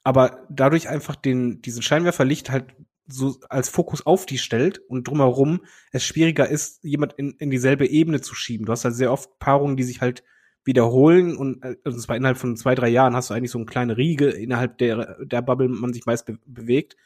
[0.04, 2.74] aber dadurch einfach den, diesen Scheinwerferlicht halt
[3.06, 7.88] so als Fokus auf die stellt und drumherum es schwieriger ist, jemand in, in dieselbe
[7.88, 8.66] Ebene zu schieben.
[8.66, 10.22] Du hast halt sehr oft Paarungen, die sich halt
[10.64, 13.66] wiederholen und äh, also zwar innerhalb von zwei, drei Jahren hast du eigentlich so eine
[13.66, 16.96] kleine Riege, innerhalb der, der Bubble man sich meist be bewegt.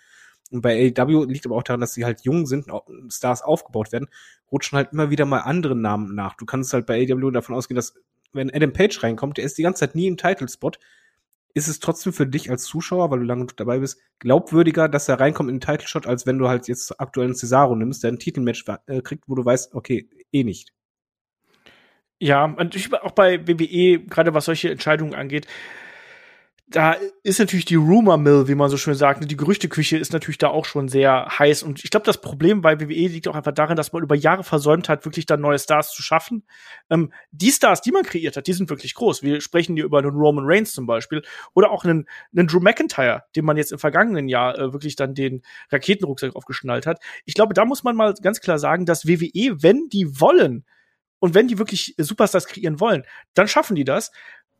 [0.50, 2.66] Und bei AEW liegt aber auch daran, dass sie halt jung sind,
[3.08, 4.08] Stars aufgebaut werden,
[4.52, 6.34] rutschen halt immer wieder mal andere Namen nach.
[6.34, 7.94] Du kannst halt bei AEW davon ausgehen, dass
[8.32, 10.72] wenn Adam Page reinkommt, der ist die ganze Zeit nie im Title-Spot,
[11.54, 15.20] ist es trotzdem für dich als Zuschauer, weil du lange dabei bist, glaubwürdiger, dass er
[15.20, 18.64] reinkommt in den Title-Shot, als wenn du halt jetzt aktuellen Cesaro nimmst, der ein Titelmatch
[18.86, 20.72] äh, kriegt, wo du weißt, okay, eh nicht.
[22.18, 25.46] Ja, und auch bei WWE, gerade was solche Entscheidungen angeht,
[26.66, 30.38] da ist natürlich die Rumor Mill, wie man so schön sagt, die Gerüchteküche ist natürlich
[30.38, 31.62] da auch schon sehr heiß.
[31.62, 34.44] Und ich glaube, das Problem bei WWE liegt auch einfach darin, dass man über Jahre
[34.44, 36.44] versäumt hat, wirklich dann neue Stars zu schaffen.
[36.88, 39.22] Ähm, die Stars, die man kreiert hat, die sind wirklich groß.
[39.22, 41.22] Wir sprechen hier über einen Roman Reigns zum Beispiel
[41.54, 45.14] oder auch einen, einen Drew McIntyre, dem man jetzt im vergangenen Jahr äh, wirklich dann
[45.14, 46.98] den Raketenrucksack aufgeschnallt hat.
[47.26, 50.64] Ich glaube, da muss man mal ganz klar sagen, dass WWE, wenn die wollen,
[51.24, 54.12] und wenn die wirklich Superstars kreieren wollen, dann schaffen die das.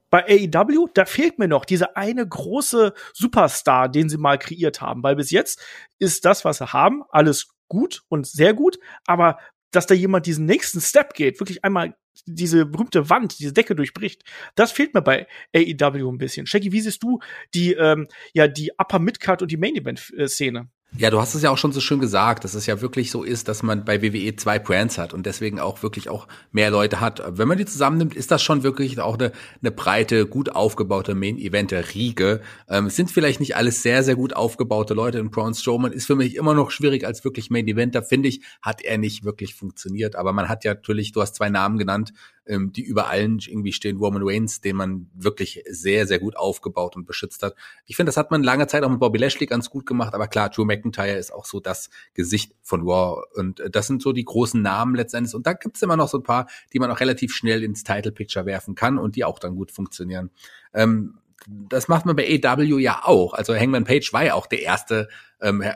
[0.09, 5.03] Bei AEW, da fehlt mir noch dieser eine große Superstar, den sie mal kreiert haben,
[5.03, 5.62] weil bis jetzt
[5.99, 9.36] ist das, was sie haben, alles gut und sehr gut, aber
[9.73, 14.23] dass da jemand diesen nächsten Step geht, wirklich einmal diese berühmte Wand, diese Decke durchbricht.
[14.55, 16.47] Das fehlt mir bei AEW ein bisschen.
[16.47, 17.20] Shaggy, wie siehst du
[17.53, 20.70] die, ähm, ja, die Upper Midcard und die Main Event Szene?
[20.97, 23.25] Ja, du hast es ja auch schon so schön gesagt, dass es ja wirklich so
[23.25, 27.01] ist, dass man bei WWE zwei Brands hat und deswegen auch wirklich auch mehr Leute
[27.01, 27.21] hat.
[27.37, 32.43] Wenn man die zusammennimmt, ist das schon wirklich auch eine, eine breite, gut aufgebaute Main-Event-Riege.
[32.69, 35.21] Ähm, es sind vielleicht nicht alles sehr, sehr gut aufgebaute Leute.
[35.21, 38.81] Und Braun Strowman ist für mich immer noch schwierig als wirklich Main-Eventer, finde ich, hat
[38.83, 40.15] er nicht wirklich funktioniert.
[40.15, 42.12] Aber man hat ja natürlich, du hast zwei Namen genannt,
[42.47, 43.97] ähm, die über allen irgendwie stehen.
[43.97, 47.55] Roman Reigns, den man wirklich sehr, sehr gut aufgebaut und beschützt hat.
[47.87, 50.29] Ich finde, das hat man lange Zeit auch mit Bobby Lashley ganz gut gemacht, aber
[50.29, 54.12] klar, Drew McIntyre ist auch so das Gesicht von Raw und äh, das sind so
[54.12, 55.35] die großen Namen letztendlich.
[55.35, 58.12] Und da gibt's immer noch so ein paar, die man auch relativ schnell ins Title
[58.12, 60.31] Picture werfen kann und die auch dann gut funktionieren.
[60.73, 63.35] Ähm, das macht man bei AW ja auch.
[63.35, 65.09] Also Hangman Page war ja auch der erste
[65.40, 65.74] ähm, äh,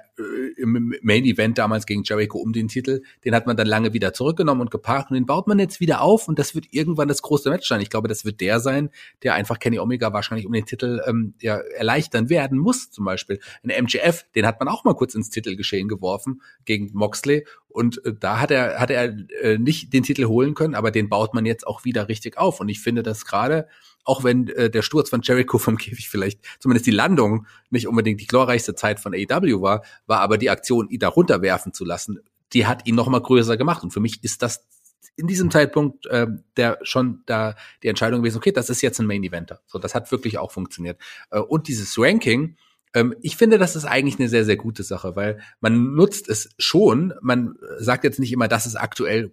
[0.56, 3.02] im Main Event damals gegen Jericho um den Titel.
[3.24, 6.01] Den hat man dann lange wieder zurückgenommen und geparkt und den baut man jetzt wieder
[6.01, 7.80] auf und das wird irgendwann das große Match sein.
[7.80, 8.90] Ich glaube, das wird der sein,
[9.22, 12.90] der einfach Kenny Omega wahrscheinlich um den Titel ähm, ja, erleichtern werden muss.
[12.90, 17.44] Zum Beispiel ein MGF, den hat man auch mal kurz ins Titelgeschehen geworfen gegen Moxley
[17.68, 21.09] und äh, da hat er hat er äh, nicht den Titel holen können, aber den
[21.09, 23.68] baut man jetzt auch wieder richtig auf und ich finde das gerade
[24.05, 28.20] auch wenn äh, der Sturz von Jericho vom Käfig vielleicht zumindest die Landung nicht unbedingt
[28.20, 32.20] die glorreichste Zeit von AEW war, war aber die Aktion, ihn da runterwerfen zu lassen,
[32.52, 33.82] die hat ihn noch mal größer gemacht.
[33.82, 34.66] Und für mich ist das
[35.16, 39.06] in diesem Zeitpunkt äh, der schon da die Entscheidung gewesen, okay, das ist jetzt ein
[39.06, 39.60] Main Eventer.
[39.66, 41.00] So, das hat wirklich auch funktioniert.
[41.30, 42.56] Äh, und dieses Ranking,
[43.20, 47.12] ich finde, das ist eigentlich eine sehr, sehr gute Sache, weil man nutzt es schon.
[47.20, 49.32] Man sagt jetzt nicht immer, das ist aktuell.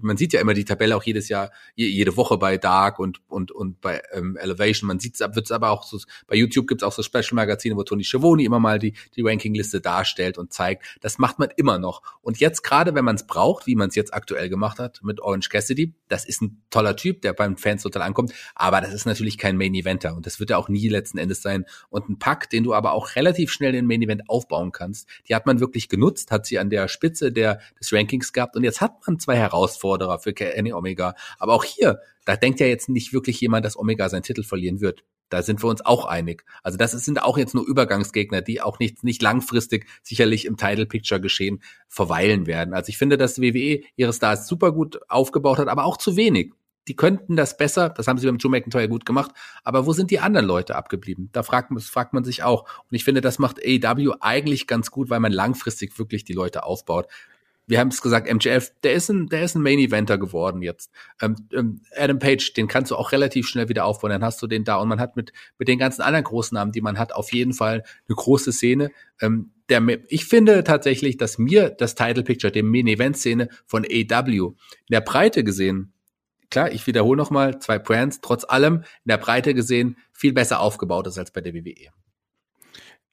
[0.00, 3.52] Man sieht ja immer die Tabelle auch jedes Jahr, jede Woche bei Dark und und
[3.52, 4.88] und bei ähm, Elevation.
[4.88, 5.98] Man sieht es, wird aber auch so.
[6.26, 9.80] Bei YouTube gibt es auch so Special-Magazine, wo Tony Schiavone immer mal die die Rankingliste
[9.80, 10.84] darstellt und zeigt.
[11.00, 12.02] Das macht man immer noch.
[12.22, 15.20] Und jetzt gerade, wenn man es braucht, wie man es jetzt aktuell gemacht hat mit
[15.20, 18.32] Orange Cassidy, das ist ein toller Typ, der beim Fans total ankommt.
[18.54, 21.42] Aber das ist natürlich kein Main Eventer und das wird er auch nie letzten Endes
[21.42, 21.64] sein.
[21.90, 25.08] Und ein Pack, den du aber auch relativ schnell den Main Event aufbauen kannst.
[25.28, 28.64] Die hat man wirklich genutzt, hat sie an der Spitze der, des Rankings gehabt und
[28.64, 31.14] jetzt hat man zwei Herausforderer für Kenny Omega.
[31.38, 34.80] Aber auch hier, da denkt ja jetzt nicht wirklich jemand, dass Omega seinen Titel verlieren
[34.80, 35.04] wird.
[35.28, 36.44] Da sind wir uns auch einig.
[36.62, 40.86] Also das sind auch jetzt nur Übergangsgegner, die auch nicht, nicht langfristig sicherlich im Title
[40.86, 42.72] Picture geschehen verweilen werden.
[42.72, 46.52] Also ich finde, dass WWE ihre Stars super gut aufgebaut hat, aber auch zu wenig
[46.88, 49.32] die könnten das besser, das haben sie beim Joe McIntyre gut gemacht,
[49.62, 51.28] aber wo sind die anderen Leute abgeblieben?
[51.32, 52.62] Da fragt, fragt man sich auch.
[52.62, 56.64] Und ich finde, das macht AEW eigentlich ganz gut, weil man langfristig wirklich die Leute
[56.64, 57.06] aufbaut.
[57.66, 60.90] Wir haben es gesagt, MJF, der ist ein, der ist ein Main Eventer geworden jetzt.
[61.20, 64.46] Ähm, ähm, Adam Page, den kannst du auch relativ schnell wieder aufbauen, dann hast du
[64.46, 67.12] den da und man hat mit, mit den ganzen anderen großen Namen, die man hat,
[67.12, 68.90] auf jeden Fall eine große Szene.
[69.20, 73.84] Ähm, der, ich finde tatsächlich, dass mir das Title Picture, der Main Event Szene von
[73.84, 75.92] AEW in der Breite gesehen
[76.50, 81.06] klar, ich wiederhole nochmal, zwei Brands, trotz allem in der Breite gesehen viel besser aufgebaut
[81.06, 81.90] ist als bei der WWE.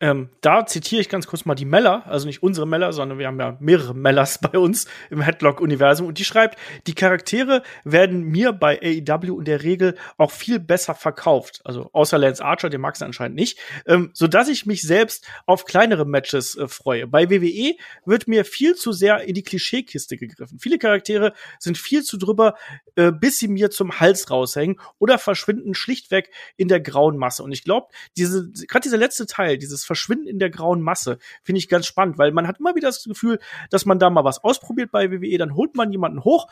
[0.01, 3.27] Ähm, da zitiere ich ganz kurz mal die Meller, also nicht unsere Meller, sondern wir
[3.27, 6.07] haben ja mehrere Mellers bei uns im Headlock-Universum.
[6.07, 10.95] Und die schreibt, die Charaktere werden mir bei AEW in der Regel auch viel besser
[10.95, 11.61] verkauft.
[11.63, 15.26] Also außer Lance Archer, den mag es anscheinend nicht, ähm, so dass ich mich selbst
[15.45, 17.07] auf kleinere Matches äh, freue.
[17.07, 20.59] Bei WWE wird mir viel zu sehr in die Klischeekiste gegriffen.
[20.59, 22.55] Viele Charaktere sind viel zu drüber,
[22.95, 27.43] äh, bis sie mir zum Hals raushängen oder verschwinden schlichtweg in der grauen Masse.
[27.43, 31.59] Und ich glaube, diese, gerade dieser letzte Teil, dieses Verschwinden in der grauen Masse finde
[31.59, 33.39] ich ganz spannend, weil man hat immer wieder das Gefühl,
[33.69, 36.47] dass man da mal was ausprobiert bei WWE, dann holt man jemanden hoch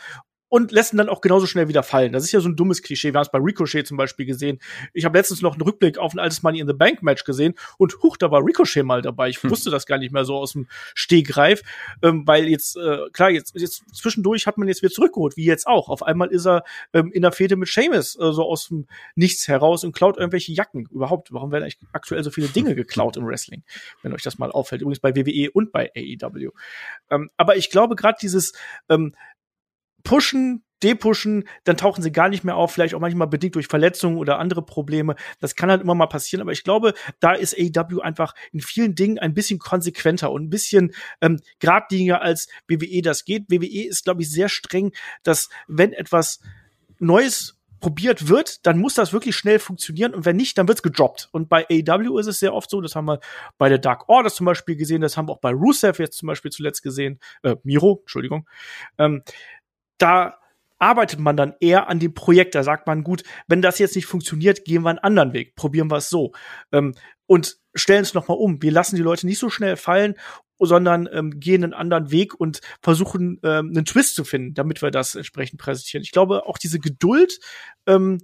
[0.54, 2.14] und lässt ihn dann auch genauso schnell wieder fallen.
[2.14, 3.12] Das ist ja so ein dummes Klischee.
[3.12, 4.60] Wir haben es bei Ricochet zum Beispiel gesehen.
[4.94, 7.56] Ich habe letztens noch einen Rückblick auf ein altes Money in the Bank Match gesehen
[7.80, 9.30] und huch, da war Ricochet mal dabei.
[9.30, 9.50] Ich hm.
[9.50, 11.64] wusste das gar nicht mehr so aus dem Stehgreif,
[12.04, 15.66] ähm, weil jetzt, äh, klar, jetzt, jetzt zwischendurch hat man jetzt wieder zurückgeholt, wie jetzt
[15.66, 15.90] auch.
[15.90, 16.64] Auf einmal ist er
[16.94, 18.86] ähm, in der Fehde mit Seamus äh, so aus dem
[19.16, 20.88] Nichts heraus und klaut irgendwelche Jacken.
[20.92, 23.64] Überhaupt, warum werden eigentlich aktuell so viele Dinge geklaut im Wrestling,
[24.04, 24.84] wenn euch das mal auffällt?
[24.84, 26.52] Übrigens bei WWE und bei AEW.
[27.10, 28.54] Ähm, aber ich glaube, gerade dieses
[28.88, 29.16] ähm,
[30.04, 34.18] pushen, depushen, dann tauchen sie gar nicht mehr auf, vielleicht auch manchmal bedingt durch Verletzungen
[34.18, 35.16] oder andere Probleme.
[35.40, 38.94] Das kann halt immer mal passieren, aber ich glaube, da ist AEW einfach in vielen
[38.94, 43.50] Dingen ein bisschen konsequenter und ein bisschen ähm, geradliniger als WWE das geht.
[43.50, 44.92] WWE ist, glaube ich, sehr streng,
[45.24, 46.42] dass wenn etwas
[47.00, 51.28] Neues probiert wird, dann muss das wirklich schnell funktionieren und wenn nicht, dann wird's gedroppt.
[51.34, 53.20] Und bei AEW ist es sehr oft so, das haben wir
[53.58, 56.28] bei der Dark Order zum Beispiel gesehen, das haben wir auch bei Rusev jetzt zum
[56.28, 58.48] Beispiel zuletzt gesehen, äh, Miro, Entschuldigung,
[58.98, 59.22] ähm,
[60.04, 60.38] da
[60.80, 62.56] arbeitet man dann eher an dem Projekt.
[62.56, 65.90] Da sagt man, gut, wenn das jetzt nicht funktioniert, gehen wir einen anderen Weg, probieren
[65.90, 66.34] wir es so.
[66.74, 66.94] Ähm,
[67.26, 68.62] und stellen es nochmal um.
[68.62, 70.16] Wir lassen die Leute nicht so schnell fallen,
[70.60, 74.92] sondern ähm, gehen einen anderen Weg und versuchen, ähm, einen Twist zu finden, damit wir
[74.92, 76.04] das entsprechend präsentieren.
[76.04, 77.40] Ich glaube, auch diese Geduld
[77.88, 78.20] ähm,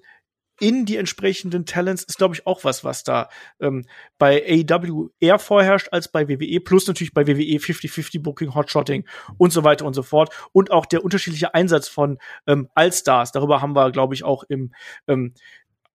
[0.60, 3.30] in die entsprechenden Talents ist, glaube ich, auch was, was da
[3.60, 3.86] ähm,
[4.18, 9.06] bei AEW eher vorherrscht als bei WWE, plus natürlich bei WWE 50-50 Booking, Hotshotting
[9.38, 10.34] und so weiter und so fort.
[10.52, 12.18] Und auch der unterschiedliche Einsatz von
[12.48, 13.32] ähm, Allstars.
[13.32, 14.74] Darüber haben wir, glaube ich, auch im
[15.08, 15.34] ähm,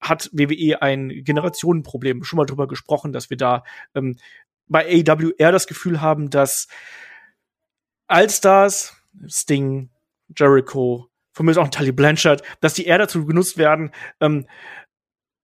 [0.00, 3.64] hat WWE ein Generationenproblem schon mal drüber gesprochen, dass wir da
[3.94, 4.16] ähm,
[4.66, 6.68] bei AEW eher das Gefühl haben, dass
[8.06, 8.96] Allstars,
[9.26, 9.90] Sting,
[10.36, 13.90] Jericho, von mir ist auch ein Tully Blanchard, dass die eher dazu genutzt werden,
[14.20, 14.46] ähm,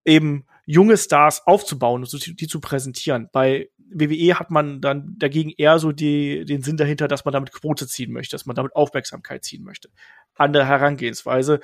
[0.05, 3.29] eben junge Stars aufzubauen und die zu präsentieren.
[3.33, 7.53] Bei WWE hat man dann dagegen eher so die, den Sinn dahinter, dass man damit
[7.53, 9.91] Quote ziehen möchte, dass man damit Aufmerksamkeit ziehen möchte.
[10.37, 11.61] Andere Herangehensweise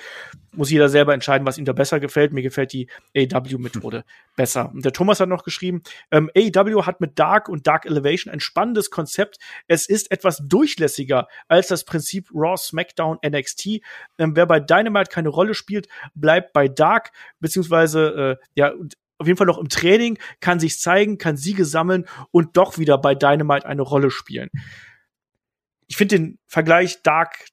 [0.52, 2.32] muss jeder selber entscheiden, was ihm da besser gefällt.
[2.32, 4.04] Mir gefällt die AEW-Methode
[4.36, 4.70] besser.
[4.72, 8.40] Und der Thomas hat noch geschrieben, ähm, AEW hat mit Dark und Dark Elevation ein
[8.40, 9.38] spannendes Konzept.
[9.68, 13.80] Es ist etwas durchlässiger als das Prinzip Raw, SmackDown, NXT.
[14.18, 18.72] Ähm, wer bei Dynamite keine Rolle spielt, bleibt bei Dark, beziehungsweise äh, ja,
[19.18, 22.98] auf jeden Fall noch im Training, kann sich zeigen, kann Siege sammeln und doch wieder
[22.98, 24.50] bei Dynamite eine Rolle spielen.
[25.86, 27.46] Ich finde den Vergleich Dark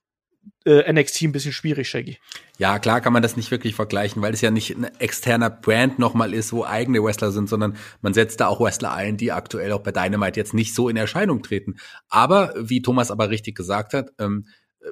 [0.65, 2.17] äh, NXT ein bisschen schwierig, Shaggy.
[2.57, 5.99] Ja, klar kann man das nicht wirklich vergleichen, weil es ja nicht ein externer Brand
[5.99, 9.71] nochmal ist, wo eigene Wrestler sind, sondern man setzt da auch Wrestler ein, die aktuell
[9.71, 11.75] auch bei Dynamite jetzt nicht so in Erscheinung treten.
[12.09, 14.45] Aber, wie Thomas aber richtig gesagt hat, ähm,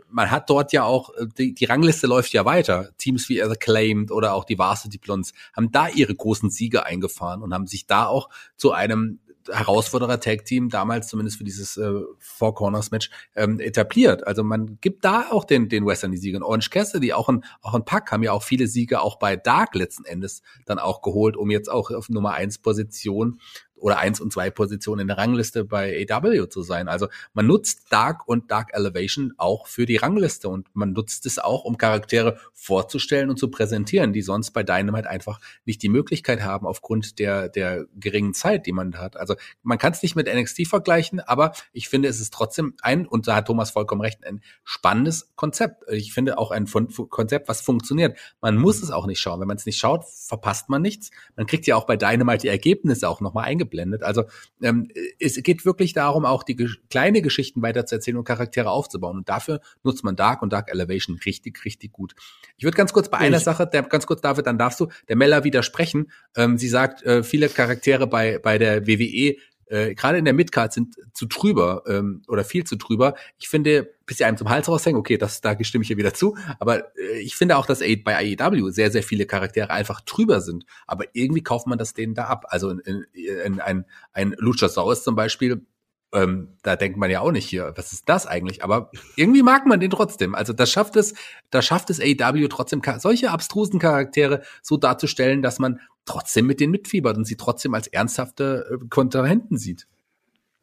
[0.10, 2.92] man hat dort ja auch, äh, die, die Rangliste läuft ja weiter.
[2.98, 7.54] Teams wie Acclaimed oder auch die Varsity Blondes haben da ihre großen Siege eingefahren und
[7.54, 9.20] haben sich da auch zu einem
[9.50, 14.28] Herausforderer Tag Team damals zumindest für dieses äh, Four Corners Match ähm, etabliert.
[14.28, 16.38] Also man gibt da auch den den Western die Siege.
[16.38, 19.36] Und Orange Cassidy auch ein auch ein Pack haben ja auch viele Siege auch bei
[19.36, 23.40] Dark letzten Endes dann auch geholt, um jetzt auch auf Nummer eins Position
[23.82, 26.88] oder eins und zwei Positionen in der Rangliste bei AW zu sein.
[26.88, 31.40] Also man nutzt Dark und Dark Elevation auch für die Rangliste und man nutzt es
[31.40, 36.42] auch, um Charaktere vorzustellen und zu präsentieren, die sonst bei Dynamite einfach nicht die Möglichkeit
[36.42, 39.18] haben aufgrund der, der geringen Zeit, die man hat.
[39.18, 43.08] Also man kann es nicht mit NXT vergleichen, aber ich finde, es ist trotzdem ein,
[43.08, 45.84] und da hat Thomas vollkommen recht, ein spannendes Konzept.
[45.90, 48.18] Ich finde auch ein Konzept, was funktioniert.
[48.42, 49.40] Man muss es auch nicht schauen.
[49.40, 51.10] Wenn man es nicht schaut, verpasst man nichts.
[51.36, 54.04] Man kriegt ja auch bei Dynamite die Ergebnisse auch nochmal eingebaut eingeblendet.
[54.04, 54.26] Also
[54.62, 54.90] ähm,
[55.20, 59.18] es geht wirklich darum, auch die ge kleine Geschichten weiterzuerzählen und Charaktere aufzubauen.
[59.18, 62.14] Und dafür nutzt man Dark und Dark Elevation richtig, richtig gut.
[62.58, 65.16] Ich würde ganz kurz bei einer Sache, der, ganz kurz, David, dann darfst du der
[65.16, 66.12] Mella widersprechen.
[66.36, 69.36] Ähm, sie sagt, äh, viele Charaktere bei, bei der WWE
[69.72, 73.16] äh, gerade in der Midcard sind zu trüber ähm, oder viel zu trüber.
[73.40, 76.14] Ich finde, bis sie einem zum Hals raushängen, okay, das, da stimme ich ihr wieder
[76.14, 80.42] zu, aber äh, ich finde auch, dass bei AEW sehr, sehr viele Charaktere einfach trüber
[80.42, 82.46] sind, aber irgendwie kauft man das denen da ab.
[82.50, 83.06] Also in, in,
[83.46, 85.66] in ein, ein Luchasaurus zum Beispiel,
[86.14, 88.64] ähm, da denkt man ja auch nicht hier, was ist das eigentlich?
[88.64, 90.36] Aber irgendwie mag man den trotzdem.
[90.36, 91.14] Also das schafft es,
[91.50, 96.72] da schafft es AEW trotzdem solche abstrusen Charaktere so darzustellen, dass man trotzdem mit denen
[96.72, 99.88] mitfiebert und sie trotzdem als ernsthafte äh, Kontrahenten sieht.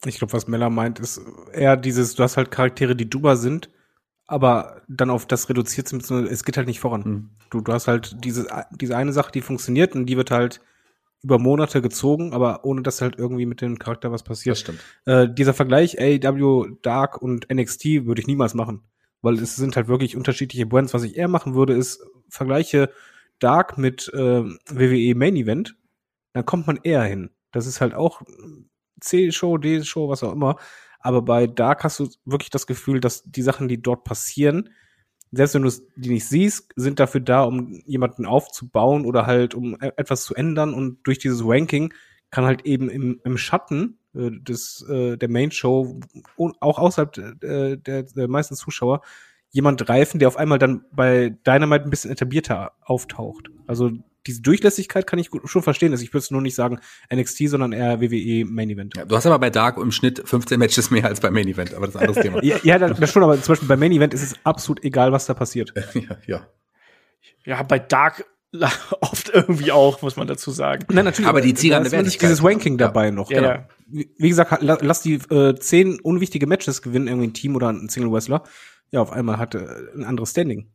[0.05, 1.21] Ich glaube, was Mella meint, ist
[1.53, 3.69] eher dieses, du hast halt Charaktere, die duber sind,
[4.27, 7.03] aber dann auf das reduziert sind, es geht halt nicht voran.
[7.05, 7.31] Mhm.
[7.51, 10.61] Du, du hast halt diese, diese eine Sache, die funktioniert und die wird halt
[11.23, 14.55] über Monate gezogen, aber ohne dass halt irgendwie mit dem Charakter was passiert.
[14.55, 14.81] Das stimmt.
[15.05, 18.83] Äh, dieser Vergleich AEW Dark und NXT würde ich niemals machen,
[19.21, 20.95] weil es sind halt wirklich unterschiedliche Brands.
[20.95, 22.91] Was ich eher machen würde, ist Vergleiche
[23.39, 25.77] Dark mit äh, WWE Main Event,
[26.33, 27.31] dann kommt man eher hin.
[27.53, 28.23] Das ist halt auch
[29.01, 30.57] C-Show, D-Show, was auch immer.
[31.01, 34.71] Aber bei Dark hast du wirklich das Gefühl, dass die Sachen, die dort passieren,
[35.33, 39.75] selbst wenn du die nicht siehst, sind dafür da, um jemanden aufzubauen oder halt um
[39.75, 40.75] e-, etwas zu ändern.
[40.75, 41.93] Und durch dieses Ranking
[42.31, 46.01] kann halt eben im, im Schatten äh, des äh, der Main Show
[46.61, 49.03] auch außerhalb äh, der, der meisten Zuschauer
[49.51, 53.51] jemand reifen, der auf einmal dann bei Dynamite ein bisschen etablierter auftaucht.
[53.67, 53.93] Also
[54.27, 55.93] diese Durchlässigkeit kann ich schon verstehen.
[55.93, 56.81] Also ich würde es nur nicht sagen
[57.13, 58.97] NXT, sondern eher WWE Main Event.
[58.97, 61.75] Ja, du hast aber bei Dark im Schnitt 15 Matches mehr als bei Main Event,
[61.75, 62.43] aber das ist ein anderes Thema.
[62.45, 65.27] ja, ja, das schon, aber zum Beispiel bei Main Event ist es absolut egal, was
[65.27, 65.73] da passiert.
[65.95, 66.47] ja, ja.
[67.45, 68.27] Ja, bei Dark
[69.01, 70.85] oft irgendwie auch, muss man dazu sagen.
[70.91, 71.29] Nein, natürlich.
[71.29, 73.11] Aber die ziehen an der dieses Ranking dabei ja.
[73.11, 73.31] noch.
[73.31, 73.49] Ja, genau.
[73.49, 73.69] ja.
[74.19, 78.13] Wie gesagt, lass die äh, zehn unwichtige Matches gewinnen, irgendwie ein Team oder ein Single
[78.13, 78.45] Wrestler
[78.91, 80.71] ja, auf einmal hatte ein anderes Standing.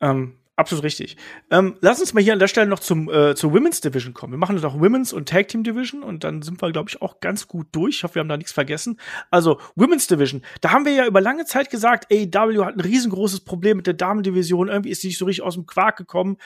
[0.00, 1.16] Ähm, absolut richtig.
[1.50, 4.32] Ähm, lass uns mal hier an der Stelle noch zum, äh, zur Women's Division kommen.
[4.32, 7.20] Wir machen noch Women's und Tag Team Division und dann sind wir, glaube ich, auch
[7.20, 7.96] ganz gut durch.
[7.96, 8.98] Ich hoffe, wir haben da nichts vergessen.
[9.30, 10.42] Also, Women's Division.
[10.62, 13.94] Da haben wir ja über lange Zeit gesagt, AEW hat ein riesengroßes Problem mit der
[13.94, 14.68] Damendivision.
[14.68, 16.38] Irgendwie ist sie nicht so richtig aus dem Quark gekommen.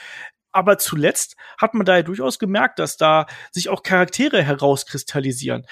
[0.51, 5.65] Aber zuletzt hat man da ja durchaus gemerkt, dass da sich auch Charaktere herauskristallisieren.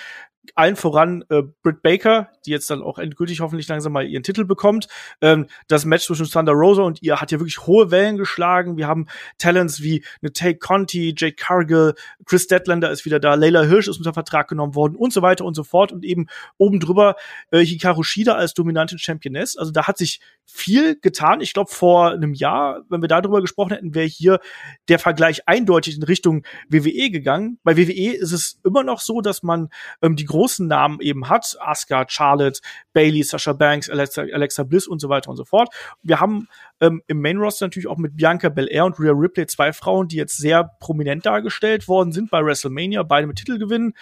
[0.56, 4.45] Allen voran äh, Britt Baker, die jetzt dann auch endgültig hoffentlich langsam mal ihren Titel
[4.45, 4.88] bekommt.
[5.22, 8.78] Ähm, das Match zwischen Thunder Rosa und ihr hat ja wirklich hohe Wellen geschlagen.
[8.78, 9.07] Wir haben
[9.38, 11.94] Talents wie eine Tay Conti, Jake Cargill,
[12.26, 15.45] Chris Deadlander ist wieder da, Layla Hirsch ist unter Vertrag genommen worden und so weiter
[15.45, 15.91] und so fort.
[15.91, 17.16] Und eben oben drüber
[17.52, 19.57] äh, Hikaru Shida als dominante Championess.
[19.57, 21.41] Also da hat sich viel getan.
[21.41, 24.40] Ich glaube, vor einem Jahr, wenn wir darüber gesprochen hätten, wäre hier
[24.88, 27.60] der Vergleich eindeutig in Richtung WWE gegangen.
[27.64, 29.70] Bei WWE ist es immer noch so, dass man
[30.02, 31.57] ähm, die großen Namen eben hat.
[31.60, 32.61] Asuka, Charlotte,
[32.93, 35.73] Bailey, Sasha Banks, Alexa, Alexa Bliss und so weiter und so fort.
[36.01, 36.47] Wir haben
[36.80, 40.15] ähm, im Main Roster natürlich auch mit Bianca Belair und Rhea Ripley zwei Frauen, die
[40.15, 43.93] jetzt sehr prominent dargestellt worden sind bei WrestleMania, beide mit Titelgewinn.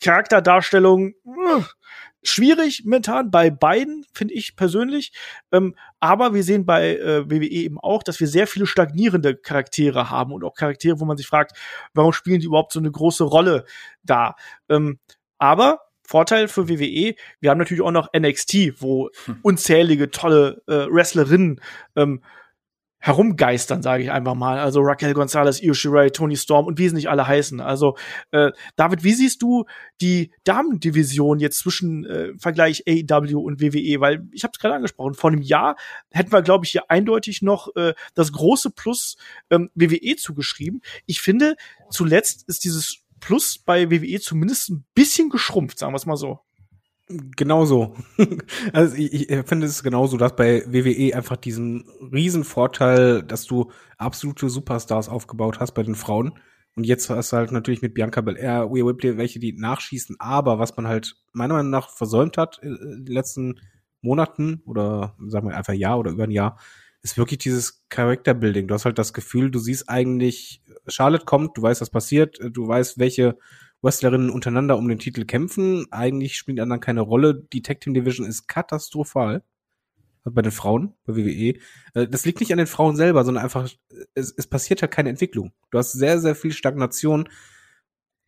[0.00, 1.62] Charakterdarstellung, äh,
[2.22, 5.12] schwierig momentan bei beiden, finde ich persönlich.
[5.52, 10.10] Ähm, aber wir sehen bei äh, WWE eben auch, dass wir sehr viele stagnierende Charaktere
[10.10, 11.56] haben und auch Charaktere, wo man sich fragt,
[11.92, 13.64] warum spielen die überhaupt so eine große Rolle
[14.02, 14.34] da?
[14.68, 14.98] Ähm,
[15.44, 19.38] aber Vorteil für WWE, wir haben natürlich auch noch NXT, wo hm.
[19.42, 21.60] unzählige tolle äh, Wrestlerinnen
[21.96, 22.22] ähm,
[22.98, 24.58] herumgeistern, sage ich einfach mal.
[24.58, 27.60] Also Raquel Gonzalez, Io Shirai, Tony Storm und wie sie nicht alle heißen.
[27.60, 27.98] Also
[28.30, 29.66] äh, David, wie siehst du
[30.00, 34.00] die Damendivision jetzt zwischen äh, Vergleich AEW und WWE?
[34.00, 35.76] Weil ich habe es gerade angesprochen, vor einem Jahr
[36.10, 39.16] hätten wir, glaube ich, hier eindeutig noch äh, das große Plus
[39.50, 40.80] ähm, WWE zugeschrieben.
[41.04, 41.56] Ich finde,
[41.90, 46.40] zuletzt ist dieses Plus bei WWE zumindest ein bisschen geschrumpft, sagen wir es mal so.
[47.08, 47.96] Genauso.
[48.72, 53.70] also ich, ich finde es genauso, dass bei WWE einfach diesen riesen Vorteil, dass du
[53.98, 56.38] absolute Superstars aufgebaut hast bei den Frauen.
[56.76, 60.16] Und jetzt hast du halt natürlich mit Bianca Belair, Rhea Ripley, welche die nachschießen.
[60.18, 63.60] Aber was man halt meiner Meinung nach versäumt hat in äh, den letzten
[64.02, 66.58] Monaten oder sagen wir einfach Jahr oder über ein Jahr,
[67.02, 68.66] ist wirklich dieses Character Building.
[68.66, 72.66] Du hast halt das Gefühl, du siehst eigentlich, Charlotte kommt, du weißt, was passiert, du
[72.66, 73.36] weißt, welche
[73.84, 75.86] Wrestlerinnen untereinander um den Titel kämpfen.
[75.90, 77.46] Eigentlich spielt anderen keine Rolle.
[77.52, 79.42] Die Tag Team Division ist katastrophal.
[80.26, 81.58] Bei den Frauen, bei WWE.
[81.92, 83.68] Äh, das liegt nicht an den Frauen selber, sondern einfach,
[84.14, 85.52] es, es passiert halt keine Entwicklung.
[85.70, 87.28] Du hast sehr, sehr viel Stagnation.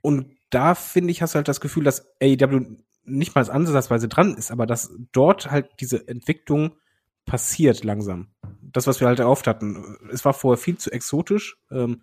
[0.02, 4.34] Und da finde ich, hast du halt das Gefühl, dass AEW nicht mal ansatzweise dran
[4.34, 6.76] ist, aber dass dort halt diese Entwicklung
[7.24, 8.28] passiert langsam.
[8.60, 9.96] Das, was wir halt erhofft hatten.
[10.12, 11.56] Es war vorher viel zu exotisch.
[11.70, 12.02] Ähm,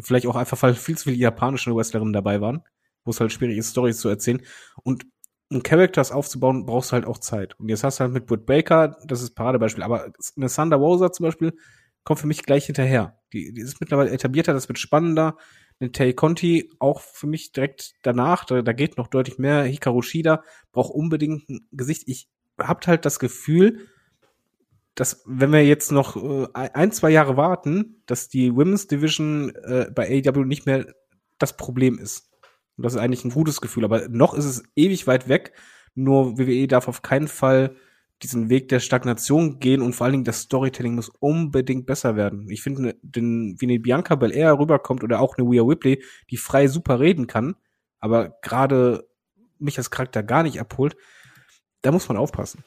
[0.00, 2.62] vielleicht auch einfach, weil viel zu viele japanische Wrestlerinnen dabei waren
[3.08, 4.42] wo es halt schwierig ist, Stories zu erzählen.
[4.84, 5.06] Und
[5.50, 7.58] um Characters aufzubauen, brauchst du halt auch Zeit.
[7.58, 11.10] Und jetzt hast du halt mit Britt Baker, das ist Paradebeispiel, aber eine Thunder Rosa
[11.10, 11.54] zum Beispiel
[12.04, 13.18] kommt für mich gleich hinterher.
[13.32, 15.38] Die, die ist mittlerweile etablierter, das wird spannender.
[15.80, 19.62] Eine Tay Conti auch für mich direkt danach, da, da geht noch deutlich mehr.
[19.62, 20.42] Hikaru Shida
[20.72, 22.02] braucht unbedingt ein Gesicht.
[22.06, 23.88] Ich habt halt das Gefühl,
[24.98, 29.86] dass wenn wir jetzt noch äh, ein, zwei Jahre warten, dass die Women's Division äh,
[29.94, 30.86] bei AEW nicht mehr
[31.38, 32.32] das Problem ist.
[32.76, 33.84] Und das ist eigentlich ein gutes Gefühl.
[33.84, 35.52] Aber noch ist es ewig weit weg.
[35.94, 37.76] Nur WWE darf auf keinen Fall
[38.24, 42.50] diesen Weg der Stagnation gehen und vor allen Dingen das Storytelling muss unbedingt besser werden.
[42.50, 46.66] Ich finde, den, wie eine Bianca Belair rüberkommt oder auch eine Rhea Ripley, die frei
[46.66, 47.54] super reden kann,
[48.00, 49.08] aber gerade
[49.60, 50.96] mich als Charakter gar nicht abholt,
[51.82, 52.64] da muss man aufpassen.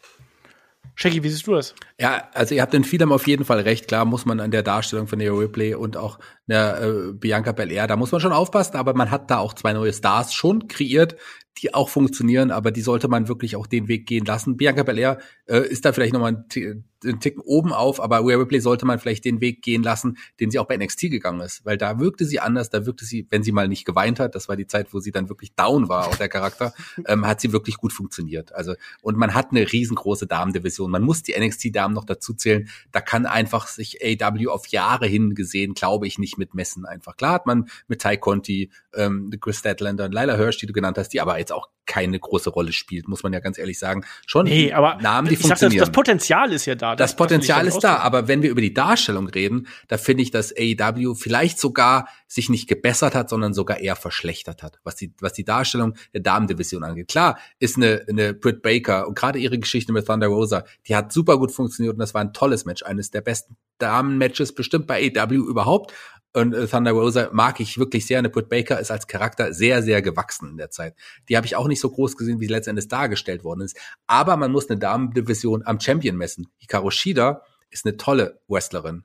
[1.02, 1.74] Shaggy, wie siehst du das?
[2.00, 3.88] Ja, also ihr habt in vielem auf jeden Fall recht.
[3.88, 6.20] Klar muss man an der Darstellung von Neo Ripley und auch
[6.52, 9.74] der äh, Bianca Belair, da muss man schon aufpassen, aber man hat da auch zwei
[9.74, 11.16] neue Stars schon kreiert,
[11.58, 14.58] die auch funktionieren, aber die sollte man wirklich auch den Weg gehen lassen.
[14.58, 18.62] Bianca Belair äh, ist da vielleicht nochmal ein, ein Ticken oben auf, aber Rhea Ripley
[18.62, 21.78] sollte man vielleicht den Weg gehen lassen, den sie auch bei NXT gegangen ist, weil
[21.78, 24.56] da wirkte sie anders, da wirkte sie, wenn sie mal nicht geweint hat, das war
[24.56, 26.74] die Zeit, wo sie dann wirklich down war, auch der Charakter,
[27.08, 28.54] ähm, hat sie wirklich gut funktioniert.
[28.54, 30.90] Also und man hat eine riesengroße Damendivision.
[30.90, 32.70] Man muss die NXT-Damen noch dazu zählen.
[32.92, 36.86] Da kann einfach sich AW auf Jahre hin gesehen, glaube ich, nicht mit messen.
[36.86, 40.74] Einfach klar hat man mit Ty Conti, ähm, Chris Statlander und Lila Hirsch, die du
[40.74, 43.78] genannt hast, die aber jetzt auch keine große Rolle spielt, muss man ja ganz ehrlich
[43.78, 44.06] sagen.
[44.26, 45.80] Schon nee, aber Namen, die funktionieren.
[45.80, 46.96] Sag, das, das, Potenzial ist ja da.
[46.96, 50.32] Das, das Potenzial ist da, aber wenn wir über die Darstellung reden, da finde ich,
[50.32, 55.14] dass AEW vielleicht sogar sich nicht gebessert hat, sondern sogar eher verschlechtert hat, was die,
[55.20, 57.10] was die Darstellung der Damendivision angeht.
[57.10, 61.12] Klar ist eine, eine Britt Baker und gerade ihre Geschichte mit Thunder Rosa, die hat
[61.12, 65.12] super gut funktioniert und das war ein tolles Match, eines der besten Damen-Matches bestimmt bei
[65.14, 65.94] AEW überhaupt.
[66.34, 68.20] Und äh, Thunder Rosa mag ich wirklich sehr.
[68.20, 70.96] Eine Britt Baker ist als Charakter sehr, sehr gewachsen in der Zeit.
[71.28, 73.78] Die habe ich auch nicht so groß gesehen, wie sie letztendlich dargestellt worden ist.
[74.08, 76.48] Aber man muss eine Damendivision am Champion messen.
[76.58, 79.04] Hikaru Shida ist eine tolle Wrestlerin.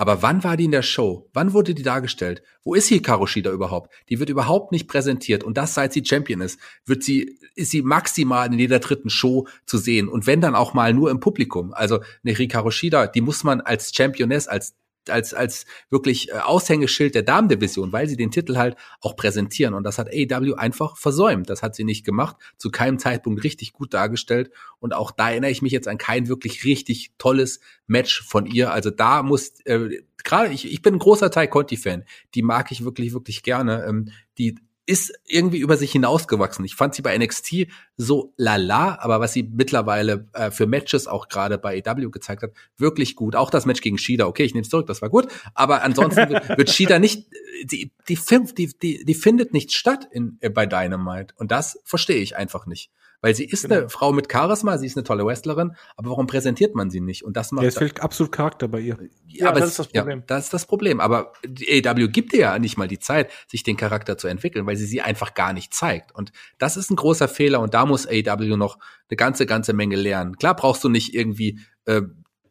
[0.00, 1.28] Aber wann war die in der Show?
[1.32, 2.42] Wann wurde die dargestellt?
[2.62, 3.92] Wo ist Hikaru Shida überhaupt?
[4.08, 5.42] Die wird überhaupt nicht präsentiert.
[5.42, 9.48] Und das, seit sie Champion ist, wird sie, ist sie maximal in jeder dritten Show
[9.66, 10.08] zu sehen.
[10.08, 11.74] Und wenn dann auch mal nur im Publikum.
[11.74, 14.76] Also eine Hikaru Shida, die muss man als Championess, als
[15.10, 19.74] als, als wirklich äh, Aushängeschild der Damendivision, weil sie den Titel halt auch präsentieren.
[19.74, 21.50] Und das hat AEW einfach versäumt.
[21.50, 24.50] Das hat sie nicht gemacht, zu keinem Zeitpunkt richtig gut dargestellt.
[24.80, 28.72] Und auch da erinnere ich mich jetzt an kein wirklich richtig tolles Match von ihr.
[28.72, 32.04] Also da muss, äh, gerade ich, ich bin ein großer Teil Conti-Fan.
[32.34, 33.84] Die mag ich wirklich, wirklich gerne.
[33.86, 34.56] Ähm, die
[34.88, 36.64] ist irgendwie über sich hinausgewachsen.
[36.64, 37.66] Ich fand sie bei NXT
[37.98, 42.52] so lala, aber was sie mittlerweile äh, für Matches auch gerade bei EW gezeigt hat,
[42.78, 43.36] wirklich gut.
[43.36, 45.28] Auch das Match gegen Shida, okay, ich nehme es zurück, das war gut.
[45.52, 47.26] Aber ansonsten wird, wird Shida nicht,
[47.64, 48.18] die, die,
[48.56, 51.34] die, die, die findet nicht statt in, äh, bei Dynamite.
[51.36, 52.90] Und das verstehe ich einfach nicht.
[53.20, 53.76] Weil sie ist genau.
[53.76, 57.24] eine Frau mit Charisma, sie ist eine tolle Wrestlerin, aber warum präsentiert man sie nicht?
[57.24, 57.64] Und das macht.
[57.64, 58.96] Ja, es fehlt absolut Charakter bei ihr.
[59.26, 60.18] Ja, ja aber das ist das Problem.
[60.20, 61.00] Ja, das ist das Problem.
[61.00, 64.66] Aber die AW gibt ihr ja nicht mal die Zeit, sich den Charakter zu entwickeln,
[64.66, 66.14] weil sie sie einfach gar nicht zeigt.
[66.14, 68.78] Und das ist ein großer Fehler und da muss AW noch
[69.10, 70.36] eine ganze, ganze Menge lernen.
[70.36, 72.02] Klar brauchst du nicht irgendwie äh,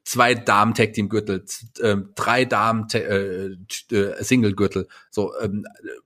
[0.07, 1.43] zwei Damen Tag Team Gürtel,
[1.79, 3.57] äh, drei Damen äh,
[4.23, 5.65] Single Gürtel, so ähm,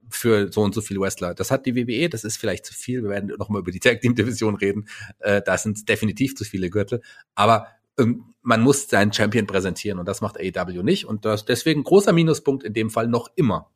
[0.10, 1.36] für so und so viele Wrestler.
[1.36, 3.04] Das hat die WWE, das ist vielleicht zu viel.
[3.04, 4.88] Wir werden noch mal über die Tag Team Division reden.
[5.20, 7.02] Äh, da sind definitiv zu viele Gürtel,
[7.36, 7.68] aber
[8.00, 12.12] ähm, man muss seinen Champion präsentieren und das macht AEW nicht und das deswegen großer
[12.12, 13.70] Minuspunkt in dem Fall noch immer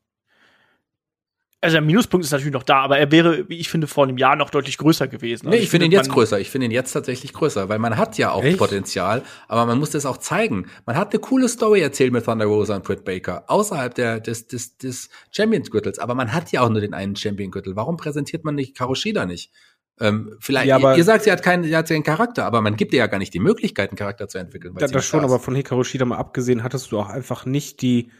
[1.65, 4.17] also der Minuspunkt ist natürlich noch da, aber er wäre, wie ich finde, vor einem
[4.17, 5.47] Jahr noch deutlich größer gewesen.
[5.47, 6.39] Also nee, ich, ich finde ihn jetzt größer.
[6.39, 8.57] Ich finde ihn jetzt tatsächlich größer, weil man hat ja auch Echt?
[8.57, 10.67] Potenzial, aber man muss das auch zeigen.
[10.85, 14.47] Man hat eine coole Story erzählt mit Thunder Rosa und Britt Baker außerhalb der, des,
[14.47, 17.75] des, des Champions-Gürtels, aber man hat ja auch nur den einen Champion-Gürtel.
[17.75, 19.51] Warum präsentiert man nicht Karoshida nicht?
[19.99, 22.75] Ähm, vielleicht, ja, ihr, ihr, sagt, sie hat keinen, sie hat keinen Charakter, aber man
[22.75, 24.75] gibt ihr ja gar nicht die Möglichkeit, einen Charakter zu entwickeln.
[24.77, 28.11] Da, das schon, aber von Hikaru Shida mal abgesehen, hattest du auch einfach nicht die,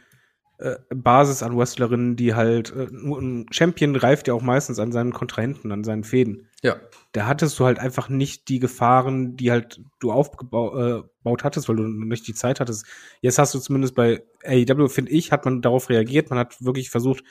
[0.58, 5.12] äh, Basis an Wrestlerinnen, die halt, äh, ein Champion reift ja auch meistens an seinen
[5.12, 6.48] Kontrahenten, an seinen Fäden.
[6.62, 6.78] Ja.
[7.12, 11.76] Da hattest du halt einfach nicht die Gefahren, die halt du aufgebaut äh, hattest, weil
[11.76, 12.86] du nicht die Zeit hattest.
[13.22, 16.30] Jetzt hast du zumindest bei AEW, finde ich, hat man darauf reagiert.
[16.30, 17.24] Man hat wirklich versucht,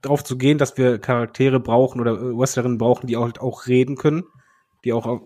[0.00, 3.66] darauf zu gehen, dass wir Charaktere brauchen oder äh, Wrestlerinnen brauchen, die auch, halt auch
[3.66, 4.24] reden können,
[4.84, 5.22] die auch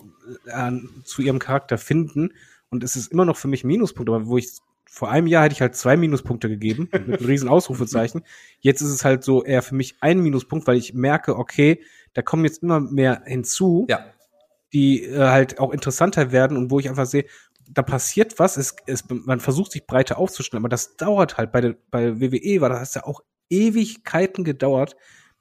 [0.46, 0.72] äh,
[1.05, 2.34] zu ihrem Charakter finden.
[2.70, 4.59] Und es ist immer noch für mich ein Minuspunkt, aber wo ich
[4.90, 8.23] vor einem Jahr hätte ich halt zwei Minuspunkte gegeben, mit einem riesen Ausrufezeichen.
[8.60, 11.82] Jetzt ist es halt so eher für mich ein Minuspunkt, weil ich merke, okay,
[12.15, 14.05] da kommen jetzt immer mehr hinzu, ja.
[14.73, 17.27] die äh, halt auch interessanter werden und wo ich einfach sehe,
[17.70, 21.52] da passiert was, es, es, man versucht sich breiter aufzustellen, aber das dauert halt.
[21.52, 23.20] Bei, der, bei WWE war das ja auch
[23.51, 24.97] Ewigkeiten gedauert,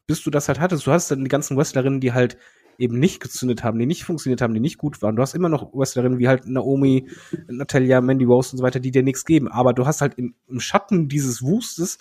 [0.07, 0.85] bis du das halt hattest.
[0.85, 2.37] Du hast dann die ganzen Wrestlerinnen, die halt
[2.77, 5.15] eben nicht gezündet haben, die nicht funktioniert haben, die nicht gut waren.
[5.15, 7.09] Du hast immer noch Wrestlerinnen wie halt Naomi,
[7.47, 9.47] Natalia, Mandy Rose und so weiter, die dir nichts geben.
[9.47, 11.97] Aber du hast halt im, im Schatten dieses Wustes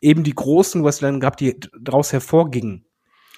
[0.00, 2.84] eben die großen Wrestlerinnen gehabt, die daraus hervorgingen.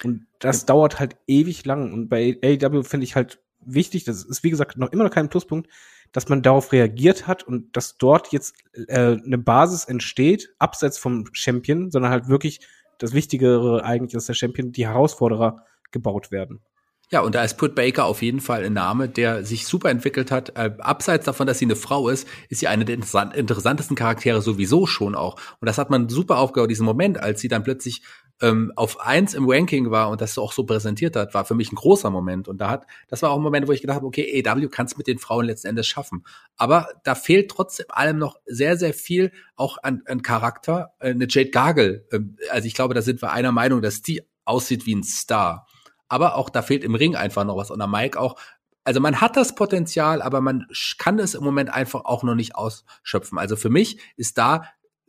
[0.03, 0.65] Und das ja.
[0.67, 1.93] dauert halt ewig lang.
[1.93, 5.29] Und bei AEW finde ich halt wichtig, das ist wie gesagt noch immer noch kein
[5.29, 5.69] Pluspunkt,
[6.11, 11.25] dass man darauf reagiert hat und dass dort jetzt äh, eine Basis entsteht, abseits vom
[11.33, 12.61] Champion, sondern halt wirklich
[12.97, 16.61] das Wichtigere eigentlich, dass der Champion die Herausforderer gebaut werden.
[17.09, 20.29] Ja, und da ist Put Baker auf jeden Fall ein Name, der sich super entwickelt
[20.29, 20.49] hat.
[20.57, 24.87] Äh, abseits davon, dass sie eine Frau ist, ist sie eine der interessantesten Charaktere sowieso
[24.87, 25.35] schon auch.
[25.61, 28.01] Und das hat man super aufgehört, diesen Moment, als sie dann plötzlich
[28.41, 31.71] ähm, auf eins im Ranking war und das auch so präsentiert hat, war für mich
[31.71, 32.49] ein großer Moment.
[32.49, 34.87] Und da hat, das war auch ein Moment, wo ich gedacht habe, okay, AW kann
[34.87, 36.25] es mit den Frauen letzten Endes schaffen.
[36.57, 40.91] Aber da fehlt trotzdem allem noch sehr, sehr viel auch an, an Charakter.
[40.99, 42.19] Äh, eine Jade Gargle, äh,
[42.49, 45.65] also ich glaube, da sind wir einer Meinung, dass die aussieht wie ein Star
[46.07, 47.71] aber auch da fehlt im Ring einfach noch was.
[47.71, 48.39] Und am Mike auch,
[48.83, 50.65] also man hat das Potenzial, aber man
[50.97, 53.37] kann es im Moment einfach auch noch nicht ausschöpfen.
[53.37, 54.63] Also für mich ist da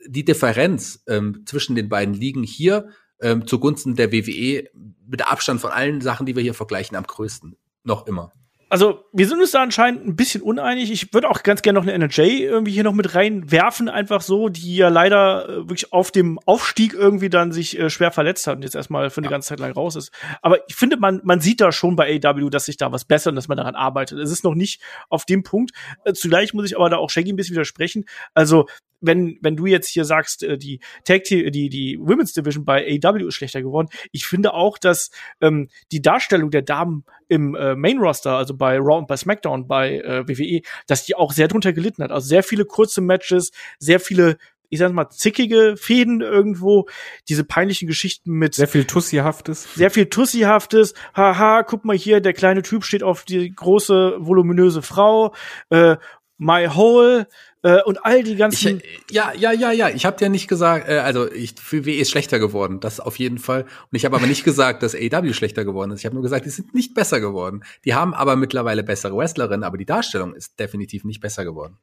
[0.06, 2.88] die Differenz ähm, zwischen den beiden Ligen hier
[3.20, 4.68] ähm, zugunsten der WWE
[5.06, 7.56] mit Abstand von allen Sachen, die wir hier vergleichen, am größten.
[7.84, 8.32] Noch immer
[8.68, 10.90] also wir sind uns da anscheinend ein bisschen uneinig.
[10.90, 14.48] Ich würde auch ganz gerne noch eine NJ irgendwie hier noch mit reinwerfen, einfach so,
[14.48, 18.56] die ja leider äh, wirklich auf dem Aufstieg irgendwie dann sich äh, schwer verletzt hat
[18.56, 19.30] und jetzt erstmal für eine ja.
[19.30, 20.12] ganze Zeit lang raus ist.
[20.42, 23.32] Aber ich finde, man, man sieht da schon bei AW, dass sich da was bessert
[23.32, 24.18] und dass man daran arbeitet.
[24.18, 25.72] Es ist noch nicht auf dem Punkt.
[26.04, 28.04] Äh, zugleich muss ich aber da auch Shaggy ein bisschen widersprechen.
[28.34, 28.66] Also
[29.00, 33.00] wenn, wenn du jetzt hier sagst, äh, die Tag Team, die, die Women's Division bei
[33.02, 37.74] AW ist schlechter geworden, ich finde auch, dass ähm, die Darstellung der Damen im äh,
[37.74, 41.48] Main Roster, also bei Raw und bei SmackDown, bei äh, WWE, dass die auch sehr
[41.48, 42.10] drunter gelitten hat.
[42.10, 44.38] Also sehr viele kurze Matches, sehr viele
[44.70, 46.88] ich sag mal, zickige Fäden irgendwo,
[47.28, 48.54] diese peinlichen Geschichten mit.
[48.54, 49.66] Sehr viel Tussihaftes.
[49.74, 50.94] Sehr viel Tussihaftes.
[51.14, 55.34] Haha, guck mal hier, der kleine Typ steht auf die große, voluminöse Frau.
[55.70, 55.96] Äh,
[56.36, 57.26] My Hole
[57.62, 58.78] äh, und all die ganzen.
[58.78, 59.88] Ich, ja, ja, ja, ja.
[59.88, 63.18] Ich habe ja nicht gesagt, äh, also ich für WWE ist schlechter geworden, das auf
[63.18, 63.62] jeden Fall.
[63.62, 66.00] Und ich habe aber nicht gesagt, dass AEW schlechter geworden ist.
[66.00, 67.64] Ich habe nur gesagt, die sind nicht besser geworden.
[67.84, 71.78] Die haben aber mittlerweile bessere Wrestlerinnen, aber die Darstellung ist definitiv nicht besser geworden.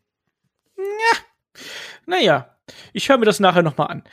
[0.77, 1.17] Ja.
[2.05, 2.55] Naja,
[2.93, 4.03] ich höre mir das nachher noch mal an.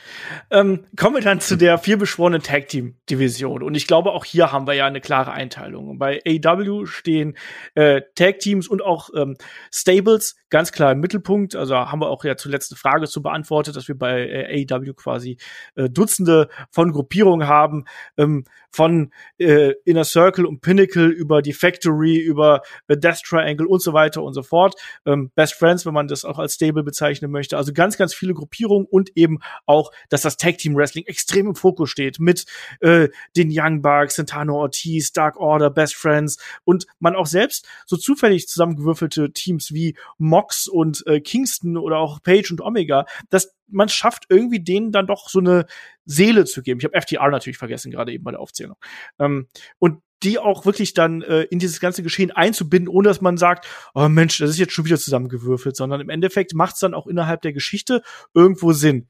[0.51, 3.63] Ähm, kommen wir dann zu der vielbeschworenen Tag Team Division.
[3.63, 5.97] Und ich glaube, auch hier haben wir ja eine klare Einteilung.
[5.97, 7.35] Bei AW stehen
[7.73, 9.37] äh, Tag Teams und auch ähm,
[9.71, 11.55] Stables ganz klar im Mittelpunkt.
[11.55, 14.93] Also haben wir auch ja zuletzt eine Frage zu beantwortet, dass wir bei äh, AW
[14.93, 15.37] quasi
[15.73, 17.85] äh, Dutzende von Gruppierungen haben,
[18.17, 23.81] ähm, von äh, Inner Circle und Pinnacle über die Factory, über äh, Death Triangle und
[23.81, 24.75] so weiter und so fort.
[25.07, 27.57] Ähm, Best Friends, wenn man das auch als Stable bezeichnen möchte.
[27.57, 31.55] Also ganz, ganz viele Gruppierungen und eben auch, dass das Tag Team Wrestling extrem im
[31.55, 32.45] Fokus steht mit
[32.79, 37.97] äh, den Young Bucks, Santano Ortiz, Dark Order, Best Friends und man auch selbst so
[37.97, 43.89] zufällig zusammengewürfelte Teams wie Mox und äh, Kingston oder auch Page und Omega, dass man
[43.89, 45.65] schafft irgendwie denen dann doch so eine
[46.05, 46.79] Seele zu geben.
[46.79, 48.75] Ich habe FTR natürlich vergessen gerade eben bei der Aufzählung.
[49.19, 49.47] Ähm,
[49.79, 53.67] und die auch wirklich dann äh, in dieses ganze Geschehen einzubinden, ohne dass man sagt,
[53.93, 57.07] oh Mensch, das ist jetzt schon wieder zusammengewürfelt, sondern im Endeffekt macht es dann auch
[57.07, 58.01] innerhalb der Geschichte
[58.33, 59.09] irgendwo Sinn.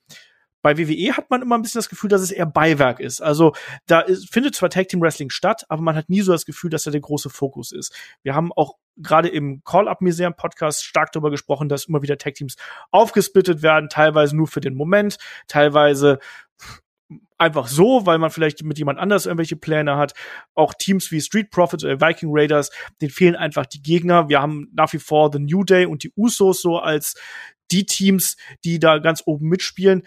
[0.63, 3.21] Bei WWE hat man immer ein bisschen das Gefühl, dass es eher Beiwerk ist.
[3.21, 3.53] Also
[3.85, 6.71] da ist, findet zwar Tag Team Wrestling statt, aber man hat nie so das Gefühl,
[6.71, 7.93] dass da der große Fokus ist.
[8.23, 12.55] Wir haben auch gerade im Call-Up-Miseren-Podcast stark darüber gesprochen, dass immer wieder Tag Teams
[12.91, 15.17] aufgesplittet werden, teilweise nur für den Moment,
[15.47, 16.19] teilweise
[17.37, 20.13] einfach so, weil man vielleicht mit jemand anders irgendwelche Pläne hat.
[20.55, 22.71] Auch Teams wie Street Profits oder Viking Raiders,
[23.01, 24.29] denen fehlen einfach die Gegner.
[24.29, 27.15] Wir haben nach wie vor The New Day und die Usos so als
[27.71, 30.03] die Teams, die da ganz oben mitspielen.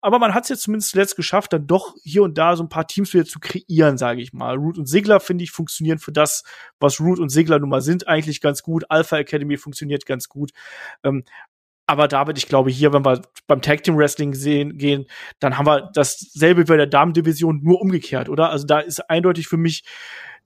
[0.00, 2.68] Aber man hat es jetzt zumindest zuletzt geschafft, dann doch hier und da so ein
[2.68, 4.56] paar Teams wieder zu kreieren, sage ich mal.
[4.56, 6.42] Root und Sigler, finde ich, funktionieren für das,
[6.78, 8.84] was Root und Sigler nun mal sind, eigentlich ganz gut.
[8.88, 10.52] Alpha Academy funktioniert ganz gut.
[11.04, 11.24] Ähm,
[11.86, 15.06] aber David, ich glaube, hier, wenn wir beim Tag Team Wrestling sehen, gehen,
[15.40, 18.50] dann haben wir dasselbe wie bei der Damen-Division nur umgekehrt, oder?
[18.50, 19.84] Also da ist eindeutig für mich,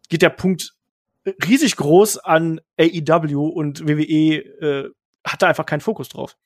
[0.09, 0.74] geht der Punkt
[1.47, 4.90] riesig groß an AEW und WWE äh,
[5.24, 6.36] hat da einfach keinen Fokus drauf.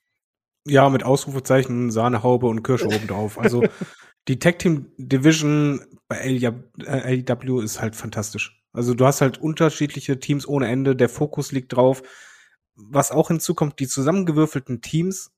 [0.65, 3.39] Ja, mit Ausrufezeichen, Sahnehaube und Kirsche oben drauf.
[3.39, 3.63] Also
[4.27, 8.61] die Tag Team Division bei AEW ist halt fantastisch.
[8.73, 12.03] Also du hast halt unterschiedliche Teams ohne Ende, der Fokus liegt drauf
[12.79, 15.31] was auch hinzukommt, die zusammengewürfelten Teams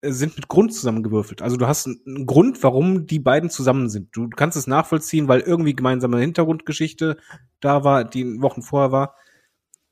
[0.00, 1.42] äh, sind mit Grund zusammengewürfelt.
[1.42, 4.14] Also du hast einen Grund, warum die beiden zusammen sind.
[4.16, 7.18] Du kannst es nachvollziehen, weil irgendwie gemeinsame Hintergrundgeschichte
[7.60, 9.14] da war, die Wochen vorher war.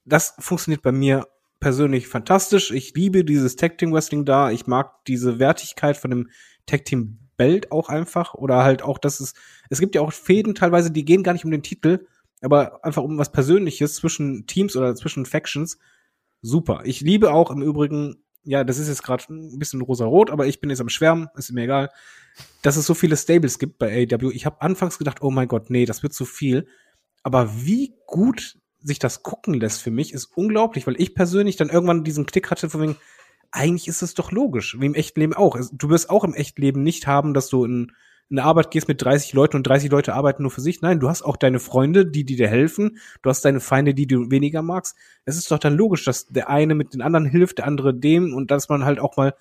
[0.05, 1.27] Das funktioniert bei mir
[1.61, 2.71] persönlich fantastisch.
[2.71, 4.51] Ich liebe dieses Tag Team Wrestling da.
[4.51, 6.31] Ich mag diese Wertigkeit von dem
[6.67, 9.35] Tag Team Belt auch einfach oder halt auch, dass es
[9.69, 12.07] es gibt ja auch Fäden teilweise, die gehen gar nicht um den Titel,
[12.41, 15.79] aber einfach um was Persönliches zwischen Teams oder zwischen Factions
[16.43, 16.83] super.
[16.85, 20.61] Ich liebe auch im Übrigen, ja, das ist jetzt gerade ein bisschen rosa-rot, aber ich
[20.61, 21.91] bin jetzt am Schwärmen, ist mir egal,
[22.63, 24.31] dass es so viele Stables gibt bei AW.
[24.33, 26.69] Ich habe anfangs gedacht, oh mein Gott, nee, das wird zu viel.
[27.23, 28.57] Aber wie gut
[28.87, 32.51] sich das gucken lässt für mich, ist unglaublich, weil ich persönlich dann irgendwann diesen Klick
[32.51, 32.97] hatte von wegen,
[33.51, 35.59] eigentlich ist es doch logisch, wie im echten Leben auch.
[35.73, 37.93] Du wirst auch im echten Leben nicht haben, dass du in
[38.29, 40.81] in eine Arbeit gehst mit 30 Leuten und 30 Leute arbeiten nur für sich.
[40.83, 42.99] Nein, du hast auch deine Freunde, die, die dir helfen.
[43.23, 44.97] Du hast deine Feinde, die du weniger magst.
[45.25, 48.35] Es ist doch dann logisch, dass der eine mit den anderen hilft, der andere dem
[48.35, 49.35] und dass man halt auch mal,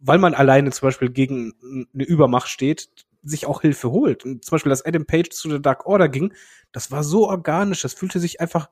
[0.00, 1.54] weil man alleine zum Beispiel gegen
[1.94, 2.90] eine Übermacht steht,
[3.24, 4.24] sich auch Hilfe holt.
[4.24, 6.32] Und zum Beispiel, dass Adam Page zu der Dark Order ging,
[6.72, 8.68] das war so organisch, das fühlte sich einfach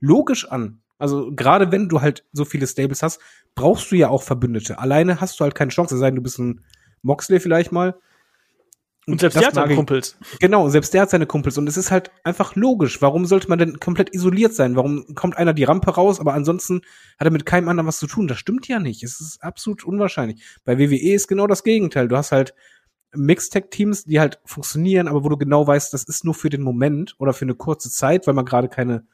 [0.00, 0.80] logisch an.
[0.98, 3.20] Also gerade wenn du halt so viele Stables hast,
[3.54, 4.78] brauchst du ja auch Verbündete.
[4.78, 6.64] Alleine hast du halt keine Chance, es sei denn, du bist ein
[7.02, 7.98] Moxley vielleicht mal.
[9.08, 10.16] Und selbst der hat seine Kumpels.
[10.40, 11.56] Genau, selbst der hat seine Kumpels.
[11.58, 13.00] Und es ist halt einfach logisch.
[13.02, 14.74] Warum sollte man denn komplett isoliert sein?
[14.74, 16.80] Warum kommt einer die Rampe raus, aber ansonsten
[17.16, 18.26] hat er mit keinem anderen was zu tun?
[18.26, 19.04] Das stimmt ja nicht.
[19.04, 20.42] Es ist absolut unwahrscheinlich.
[20.64, 22.08] Bei WWE ist genau das Gegenteil.
[22.08, 22.52] Du hast halt
[23.14, 27.14] Mixtech-Teams, die halt funktionieren, aber wo du genau weißt, das ist nur für den Moment
[27.18, 29.06] oder für eine kurze Zeit, weil man gerade keine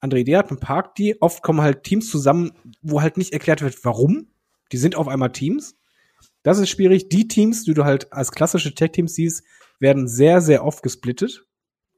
[0.00, 0.50] andere Idee hat.
[0.50, 1.20] Man parkt die.
[1.20, 2.52] Oft kommen halt Teams zusammen,
[2.82, 4.28] wo halt nicht erklärt wird, warum.
[4.72, 5.76] Die sind auf einmal Teams
[6.46, 7.08] das ist schwierig.
[7.08, 9.42] Die Teams, die du halt als klassische Tech-Teams siehst,
[9.80, 11.44] werden sehr, sehr oft gesplittet.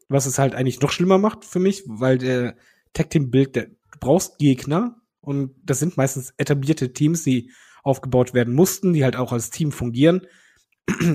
[0.08, 2.56] Was es halt eigentlich noch schlimmer macht für mich, weil der
[2.94, 3.66] Tech-Team-Bild, du
[4.00, 7.52] brauchst Gegner und das sind meistens etablierte Teams, die
[7.82, 10.22] aufgebaut werden mussten, die halt auch als Team fungieren.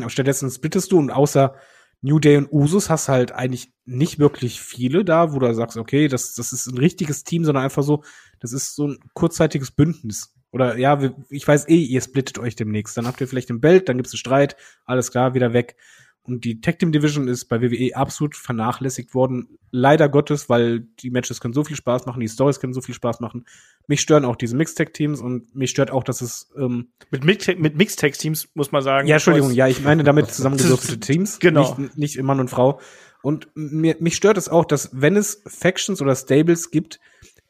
[0.08, 1.56] Stattdessen splittest du und außer
[2.02, 6.10] New Day und Usus hast halt eigentlich nicht wirklich viele da, wo du sagst, okay,
[6.10, 8.04] das, das ist ein richtiges Team, sondern einfach so,
[8.42, 10.34] das ist so ein kurzzeitiges Bündnis.
[10.52, 12.96] Oder ja, ich weiß eh, ihr splittet euch demnächst.
[12.98, 15.78] Dann habt ihr vielleicht ein Belt, dann gibt's einen Streit, alles klar, wieder weg.
[16.26, 19.58] Und die Tag Team Division ist bei WWE absolut vernachlässigt worden.
[19.72, 22.96] Leider Gottes, weil die Matches können so viel Spaß machen, die Stories können so viel
[22.96, 23.46] Spaß machen.
[23.88, 27.26] Mich stören auch diese Mixed Tag Teams und mich stört auch, dass es ähm, mit
[27.26, 29.08] Mixed mit Mixed Tag Teams muss man sagen.
[29.08, 31.76] Ja, Entschuldigung, ja, ich meine damit zusammengewürfelte Teams, genau.
[31.78, 32.80] nicht, nicht Mann und Frau.
[33.22, 37.02] Und mir, mich stört es auch, dass wenn es Factions oder Stables gibt,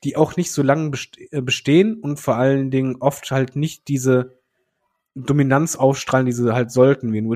[0.03, 0.97] die auch nicht so lange
[1.31, 4.37] äh, bestehen und vor allen Dingen oft halt nicht diese
[5.15, 7.29] Dominanz ausstrahlen, die sie halt sollten, wie in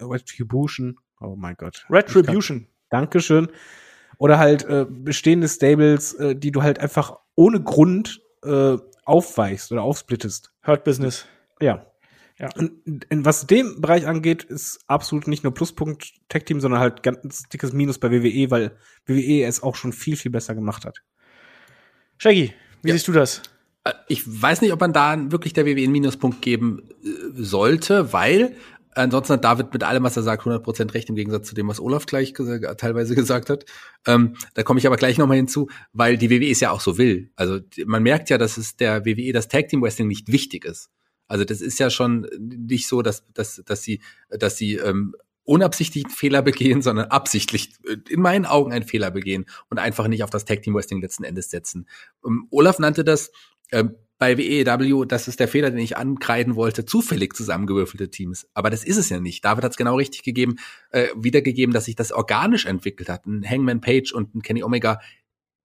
[0.00, 0.98] Retribution.
[1.20, 1.84] Oh mein Gott.
[1.90, 2.66] Retribution.
[2.90, 3.48] Dankeschön.
[4.18, 9.82] Oder halt äh, bestehende Stables, äh, die du halt einfach ohne Grund äh, aufweichst oder
[9.82, 10.52] aufsplittest.
[10.66, 11.26] Hurt Business.
[11.60, 11.86] Ja.
[12.38, 12.48] Ja.
[12.56, 17.02] Und in, was den Bereich angeht, ist absolut nicht nur Pluspunkt Tech Team, sondern halt
[17.02, 18.76] ganz dickes Minus bei WWE, weil
[19.06, 20.98] WWE es auch schon viel, viel besser gemacht hat.
[22.16, 22.94] Shaggy, wie Ja.
[22.94, 23.42] siehst du das?
[23.88, 28.12] Äh, Ich weiß nicht, ob man da wirklich der WWE einen Minuspunkt geben äh, sollte,
[28.12, 28.56] weil
[28.94, 31.78] ansonsten hat David mit allem, was er sagt, 100% recht, im Gegensatz zu dem, was
[31.80, 33.64] Olaf gleich gesa- teilweise gesagt hat.
[34.06, 36.98] Ähm, da komme ich aber gleich nochmal hinzu, weil die WWE es ja auch so
[36.98, 37.30] will.
[37.36, 40.90] Also man merkt ja, dass es der WWE das Tag Team Wrestling nicht wichtig ist.
[41.28, 44.00] Also das ist ja schon nicht so, dass, dass, dass sie,
[44.30, 45.14] dass sie ähm,
[45.48, 50.06] unabsichtlich einen Fehler begehen, sondern absichtlich äh, in meinen Augen einen Fehler begehen und einfach
[50.06, 51.88] nicht auf das Tag Team Wrestling letzten Endes setzen.
[52.24, 53.32] Ähm, Olaf nannte das
[53.72, 58.48] ähm, bei WEW, das ist der Fehler, den ich ankreiden wollte, zufällig zusammengewürfelte Teams.
[58.52, 59.44] Aber das ist es ja nicht.
[59.44, 60.56] David hat es genau richtig gegeben,
[60.90, 63.26] äh, wiedergegeben, dass sich das organisch entwickelt hat.
[63.26, 65.00] Ein Hangman Page und ein Kenny Omega,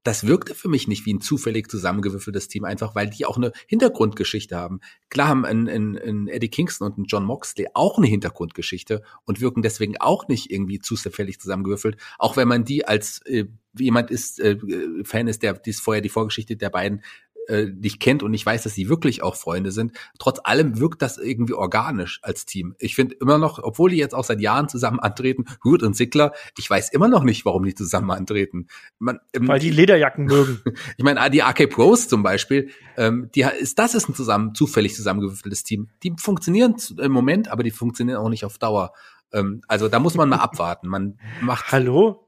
[0.04, 3.52] das wirkte für mich nicht wie ein zufällig zusammengewürfeltes Team, einfach weil die auch eine
[3.68, 4.82] Hintergrundgeschichte haben.
[5.10, 9.42] Klar haben ein, ein, ein Eddie Kingston und ein John Moxley auch eine Hintergrundgeschichte und
[9.42, 13.46] wirken deswegen auch nicht irgendwie zufällig zusammengewürfelt, auch wenn man die als äh,
[13.78, 14.58] jemand ist, äh,
[15.04, 17.02] Fan ist, der dies vorher die Vorgeschichte der beiden
[17.48, 19.94] äh, nicht kennt und ich weiß, dass sie wirklich auch Freunde sind.
[20.20, 22.76] Trotz allem wirkt das irgendwie organisch als Team.
[22.80, 26.34] Ich finde immer noch, obwohl die jetzt auch seit Jahren zusammen antreten, Hurt und Sickler,
[26.58, 28.68] ich weiß immer noch nicht, warum die zusammen antreten.
[29.00, 30.62] Man, ähm, Weil die Lederjacken mögen.
[30.98, 34.96] ich meine, die AK Pros zum Beispiel, ähm, die ist, das ist ein zusammen, zufällig
[34.96, 35.90] zusammengewürfeltes Team.
[36.04, 38.94] Die funktionieren im Moment, aber die funktionieren auch nicht auf Dauer.
[39.34, 40.88] Ähm, also da muss man mal abwarten.
[40.88, 42.28] Man macht Hallo?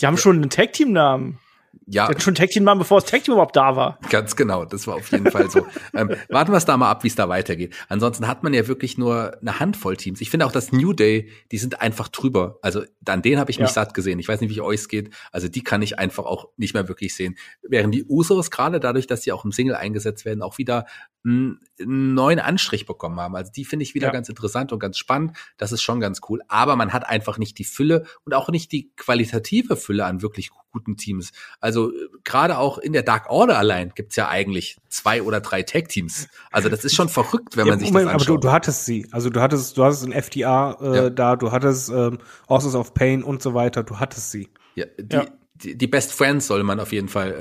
[0.00, 1.38] Die haben schon einen Tag-Team-Namen.
[1.86, 3.98] Ja Die schon einen Tag-Team-Namen, bevor das Tag-Team überhaupt da war.
[4.10, 5.66] Ganz genau, das war auf jeden Fall so.
[5.94, 7.74] ähm, warten wir es da mal ab, wie es da weitergeht.
[7.88, 10.20] Ansonsten hat man ja wirklich nur eine Handvoll Teams.
[10.20, 12.58] Ich finde auch das New Day, die sind einfach drüber.
[12.62, 13.74] Also an denen habe ich mich Ja.
[13.74, 14.18] satt gesehen.
[14.18, 15.14] Ich weiß nicht, wie euch es geht.
[15.32, 17.36] Also die kann ich einfach auch nicht mehr wirklich sehen.
[17.62, 20.86] Während die Usos gerade dadurch, dass sie auch im Single eingesetzt werden, auch wieder
[21.26, 23.34] einen, einen neuen Anstrich bekommen haben.
[23.34, 24.12] Also die finde ich wieder Ja.
[24.12, 25.36] ganz interessant und ganz spannend.
[25.56, 26.40] Das ist schon ganz cool.
[26.48, 30.50] Aber man hat einfach nicht die Fülle und auch nicht die qualitative Fülle an wirklich
[30.74, 31.32] guten Teams.
[31.60, 31.94] Also äh,
[32.24, 36.28] gerade auch in der Dark Order allein gibt's ja eigentlich zwei oder drei Tag-Teams.
[36.50, 38.44] Also das ist schon verrückt, wenn man Ja, sich Moment, das aber du, anschaut.
[38.44, 39.06] du hattest sie.
[39.12, 41.10] Also du hattest, du hattest ein FDA äh, Ja.
[41.10, 42.18] da, du hattest ähm,
[42.48, 44.50] Horses of Pain und so weiter, du hattest sie.
[44.74, 45.24] ja, die, Ja.
[45.54, 47.32] die, Best Friends soll man auf jeden Fall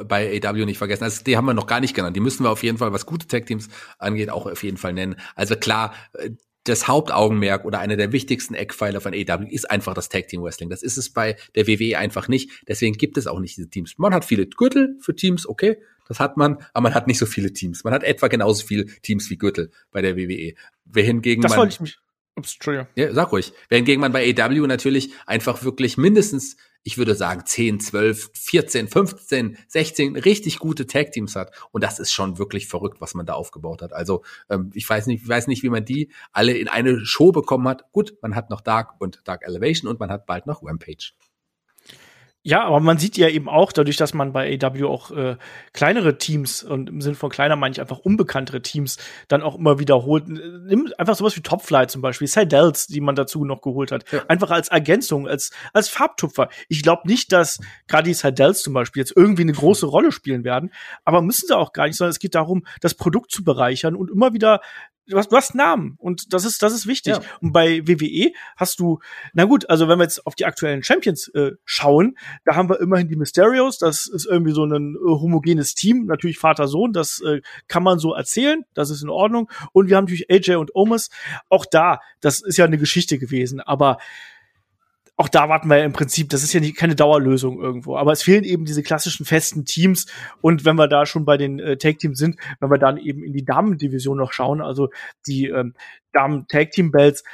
[0.00, 1.04] äh, bei AW nicht vergessen.
[1.04, 2.16] Also die haben wir noch gar nicht genannt.
[2.16, 5.16] Die müssen wir auf jeden Fall, was gute Tag-Teams angeht, auch auf jeden Fall nennen.
[5.34, 6.30] Also klar, äh,
[6.68, 10.70] das Hauptaugenmerk oder einer der wichtigsten Eckpfeiler von AW ist einfach das Tag Team Wrestling.
[10.70, 12.50] Das ist es bei der WWE einfach nicht.
[12.68, 13.98] Deswegen gibt es auch nicht diese Teams.
[13.98, 15.78] Man hat viele Gürtel für Teams, okay,
[16.08, 17.84] das hat man, aber man hat nicht so viele Teams.
[17.84, 20.54] Man hat etwa genauso viele Teams wie Gürtel bei der WWE.
[20.84, 21.98] Wer hingegen Das man, wollte ich mich.
[22.34, 22.86] Ups, Entschuldigung.
[22.94, 23.52] ja, sag ruhig.
[23.68, 26.56] Währendgegen man bei AW natürlich einfach wirklich mindestens,
[26.88, 31.52] ich würde sagen, 10, 12, 14, 15, 16 richtig gute Tag-Teams hat.
[31.70, 33.92] Und das ist schon wirklich verrückt, was man da aufgebaut hat.
[33.92, 37.30] Also ähm, ich weiß nicht, ich weiß nicht, wie man die alle in eine Show
[37.30, 37.92] bekommen hat.
[37.92, 41.12] Gut, man hat noch Dark und Dark Elevation und man hat bald noch Rampage.
[42.44, 45.36] Ja, aber man sieht ja eben auch, dadurch, dass man bei AW auch äh,
[45.72, 48.96] kleinere Teams und im Sinne von kleiner meine ich einfach unbekanntere Teams
[49.26, 50.28] dann auch immer wiederholt.
[50.28, 54.10] Nimm einfach sowas wie Topfly zum Beispiel, Sidels, die man dazu noch geholt hat.
[54.12, 54.24] Ja.
[54.28, 56.48] Einfach als Ergänzung, als, als Farbtupfer.
[56.68, 57.58] Ich glaube nicht, dass
[57.88, 60.72] gerade die Sidels zum Beispiel jetzt irgendwie eine große Rolle spielen werden,
[61.04, 64.10] aber müssen sie auch gar nicht, sondern es geht darum, das Produkt zu bereichern und
[64.10, 64.60] immer wieder
[65.08, 67.14] Du hast, du hast Namen und das ist das ist wichtig.
[67.14, 67.20] Ja.
[67.40, 68.98] Und bei WWE hast du,
[69.32, 72.80] na gut, also wenn wir jetzt auf die aktuellen Champions äh, schauen, da haben wir
[72.80, 73.78] immerhin die Mysterios.
[73.78, 76.92] Das ist irgendwie so ein äh, homogenes Team, natürlich Vater Sohn.
[76.92, 78.64] Das äh, kann man so erzählen.
[78.74, 79.50] Das ist in Ordnung.
[79.72, 81.10] Und wir haben natürlich AJ und Omus.
[81.48, 83.98] Auch da, das ist ja eine Geschichte gewesen, aber
[85.18, 88.22] auch da warten wir im Prinzip, das ist ja nicht, keine Dauerlösung irgendwo, aber es
[88.22, 90.06] fehlen eben diese klassischen festen Teams.
[90.40, 93.24] Und wenn wir da schon bei den äh, Tag Teams sind, wenn wir dann eben
[93.24, 94.90] in die Damen-Division noch schauen, also
[95.26, 95.74] die ähm,
[96.12, 97.24] Damen Tag Team Belts,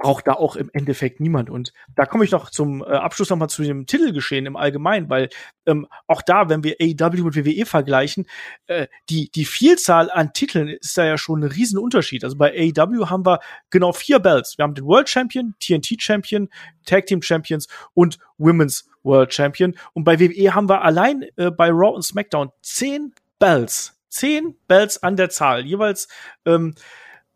[0.00, 1.50] braucht da auch im Endeffekt niemand.
[1.50, 5.10] Und da komme ich noch zum äh, Abschluss noch mal zu dem Titelgeschehen im Allgemeinen,
[5.10, 5.28] weil
[5.66, 8.26] ähm, auch da, wenn wir AEW und WWE vergleichen,
[8.66, 12.24] äh, die, die Vielzahl an Titeln ist da ja schon ein Riesenunterschied.
[12.24, 14.56] Also bei AEW haben wir genau vier Belts.
[14.56, 16.48] Wir haben den World Champion, TNT Champion,
[16.86, 19.76] Tag Team Champions und Women's World Champion.
[19.92, 23.98] Und bei WWE haben wir allein äh, bei Raw und SmackDown zehn Belts.
[24.08, 25.66] Zehn Belts an der Zahl.
[25.66, 26.08] Jeweils
[26.46, 26.74] ähm,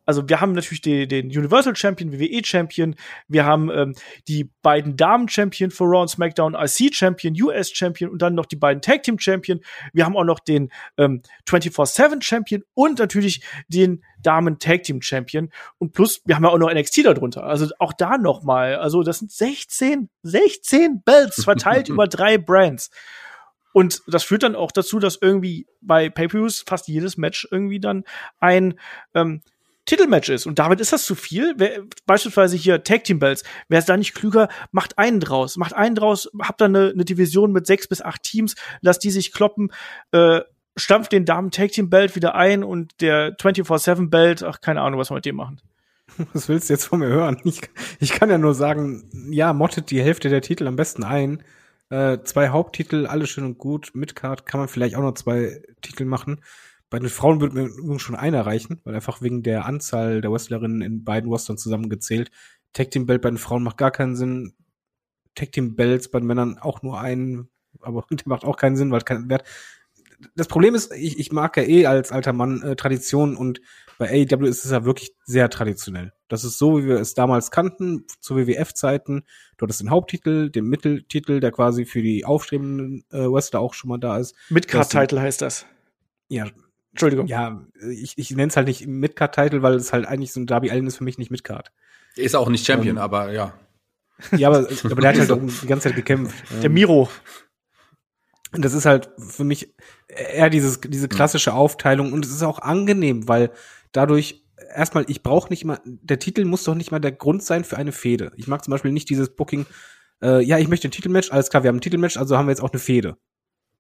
[0.05, 2.95] also wir haben natürlich den, den Universal Champion, WWE Champion,
[3.29, 3.95] wir haben ähm,
[4.29, 8.47] die beiden Damen Champion für Raw und SmackDown, IC Champion, US Champion und dann noch
[8.47, 9.61] die beiden Tag Team Champion.
[9.93, 15.51] Wir haben auch noch den ähm, 24/7 Champion und natürlich den Damen Tag Team Champion
[15.79, 17.45] und plus wir haben ja auch noch NXT darunter.
[17.45, 22.91] Also auch da noch mal, also das sind 16 16 Belts verteilt über drei Brands.
[23.75, 28.05] Und das führt dann auch dazu, dass irgendwie bei Pay-Per-Views fast jedes Match irgendwie dann
[28.39, 28.79] ein
[29.15, 29.43] ähm,
[29.87, 30.47] Titelmatch ist.
[30.47, 31.55] Und damit ist das zu viel.
[31.57, 33.45] Wer, beispielsweise hier Tag Team Belts.
[33.69, 35.57] Wäre es da nicht klüger, macht einen draus.
[35.57, 39.11] Macht einen draus, habt dann eine, eine Division mit sechs bis acht Teams, lasst die
[39.11, 39.73] sich kloppen,
[40.13, 40.41] äh,
[40.77, 44.99] stampft den Damen Tag Team Belt wieder ein und der 24-7 Belt, ach, keine Ahnung,
[44.99, 45.61] was wir mit dem machen.
[46.33, 47.41] Was willst du jetzt von mir hören?
[47.45, 47.63] Ich,
[47.99, 51.43] ich kann ja nur sagen, ja, mottet die Hälfte der Titel am besten ein.
[51.91, 53.91] Äh, zwei Haupttitel, alles schön und gut.
[53.95, 56.41] Midcard kann man vielleicht auch noch zwei Titel machen.
[56.95, 60.31] Bei den Frauen würde mir übrigens schon einer reichen, weil einfach wegen der Anzahl der
[60.31, 62.31] Wrestlerinnen in beiden Rostern zusammengezählt.
[62.73, 64.55] Tag Team Belt bei den Frauen macht gar keinen Sinn.
[65.35, 67.49] Tag Team Belts bei den Männern auch nur einen,
[67.81, 69.43] aber der macht auch keinen Sinn, weil kein Wert.
[70.37, 73.61] Das Problem ist, ich, ich mag ja eh als alter Mann äh, Tradition und
[73.99, 76.13] bei AEW ist es ja wirklich sehr traditionell.
[76.29, 79.25] Das ist so, wie wir es damals kannten, zu WWF-Zeiten.
[79.57, 83.89] Du hattest den Haupttitel, den Mitteltitel, der quasi für die aufstrebenden äh, Wrestler auch schon
[83.89, 84.37] mal da ist.
[84.49, 85.67] Midcard-Title heißt das.
[86.29, 86.47] Ja,
[86.95, 87.27] Entschuldigung.
[87.27, 90.71] Ja, ich, ich nenne es halt nicht Midcard-Title, weil es halt eigentlich so ein Darby
[90.71, 91.73] Allen ist für mich nicht Midcard.
[92.15, 93.53] Ist auch nicht Champion, ähm, aber ja.
[94.31, 95.31] Ja, aber, aber der hat halt
[95.63, 96.37] die ganze Zeit gekämpft.
[96.63, 97.09] Der Miro.
[98.53, 99.75] Und das ist halt für mich
[100.07, 103.51] eher dieses, diese klassische Aufteilung und es ist auch angenehm, weil
[103.91, 107.65] dadurch erstmal, ich brauche nicht mal, der Titel muss doch nicht mal der Grund sein
[107.65, 108.31] für eine Fehde.
[108.37, 109.67] Ich mag zum Beispiel nicht dieses Booking,
[110.23, 112.53] äh, ja, ich möchte ein Titelmatch, alles klar, wir haben ein Titelmatch, also haben wir
[112.53, 113.17] jetzt auch eine Fehde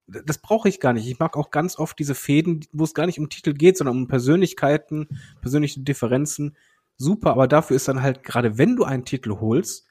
[0.07, 1.07] das brauche ich gar nicht.
[1.07, 3.97] Ich mag auch ganz oft diese Fäden, wo es gar nicht um Titel geht, sondern
[3.97, 5.09] um Persönlichkeiten,
[5.41, 6.57] persönliche Differenzen.
[6.97, 9.89] Super, aber dafür ist dann halt, gerade wenn du einen Titel holst,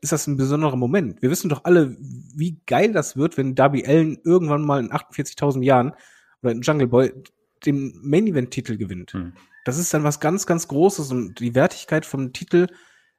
[0.00, 1.20] ist das ein besonderer Moment.
[1.20, 5.62] Wir wissen doch alle, wie geil das wird, wenn Darby Allen irgendwann mal in 48.000
[5.62, 5.94] Jahren
[6.42, 7.12] oder in Jungle Boy
[7.64, 9.12] den Main Event Titel gewinnt.
[9.12, 9.32] Hm.
[9.64, 12.68] Das ist dann was ganz, ganz Großes und die Wertigkeit vom Titel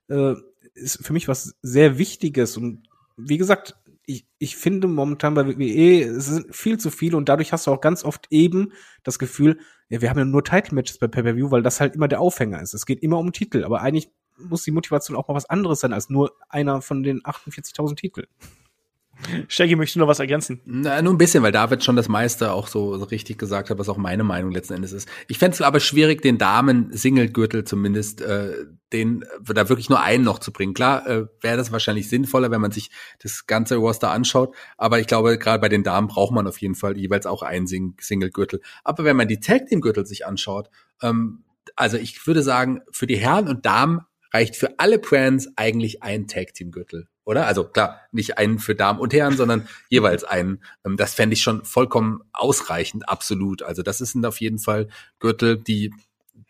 [0.07, 0.33] äh,
[0.75, 2.87] ist für mich was sehr Wichtiges und
[3.17, 3.75] wie gesagt,
[4.07, 7.71] ich, ich finde momentan bei WWE, es sind viel zu viele und dadurch hast du
[7.71, 8.71] auch ganz oft eben
[9.03, 9.59] das Gefühl,
[9.89, 12.73] ja, wir haben ja nur Title-Matches bei Pay-Per-View, weil das halt immer der Aufhänger ist.
[12.73, 15.91] Es geht immer um Titel, aber eigentlich muss die Motivation auch mal was anderes sein
[15.91, 18.27] als nur einer von den 48.000 Titeln.
[19.47, 20.61] Shaggy, möchtest du noch was ergänzen?
[20.65, 23.89] Na, nur ein bisschen, weil David schon das meiste auch so, richtig gesagt hat, was
[23.89, 25.09] auch meine Meinung letzten Endes ist.
[25.27, 28.53] Ich fände es aber schwierig, den Damen-Single-Gürtel zumindest, äh,
[28.93, 30.73] den da wirklich nur einen noch zu bringen.
[30.73, 35.07] Klar, äh, wäre das wahrscheinlich sinnvoller, wenn man sich das ganze Roster anschaut, aber ich
[35.07, 38.61] glaube, gerade bei den Damen braucht man auf jeden Fall jeweils auch einen Sing Single-Gürtel.
[38.83, 40.69] Aber wenn man die Tag-Team-Gürtel sich anschaut,
[41.01, 41.43] ähm,
[41.75, 46.27] also ich würde sagen, für die Herren und Damen reicht für alle Brands eigentlich ein
[46.27, 47.45] Tag-Team-Gürtel oder?
[47.45, 50.63] Also klar, nicht einen für Damen und Herren, sondern jeweils einen.
[50.85, 53.63] Ähm, das fände ich schon vollkommen ausreichend, absolut.
[53.63, 54.87] Also das sind auf jeden Fall
[55.19, 55.93] Gürtel, die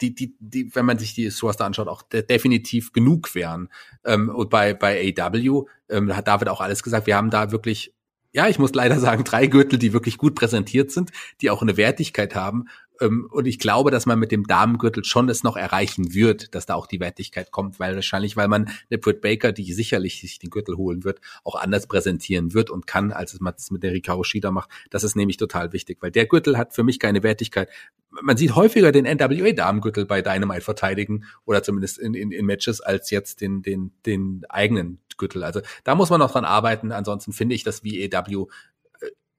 [0.01, 3.69] die, die, die, wenn man sich die Source da anschaut, auch de definitiv genug wären.
[4.05, 7.95] Ähm, und bei, bei AW, ähm, hat David auch alles gesagt, wir haben da wirklich,
[8.31, 11.77] ja, ich muss leider sagen, drei Gürtel, die wirklich gut präsentiert sind, die auch eine
[11.77, 12.65] Wertigkeit haben
[12.99, 16.75] und ich glaube, dass man mit dem Damengürtel schon es noch erreichen wird, dass da
[16.75, 20.49] auch die Wertigkeit kommt, weil wahrscheinlich, weil man eine Britt Baker, die sicherlich sich den
[20.49, 24.23] Gürtel holen wird, auch anders präsentieren wird und kann, als man es mit der Ricardo
[24.23, 24.69] Shida macht.
[24.89, 27.69] Das ist nämlich total wichtig, weil der Gürtel hat für mich keine Wertigkeit.
[28.09, 32.81] Man sieht häufiger den NWA Damengürtel bei Dynamite verteidigen oder zumindest in, in, in Matches
[32.81, 35.43] als jetzt den, den, den eigenen Gürtel.
[35.43, 36.91] Also da muss man noch dran arbeiten.
[36.91, 38.47] Ansonsten finde ich, dass VAW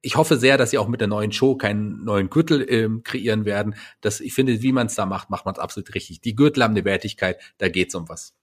[0.01, 3.45] ich hoffe sehr, dass sie auch mit der neuen Show keinen neuen Gürtel ähm, kreieren
[3.45, 3.75] werden.
[4.01, 6.20] Das, ich finde, wie man es da macht, macht man es absolut richtig.
[6.20, 8.35] Die Gürtel haben eine Wertigkeit, da geht's um was.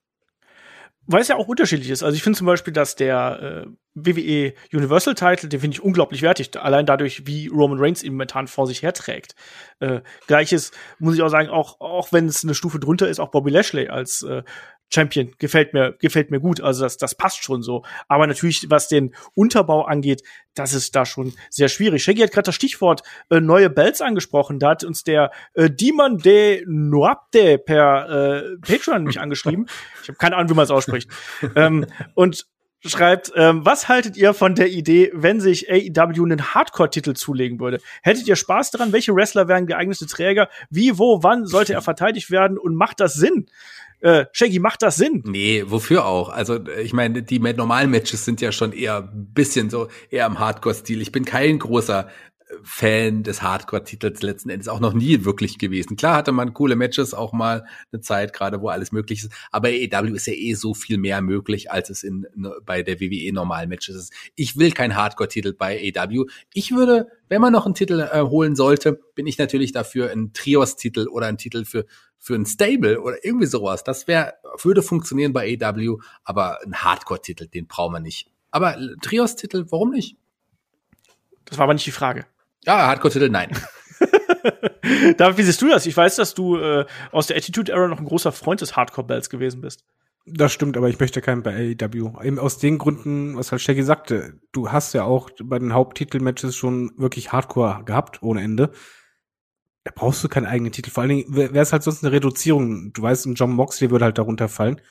[1.07, 2.01] Weil es ja auch unterschiedlich ist.
[2.01, 6.23] Also ich finde zum Beispiel, dass der äh, WWE Universal Title, den finde ich unglaublich
[6.23, 6.57] wertig.
[6.59, 9.35] Allein dadurch, wie Roman Reigns ihn momentan vor sich herträgt.
[9.79, 13.29] Äh, Gleiches muss ich auch sagen, auch, auch wenn es eine Stufe drunter ist, auch
[13.29, 14.41] Bobby Lashley als äh,
[14.93, 16.61] Champion gefällt mir, gefällt mir gut.
[16.61, 17.83] Also das, das passt schon so.
[18.07, 22.03] Aber natürlich, was den Unterbau angeht, das ist da schon sehr schwierig.
[22.03, 24.59] Shaggy hat gerade das Stichwort äh, neue Belts angesprochen.
[24.59, 29.67] Da hat uns der äh, Demon de Noapte per äh, Patreon mich angeschrieben.
[30.01, 31.09] Ich habe keine Ahnung, wie man es ausspricht.
[31.55, 32.45] ähm, und
[32.85, 37.79] schreibt, ähm, was haltet ihr von der Idee, wenn sich AEW einen Hardcore-Titel zulegen würde?
[38.03, 38.93] Hättet ihr Spaß daran?
[38.93, 40.49] Welche Wrestler wären geeignete Träger?
[40.69, 42.57] Wie, wo, wann sollte er verteidigt werden?
[42.57, 43.47] Und macht das Sinn?
[44.05, 45.23] Äh, Shaggy, macht das Sinn?
[45.25, 46.29] Nee, wofür auch?
[46.29, 50.37] Also ich meine, die normalen Matches sind ja schon eher ein bisschen so eher im
[50.37, 51.01] Hardcore-Stil.
[51.01, 52.07] Ich bin kein großer
[52.63, 55.97] Fan des Hardcore-Titels letzten Endes auch noch nie wirklich gewesen.
[55.97, 59.31] Klar hatte man coole Matches auch mal eine Zeit, gerade wo alles möglich ist.
[59.51, 62.27] Aber AEW ist ja eh so viel mehr möglich, als es in,
[62.65, 64.13] bei der WWE normalen Matches ist.
[64.35, 66.25] Ich will kein Hardcore-Titel bei AEW.
[66.53, 70.31] Ich würde, wenn man noch einen Titel äh, holen sollte, bin ich natürlich dafür ein
[70.33, 71.85] Trios-Titel oder ein Titel für
[72.17, 73.83] für ein Stable oder irgendwie sowas.
[73.83, 78.31] Das wäre würde funktionieren bei AEW, aber ein Hardcore-Titel, den brauchen wir nicht.
[78.49, 80.17] Aber Trios-Titel, warum nicht?
[81.45, 82.25] Das war aber nicht die Frage.
[82.65, 83.51] Ja, Hardcore-Titel, nein.
[85.17, 85.85] David, wie siehst du das?
[85.85, 89.61] Ich weiß, dass du äh, aus der Attitude-Era noch ein großer Freund des Hardcore-Bells gewesen
[89.61, 89.83] bist.
[90.27, 92.23] Das stimmt, aber ich möchte keinen bei AEW.
[92.23, 94.39] Eben aus den Gründen, was halt Shaggy sagte.
[94.51, 98.71] Du hast ja auch bei den Haupttitel-Matches schon wirklich Hardcore gehabt, ohne Ende.
[99.83, 100.89] Da brauchst du keinen eigenen Titel.
[100.89, 102.91] Vor allen Dingen wäre es halt sonst eine Reduzierung.
[102.93, 104.81] Du weißt, ein John Moxley würde halt darunter fallen.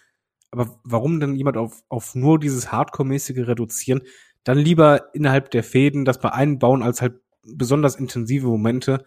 [0.52, 4.02] Aber warum denn jemand auf, auf nur dieses Hardcore-mäßige reduzieren?
[4.44, 7.14] Dann lieber innerhalb der Fäden das mal einbauen, als halt
[7.46, 9.04] besonders intensive Momente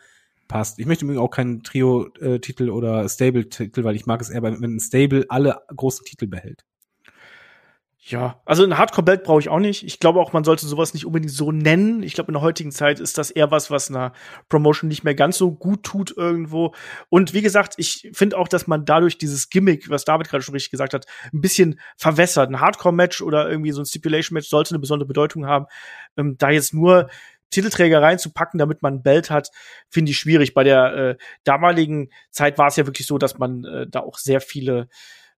[0.48, 0.80] passt.
[0.80, 4.80] Ich möchte übrigens auch keinen Trio-Titel oder Stable-Titel, weil ich mag es eher, wenn ein
[4.80, 6.64] Stable alle großen Titel behält.
[8.10, 9.84] Ja, also ein Hardcore-Belt brauche ich auch nicht.
[9.84, 12.04] Ich glaube auch, man sollte sowas nicht unbedingt so nennen.
[12.04, 14.14] Ich glaube, in der heutigen Zeit ist das eher was, was einer
[14.48, 16.74] Promotion nicht mehr ganz so gut tut irgendwo.
[17.10, 20.54] Und wie gesagt, ich finde auch, dass man dadurch dieses Gimmick, was David gerade schon
[20.54, 22.50] richtig gesagt hat, ein bisschen verwässert.
[22.50, 25.66] Ein Hardcore-Match oder irgendwie so ein Stipulation-Match sollte eine besondere Bedeutung haben.
[26.16, 27.10] Ähm, da jetzt nur
[27.50, 29.50] Titelträger reinzupacken, damit man ein Belt hat,
[29.90, 30.54] finde ich schwierig.
[30.54, 34.18] Bei der äh, damaligen Zeit war es ja wirklich so, dass man äh, da auch
[34.18, 34.90] sehr viele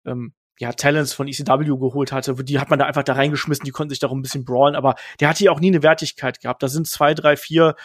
[0.06, 3.72] ähm, ja, Talents von ECW geholt hatte, die hat man da einfach da reingeschmissen, die
[3.72, 6.62] konnten sich darum ein bisschen brawlen, aber der hat hier auch nie eine Wertigkeit gehabt.
[6.62, 7.76] Da sind zwei, drei, vier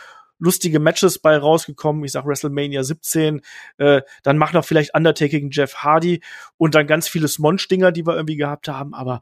[0.40, 2.04] lustige Matches bei rausgekommen.
[2.04, 3.42] Ich sag WrestleMania 17,
[3.78, 6.20] äh, dann mach noch vielleicht Undertaker gegen Jeff Hardy
[6.56, 9.20] und dann ganz viele Smonch-Dinger, die wir irgendwie gehabt haben, aber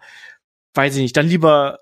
[0.74, 1.80] weiß ich nicht, dann lieber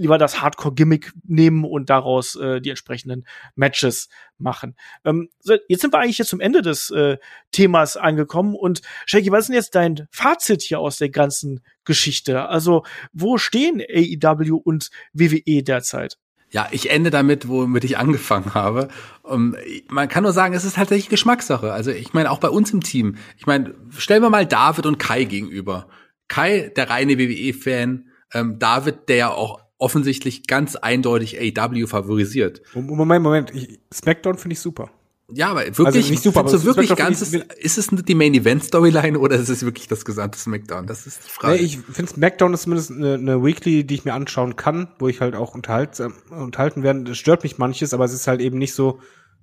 [0.00, 4.08] lieber das Hardcore-Gimmick nehmen und daraus äh, die entsprechenden Matches
[4.38, 4.76] machen.
[5.04, 7.18] Ähm, so, jetzt sind wir eigentlich jetzt zum Ende des äh,
[7.52, 12.48] Themas angekommen und Shaggy, was ist denn jetzt dein Fazit hier aus der ganzen Geschichte?
[12.48, 16.16] Also, wo stehen AEW und WWE derzeit?
[16.52, 18.88] Ja, ich ende damit, womit ich angefangen habe.
[19.22, 19.54] Um,
[19.88, 21.72] man kann nur sagen, es ist tatsächlich Geschmackssache.
[21.72, 23.16] Also ich meine, auch bei uns im Team.
[23.36, 25.86] Ich meine, stellen wir mal David und Kai gegenüber.
[26.26, 32.62] Kai, der reine WWE-Fan, ähm, David, der ja auch offensichtlich ganz eindeutig AW favorisiert.
[32.74, 34.90] Moment, Moment, ich, SmackDown finde ich super.
[35.32, 38.64] Ja, aber wirklich, also nicht super, aber so wirklich ganzes, ist es die Main Event
[38.64, 40.86] Storyline oder ist es wirklich das gesamte SmackDown?
[40.86, 41.54] Das ist die Frage.
[41.54, 45.08] Nee, ich finde SmackDown ist zumindest eine, eine, Weekly, die ich mir anschauen kann, wo
[45.08, 47.04] ich halt auch unterhalt, äh, unterhalten werde.
[47.04, 48.98] Das stört mich manches, aber es ist halt eben nicht so,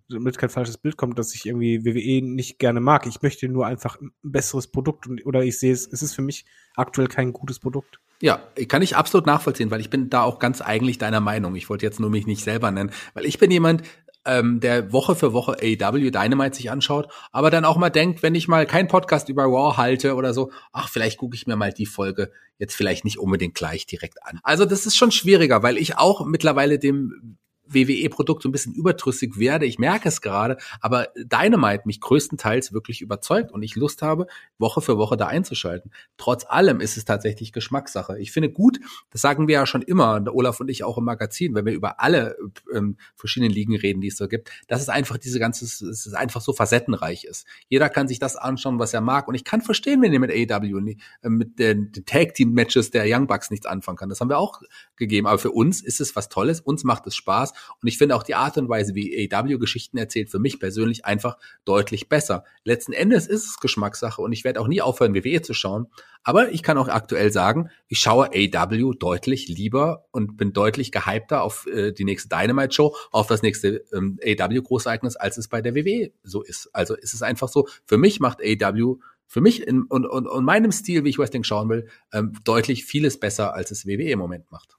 [0.10, 3.08] damit kein falsches Bild kommt, dass ich irgendwie WWE nicht gerne mag.
[3.08, 6.22] Ich möchte nur einfach ein besseres Produkt und, oder ich sehe es, es ist für
[6.22, 6.46] mich
[6.76, 8.00] aktuell kein gutes Produkt.
[8.22, 11.56] Ja, kann ich absolut nachvollziehen, weil ich bin da auch ganz eigentlich deiner Meinung.
[11.56, 13.84] Ich wollte jetzt nur mich nicht selber nennen, weil ich bin jemand,
[14.28, 18.36] ähm, der Woche für Woche AEW Dynamite sich anschaut, aber dann auch mal denkt, wenn
[18.36, 21.72] ich mal keinen Podcast über Raw halte oder so, ach, vielleicht gucke ich mir mal
[21.72, 24.40] die Folge jetzt vielleicht nicht unbedingt gleich direkt an.
[24.44, 27.38] Also das ist schon schwieriger, weil ich auch mittlerweile dem
[27.70, 29.66] WWE-Produkt so ein bisschen überdrüssig werde.
[29.66, 34.28] Ich merke es gerade, aber Dynamite mich größtenteils wirklich überzeugt und ich Lust habe,
[34.58, 35.92] Woche für Woche da einzuschalten.
[36.18, 38.20] Trotz allem ist es tatsächlich Geschmackssache.
[38.20, 38.80] Ich finde gut,
[39.10, 42.00] das sagen wir ja schon immer, Olaf und ich auch im Magazin, wenn wir über
[42.00, 42.38] alle
[42.74, 46.14] ähm, verschiedenen Ligen reden, die es so gibt, dass es einfach diese ganze, es ist
[46.14, 47.46] einfach so facettenreich ist.
[47.68, 50.32] Jeder kann sich das anschauen, was er mag und ich kann verstehen, wenn ihr mit
[50.32, 54.10] AEW, äh, mit den, den Tag-Team-Matches der Young Bucks nichts anfangen kann.
[54.10, 54.62] Das haben wir auch
[54.96, 58.16] gegeben, aber für uns ist es was Tolles, uns macht es Spaß und ich finde
[58.16, 62.44] auch die Art und Weise, wie AW Geschichten erzählt, für mich persönlich einfach deutlich besser.
[62.64, 65.88] Letzten Endes ist es Geschmackssache und ich werde auch nie aufhören, WWE zu schauen.
[66.24, 71.42] Aber ich kann auch aktuell sagen, ich schaue AW deutlich lieber und bin deutlich gehypter
[71.42, 75.62] auf äh, die nächste Dynamite Show, auf das nächste ähm, AW Großereignis, als es bei
[75.62, 76.70] der WWE so ist.
[76.74, 78.98] Also ist es einfach so, für mich macht AW
[79.28, 82.86] für mich in, und, und, und meinem Stil, wie ich Wrestling schauen will, ähm, deutlich
[82.86, 84.78] vieles besser, als es WWE im Moment macht.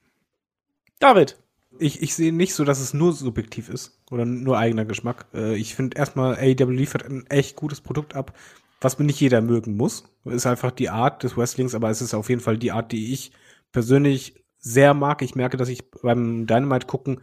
[0.99, 1.39] David,
[1.79, 5.27] ich, ich sehe nicht so, dass es nur subjektiv ist oder nur eigener Geschmack.
[5.35, 8.37] Äh, ich finde erstmal, AEW liefert ein echt gutes Produkt ab,
[8.81, 10.05] was mir nicht jeder mögen muss.
[10.25, 13.13] Ist einfach die Art des Wrestlings, aber es ist auf jeden Fall die Art, die
[13.13, 13.33] ich
[13.73, 15.23] persönlich sehr mag.
[15.23, 17.21] Ich merke, dass ich beim Dynamite gucken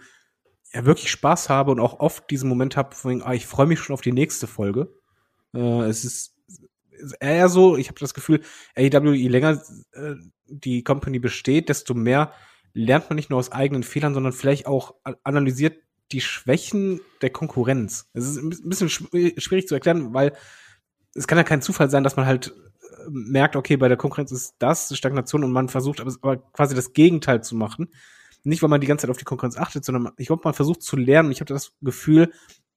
[0.76, 3.80] ja wirklich Spaß habe und auch oft diesen Moment habe, von ah, ich freue mich
[3.80, 4.94] schon auf die nächste Folge.
[5.54, 6.36] Äh, es ist
[7.20, 8.42] eher so, ich habe das Gefühl,
[8.76, 9.62] AEW, je länger
[9.94, 10.16] äh,
[10.48, 12.34] die Company besteht, desto mehr
[12.76, 15.82] lernt man nicht nur aus eigenen Fehlern, sondern vielleicht auch analysiert
[16.12, 18.10] die Schwächen der Konkurrenz.
[18.14, 20.34] Es ist ein bisschen schwierig zu erklären, weil
[21.16, 24.32] es kann ja kein Zufall sein, dass man halt äh, merkt, okay, bei der Konkurrenz
[24.32, 27.88] ist das Stagnation und man versucht aber quasi das Gegenteil zu machen.
[28.44, 30.84] Nicht, weil man die ganze Zeit auf die Konkurrenz achtet, sondern ich glaube, man versucht
[30.84, 31.32] zu lernen.
[31.32, 32.32] Ich habe das Gefühl,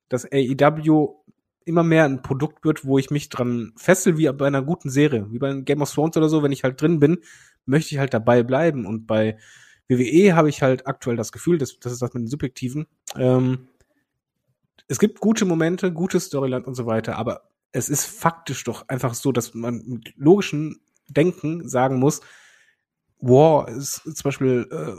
[0.09, 1.17] dass AEW
[1.65, 5.27] immer mehr ein Produkt wird, wo ich mich dran fessel, wie bei einer guten Serie,
[5.31, 7.19] wie bei Game of Thrones oder so, wenn ich halt drin bin,
[7.67, 8.87] möchte ich halt dabei bleiben.
[8.87, 9.37] Und bei
[9.89, 12.87] WWE habe ich halt aktuell das Gefühl, das, das ist das mit den Subjektiven,
[13.17, 13.69] ähm,
[14.89, 17.43] es gibt gute Momente, gute Storyline und so weiter, aber
[17.73, 22.21] es ist faktisch doch einfach so, dass man mit logischem Denken sagen muss,
[23.21, 24.95] War ist zum Beispiel äh,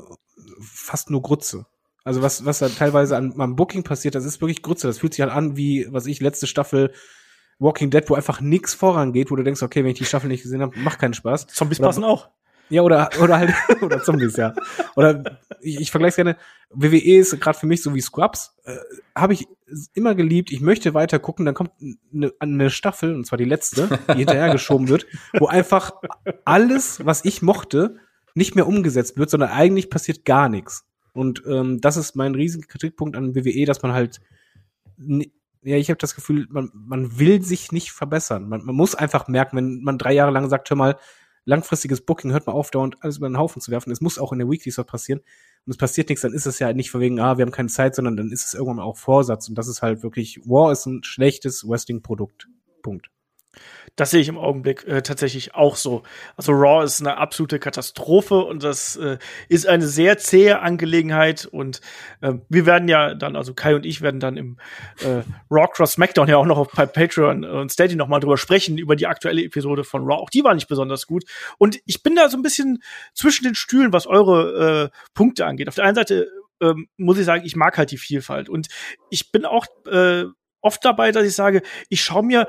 [0.62, 1.66] fast nur Grütze.
[2.04, 4.88] Also was, was da teilweise an meinem Booking passiert, das ist wirklich Grütze.
[4.88, 6.94] Das fühlt sich halt an wie, was ich, letzte Staffel
[7.60, 10.44] Walking Dead, wo einfach nichts vorangeht, wo du denkst, okay, wenn ich die Staffel nicht
[10.44, 11.48] gesehen habe, macht keinen Spaß.
[11.48, 12.30] Zombies Oder- passen auch.
[12.70, 14.54] Ja, oder, oder halt, oder Zombies, ja.
[14.96, 16.38] Oder ich, ich vergleiche gerne,
[16.70, 18.56] WWE ist gerade für mich so wie Scrubs.
[18.64, 18.76] Äh,
[19.16, 19.48] Habe ich
[19.94, 21.72] immer geliebt, ich möchte weiter gucken, dann kommt
[22.14, 25.06] eine, eine Staffel, und zwar die letzte, die hinterhergeschoben wird,
[25.40, 25.92] wo einfach
[26.46, 27.98] alles, was ich mochte,
[28.36, 30.86] nicht mehr umgesetzt wird, sondern eigentlich passiert gar nichts.
[31.14, 34.22] Und ähm, das ist mein riesiger Kritikpunkt an WWE, dass man halt
[35.62, 38.48] ja, ich habe das Gefühl, man, man will sich nicht verbessern.
[38.48, 40.98] Man, man muss einfach merken, wenn man drei Jahre lang sagt, hör mal,
[41.46, 43.92] langfristiges Booking, hört mal auf, dauernd alles über den Haufen zu werfen.
[43.92, 45.22] Es muss auch in der Weeklies was passieren.
[45.66, 47.70] Und es passiert nichts, dann ist es ja nicht von wegen, ah, wir haben keine
[47.70, 49.50] Zeit, sondern dann ist es irgendwann auch Vorsatz.
[49.50, 52.48] Und das ist halt wirklich, War ist ein schlechtes Wrestling-Produkt.
[52.82, 53.10] Punkt.
[53.96, 56.04] Das sehe ich im Augenblick äh, tatsächlich auch so.
[56.38, 59.18] Also Raw ist eine absolute Katastrophe und das äh,
[59.50, 61.82] ist eine sehr zähe Angelegenheit und
[62.22, 64.58] ähm, wir werden ja dann, also Kai und ich werden dann im
[65.02, 68.78] äh, Raw Cross SmackDown ja auch noch auf Patreon und Steady noch mal drüber sprechen
[68.78, 70.22] über die aktuelle Episode von Raw.
[70.22, 71.26] Auch die war nicht besonders gut
[71.58, 72.82] und ich bin da so ein bisschen
[73.14, 75.68] zwischen den Stühlen, was eure äh, Punkte angeht.
[75.68, 76.30] Auf der einen Seite
[76.62, 78.68] ähm, muss ich sagen, ich mag halt die Vielfalt und
[79.10, 80.24] ich bin auch äh,
[80.62, 82.48] oft dabei, dass ich sage, ich schaue mir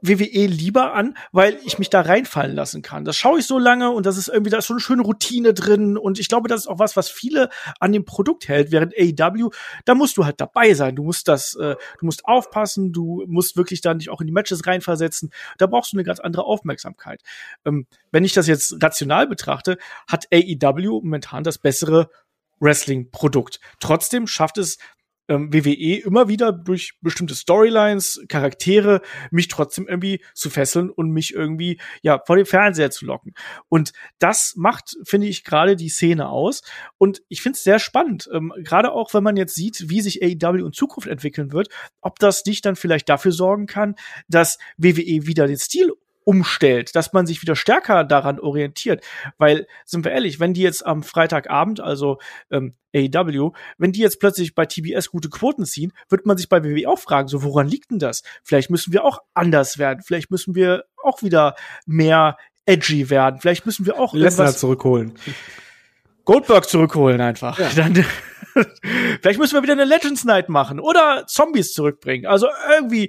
[0.00, 3.04] WWE lieber an, weil ich mich da reinfallen lassen kann.
[3.04, 5.54] Das schaue ich so lange und das ist irgendwie, da ist so eine schöne Routine
[5.54, 7.48] drin und ich glaube, das ist auch was, was viele
[7.80, 9.50] an dem Produkt hält, während AEW,
[9.84, 10.94] da musst du halt dabei sein.
[10.96, 14.32] Du musst das, äh, du musst aufpassen, du musst wirklich dann dich auch in die
[14.32, 15.30] Matches reinversetzen.
[15.58, 17.22] Da brauchst du eine ganz andere Aufmerksamkeit.
[17.64, 22.08] Ähm, wenn ich das jetzt rational betrachte, hat AEW momentan das bessere
[22.60, 23.60] Wrestling-Produkt.
[23.80, 24.78] Trotzdem schafft es
[25.28, 31.34] ähm, WWE immer wieder durch bestimmte Storylines, Charaktere, mich trotzdem irgendwie zu fesseln und mich
[31.34, 33.34] irgendwie ja vor den Fernseher zu locken.
[33.68, 36.62] Und das macht, finde ich, gerade die Szene aus.
[36.98, 40.22] Und ich finde es sehr spannend, ähm, gerade auch, wenn man jetzt sieht, wie sich
[40.22, 41.68] AEW in Zukunft entwickeln wird,
[42.00, 43.94] ob das nicht dann vielleicht dafür sorgen kann,
[44.28, 45.92] dass WWE wieder den Stil
[46.28, 49.02] umstellt, dass man sich wieder stärker daran orientiert.
[49.38, 52.18] Weil, sind wir ehrlich, wenn die jetzt am Freitagabend, also
[52.50, 56.62] ähm, AEW, wenn die jetzt plötzlich bei TBS gute Quoten ziehen, wird man sich bei
[56.62, 58.24] WWE auch fragen, so woran liegt denn das?
[58.42, 61.54] Vielleicht müssen wir auch anders werden, vielleicht müssen wir auch wieder
[61.86, 62.36] mehr
[62.66, 65.14] edgy werden, vielleicht müssen wir auch Lesnar zurückholen.
[66.26, 67.58] Goldberg zurückholen einfach.
[67.74, 67.94] Dann,
[69.22, 72.26] vielleicht müssen wir wieder eine Legends Night machen oder Zombies zurückbringen.
[72.26, 73.08] Also irgendwie,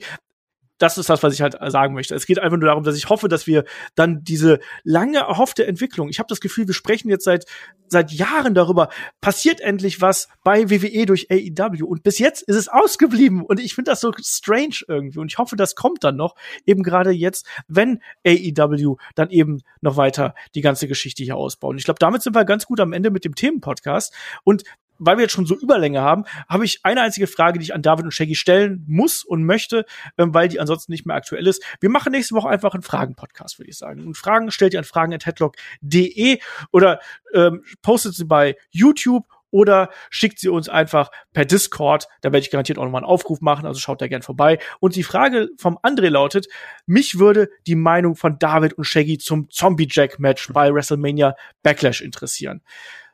[0.80, 2.16] das ist das, was ich halt sagen möchte.
[2.16, 3.66] Es geht einfach nur darum, dass ich hoffe, dass wir
[3.96, 7.46] dann diese lange erhoffte Entwicklung, ich habe das Gefühl, wir sprechen jetzt seit
[7.92, 8.90] seit Jahren darüber,
[9.22, 13.76] passiert endlich was bei WWE durch AEW und bis jetzt ist es ausgeblieben und ich
[13.76, 16.36] finde das so strange irgendwie und ich hoffe, das kommt dann noch,
[16.66, 21.78] eben gerade jetzt, wenn AEW dann eben noch weiter die ganze Geschichte hier ausbauen.
[21.78, 24.64] Ich glaube, damit sind wir ganz gut am Ende mit dem Themenpodcast und
[25.00, 27.82] weil wir jetzt schon so Überlänge haben, habe ich eine einzige Frage, die ich an
[27.82, 29.86] David und Shaggy stellen muss und möchte,
[30.18, 31.64] ähm, weil die ansonsten nicht mehr aktuell ist.
[31.80, 34.06] Wir machen nächste Woche einfach einen Fragen-Podcast, würde ich sagen.
[34.06, 36.40] Und Fragen stellt ihr an fragen.headlock.de
[36.72, 37.00] oder
[37.34, 42.08] ähm, postet sie bei YouTube oder schickt sie uns einfach per Discord.
[42.22, 44.60] Da werde ich garantiert auch nochmal einen Aufruf machen, also schaut da gern vorbei.
[44.80, 46.48] Und die Frage vom André lautet,
[46.86, 52.62] mich würde die Meinung von David und Shaggy zum Zombie-Jack-Match bei WrestleMania Backlash interessieren.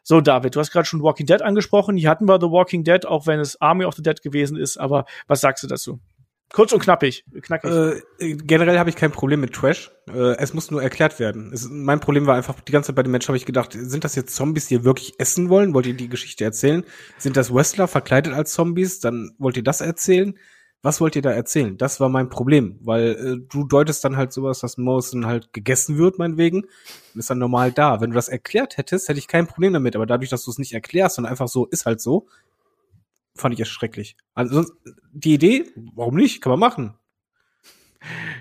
[0.07, 1.97] So, David, du hast gerade schon Walking Dead angesprochen.
[1.97, 4.77] Hier hatten wir The Walking Dead, auch wenn es Army of the Dead gewesen ist.
[4.77, 5.99] Aber was sagst du dazu?
[6.53, 7.25] Kurz und knappig.
[7.41, 7.71] knackig.
[8.19, 9.89] Äh, generell habe ich kein Problem mit Trash.
[10.07, 11.51] Äh, es muss nur erklärt werden.
[11.51, 14.03] Es, mein Problem war einfach, die ganze Zeit bei dem Match habe ich gedacht, sind
[14.03, 15.73] das jetzt Zombies, die ihr wirklich essen wollen?
[15.73, 16.83] Wollt ihr die Geschichte erzählen?
[17.17, 18.99] Sind das Wrestler verkleidet als Zombies?
[18.99, 20.37] Dann wollt ihr das erzählen?
[20.85, 21.79] Was wollt ihr da erzählen?
[21.79, 25.97] Das war mein Problem, weil äh, du deutest dann halt sowas, dass Morrison halt gegessen
[25.97, 28.01] wird, meinetwegen, und ist dann normal da.
[28.01, 30.59] Wenn du das erklärt hättest, hätte ich kein Problem damit, aber dadurch, dass du es
[30.59, 32.27] nicht erklärst und einfach so, ist halt so,
[33.33, 34.15] fand ich es schrecklich.
[34.35, 34.63] Also
[35.11, 36.39] die Idee, warum nicht?
[36.39, 36.93] Kann man machen.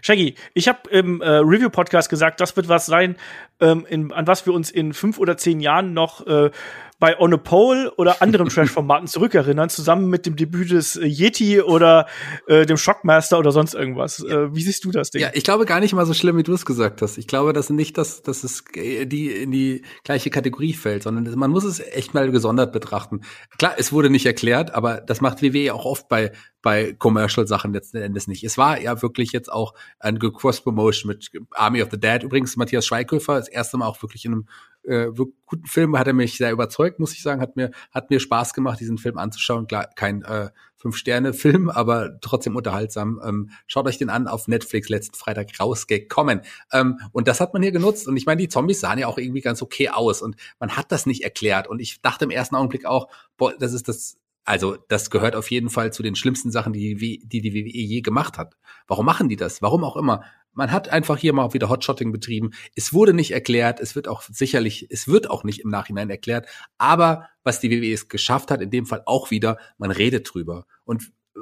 [0.02, 3.16] Shaggy, ich habe im äh, Review-Podcast gesagt, das wird was sein,
[3.60, 6.50] ähm, in, an was wir uns in fünf oder zehn Jahren noch äh,
[6.98, 11.60] bei On a Pole oder anderen Trash-Formaten zurückerinnern, zusammen mit dem Debüt des äh, Yeti
[11.60, 12.06] oder
[12.46, 14.20] äh, dem Shockmaster oder sonst irgendwas.
[14.20, 15.20] Äh, wie siehst du das Ding?
[15.20, 17.18] Ja, ich glaube gar nicht mal so schlimm, wie du es gesagt hast.
[17.18, 21.50] Ich glaube, dass nicht, dass, dass es die in die gleiche Kategorie fällt, sondern man
[21.50, 23.22] muss es echt mal gesondert betrachten.
[23.58, 26.32] Klar, es wurde nicht erklärt, aber das macht WWE auch oft bei
[26.64, 28.42] bei Commercial-Sachen letzten Endes nicht.
[28.42, 32.22] Es war ja wirklich jetzt auch ein Cross-Promotion mit Army of the Dead.
[32.22, 34.48] Übrigens Matthias Schweighöfer, das erste Mal auch wirklich in einem
[34.84, 35.08] äh,
[35.46, 37.40] guten Film hat er mich sehr überzeugt, muss ich sagen.
[37.40, 39.66] Hat mir, hat mir Spaß gemacht, diesen Film anzuschauen.
[39.66, 43.20] Klar, kein äh, Fünf-Sterne-Film, aber trotzdem unterhaltsam.
[43.24, 46.42] Ähm, schaut euch den an auf Netflix letzten Freitag rausgekommen.
[46.72, 48.06] Ähm, und das hat man hier genutzt.
[48.06, 50.20] Und ich meine, die Zombies sahen ja auch irgendwie ganz okay aus.
[50.20, 51.66] Und man hat das nicht erklärt.
[51.66, 55.50] Und ich dachte im ersten Augenblick auch, boah, das ist das also das gehört auf
[55.50, 58.56] jeden Fall zu den schlimmsten Sachen, die die, die WWE je gemacht hat.
[58.86, 59.62] Warum machen die das?
[59.62, 60.22] Warum auch immer.
[60.54, 62.52] Man hat einfach hier mal wieder Hotshotting betrieben.
[62.74, 63.80] Es wurde nicht erklärt.
[63.80, 66.46] Es wird auch sicherlich, es wird auch nicht im Nachhinein erklärt.
[66.78, 70.66] Aber was die WWE es geschafft hat, in dem Fall auch wieder, man redet drüber.
[70.84, 71.40] Und äh,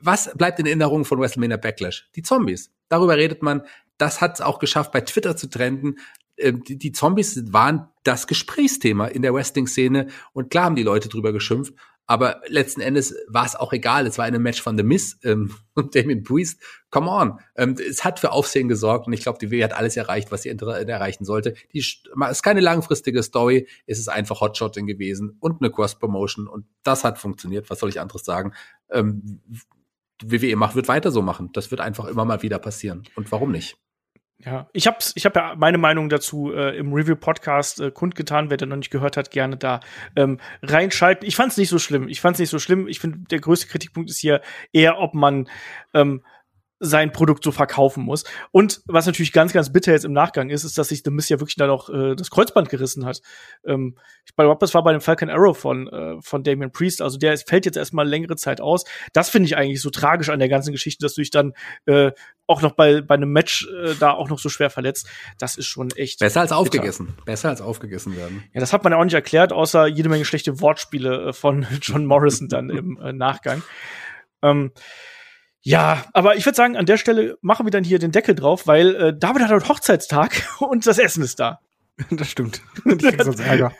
[0.00, 2.08] was bleibt in Erinnerung von WrestleMania Backlash?
[2.16, 2.72] Die Zombies.
[2.88, 3.62] Darüber redet man.
[3.98, 5.96] Das hat es auch geschafft, bei Twitter zu trenden.
[6.36, 11.32] Ähm, die Zombies waren das Gesprächsthema in der Wrestling-Szene und klar haben die Leute drüber
[11.32, 11.74] geschimpft,
[12.08, 14.06] aber letzten Endes war es auch egal.
[14.06, 16.60] Es war ein Match von The Miz ähm, und Damien Priest.
[16.90, 17.38] Come on.
[17.54, 20.42] Ähm, es hat für Aufsehen gesorgt und ich glaube, die W hat alles erreicht, was
[20.42, 21.54] sie erreichen sollte.
[21.74, 23.68] Die ist keine langfristige Story.
[23.86, 27.68] Es ist einfach Hotshotting gewesen und eine Cross-Promotion und das hat funktioniert.
[27.68, 28.54] Was soll ich anderes sagen?
[28.90, 29.42] Ähm,
[30.24, 31.50] WWE macht, wird weiter so machen.
[31.52, 33.02] Das wird einfach immer mal wieder passieren.
[33.16, 33.76] Und warum nicht?
[34.44, 38.50] Ja, ich habe ich hab ja meine Meinung dazu äh, im Review-Podcast äh, kundgetan.
[38.50, 39.80] Wer den noch nicht gehört hat, gerne da
[40.14, 41.26] ähm, reinschalten.
[41.26, 42.06] Ich fand es nicht so schlimm.
[42.08, 42.86] Ich fand es nicht so schlimm.
[42.86, 44.40] Ich finde, der größte Kritikpunkt ist hier
[44.72, 45.48] eher, ob man
[45.92, 46.22] ähm,
[46.80, 48.24] sein Produkt so verkaufen muss.
[48.52, 51.28] Und was natürlich ganz, ganz bitter jetzt im Nachgang ist, ist, dass sich The Miss
[51.28, 53.20] ja wirklich dann auch äh, das Kreuzband gerissen hat.
[53.64, 57.02] Ähm, ich glaube, das war bei dem Falcon Arrow von, äh, von Damien Priest.
[57.02, 58.84] Also der fällt jetzt erstmal längere Zeit aus.
[59.12, 61.52] Das finde ich eigentlich so tragisch an der ganzen Geschichte, dass du dich dann
[61.86, 62.12] äh,
[62.46, 65.08] auch noch bei, bei einem Match äh, da auch noch so schwer verletzt.
[65.38, 66.20] Das ist schon echt.
[66.20, 66.60] Besser als bitter.
[66.60, 67.14] aufgegessen.
[67.24, 68.44] Besser als aufgegessen werden.
[68.54, 71.66] Ja, das hat man ja auch nicht erklärt, außer jede Menge schlechte Wortspiele äh, von
[71.82, 73.62] John Morrison dann im äh, Nachgang.
[74.42, 74.72] Ähm,
[75.62, 78.66] ja, aber ich würde sagen, an der Stelle machen wir dann hier den Deckel drauf,
[78.66, 81.60] weil äh, David hat heute Hochzeitstag und das Essen ist da.
[82.10, 82.62] Das stimmt.
[82.84, 83.72] sonst Ärger.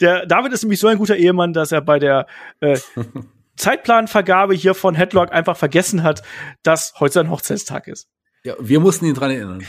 [0.00, 2.28] Der David ist nämlich so ein guter Ehemann, dass er bei der
[2.60, 2.78] äh,
[3.56, 6.22] Zeitplanvergabe hier von Headlock einfach vergessen hat,
[6.62, 8.08] dass heute sein Hochzeitstag ist.
[8.44, 9.64] Ja, wir mussten ihn dran erinnern.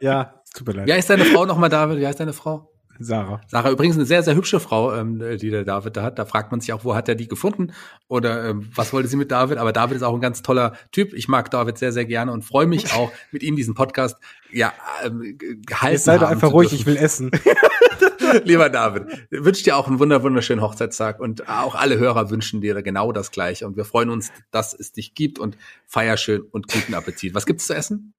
[0.00, 0.86] ja, tut mir leid.
[0.86, 1.98] Wie heißt deine Frau nochmal, David?
[1.98, 2.70] Wie heißt deine Frau?
[2.98, 3.40] Sarah.
[3.46, 6.18] Sarah, übrigens eine sehr, sehr hübsche Frau, ähm, die der David da hat.
[6.18, 7.72] Da fragt man sich auch, wo hat er die gefunden?
[8.08, 9.58] Oder ähm, was wollte sie mit David?
[9.58, 11.12] Aber David ist auch ein ganz toller Typ.
[11.12, 14.16] Ich mag David sehr, sehr gerne und freue mich auch, mit ihm diesen Podcast
[14.52, 14.72] ja
[15.04, 17.30] ähm, gehalten Jetzt sei doch einfach ruhig, ich will essen.
[18.44, 22.80] Lieber David, wünsche dir auch einen wunder wunderschönen Hochzeitstag und auch alle Hörer wünschen dir
[22.82, 23.66] genau das Gleiche.
[23.66, 25.56] Und wir freuen uns, dass es dich gibt und
[25.86, 27.34] feier schön und guten Appetit.
[27.34, 28.14] Was gibt's zu essen?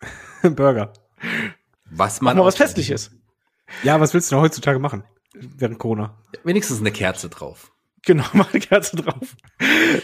[0.42, 0.92] Burger.
[1.90, 2.36] Was man.
[2.36, 3.10] Auch mal was Festliches.
[3.82, 5.04] Ja, was willst du denn heutzutage machen?
[5.34, 6.18] Während Corona.
[6.44, 7.70] Wenigstens eine Kerze drauf.
[8.06, 9.36] Genau, mach eine Kerze drauf.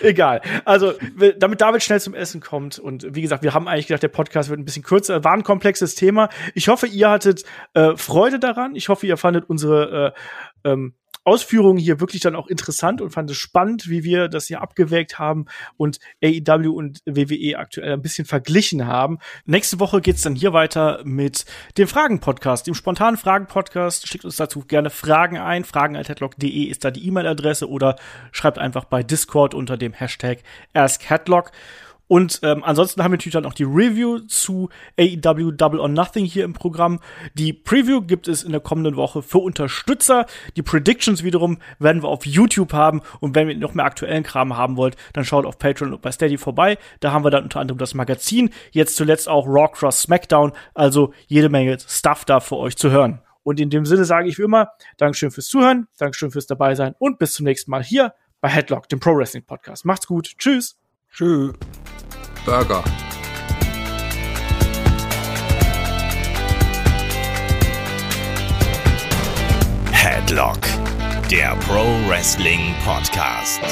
[0.02, 0.42] Egal.
[0.64, 0.94] Also,
[1.38, 4.50] damit David schnell zum Essen kommt und wie gesagt, wir haben eigentlich gedacht, der Podcast
[4.50, 5.24] wird ein bisschen kürzer.
[5.24, 6.28] War ein komplexes Thema.
[6.54, 7.44] Ich hoffe, ihr hattet
[7.74, 8.74] äh, Freude daran.
[8.76, 10.20] Ich hoffe, ihr fandet unsere äh,
[10.66, 10.94] ähm,
[11.26, 15.18] Ausführungen hier wirklich dann auch interessant und fand es spannend, wie wir das hier abgewägt
[15.18, 19.18] haben und AEW und WWE aktuell ein bisschen verglichen haben.
[19.44, 21.44] Nächste Woche geht's dann hier weiter mit
[21.78, 24.06] dem Fragen-Podcast, dem spontanen Fragen-Podcast.
[24.06, 25.64] Schickt uns dazu gerne Fragen ein.
[25.64, 27.96] Fragen.headlock.de ist da die E-Mail-Adresse oder
[28.30, 30.44] schreibt einfach bei Discord unter dem Hashtag
[30.74, 31.50] AskHeadlock.
[32.08, 34.68] Und ähm, ansonsten haben wir natürlich dann auch die Review zu
[34.98, 37.00] AEW Double or Nothing hier im Programm.
[37.34, 40.26] Die Preview gibt es in der kommenden Woche für Unterstützer.
[40.56, 43.02] Die Predictions wiederum werden wir auf YouTube haben.
[43.20, 46.12] Und wenn ihr noch mehr aktuellen Kram haben wollt, dann schaut auf Patreon und bei
[46.12, 46.78] Steady vorbei.
[47.00, 48.50] Da haben wir dann unter anderem das Magazin.
[48.70, 50.52] Jetzt zuletzt auch Raw Cross SmackDown.
[50.74, 53.20] Also jede Menge Stuff da für euch zu hören.
[53.42, 56.96] Und in dem Sinne sage ich wie immer, Dankeschön fürs Zuhören, Dankeschön fürs dabei sein
[56.98, 59.84] und bis zum nächsten Mal hier bei Headlock, dem Pro Wrestling Podcast.
[59.84, 60.32] Macht's gut.
[60.36, 60.85] Tschüss.
[61.16, 61.50] Tschüss.
[62.44, 62.84] Burger.
[69.92, 70.58] Headlock,
[71.30, 73.62] der Pro Wrestling Podcast.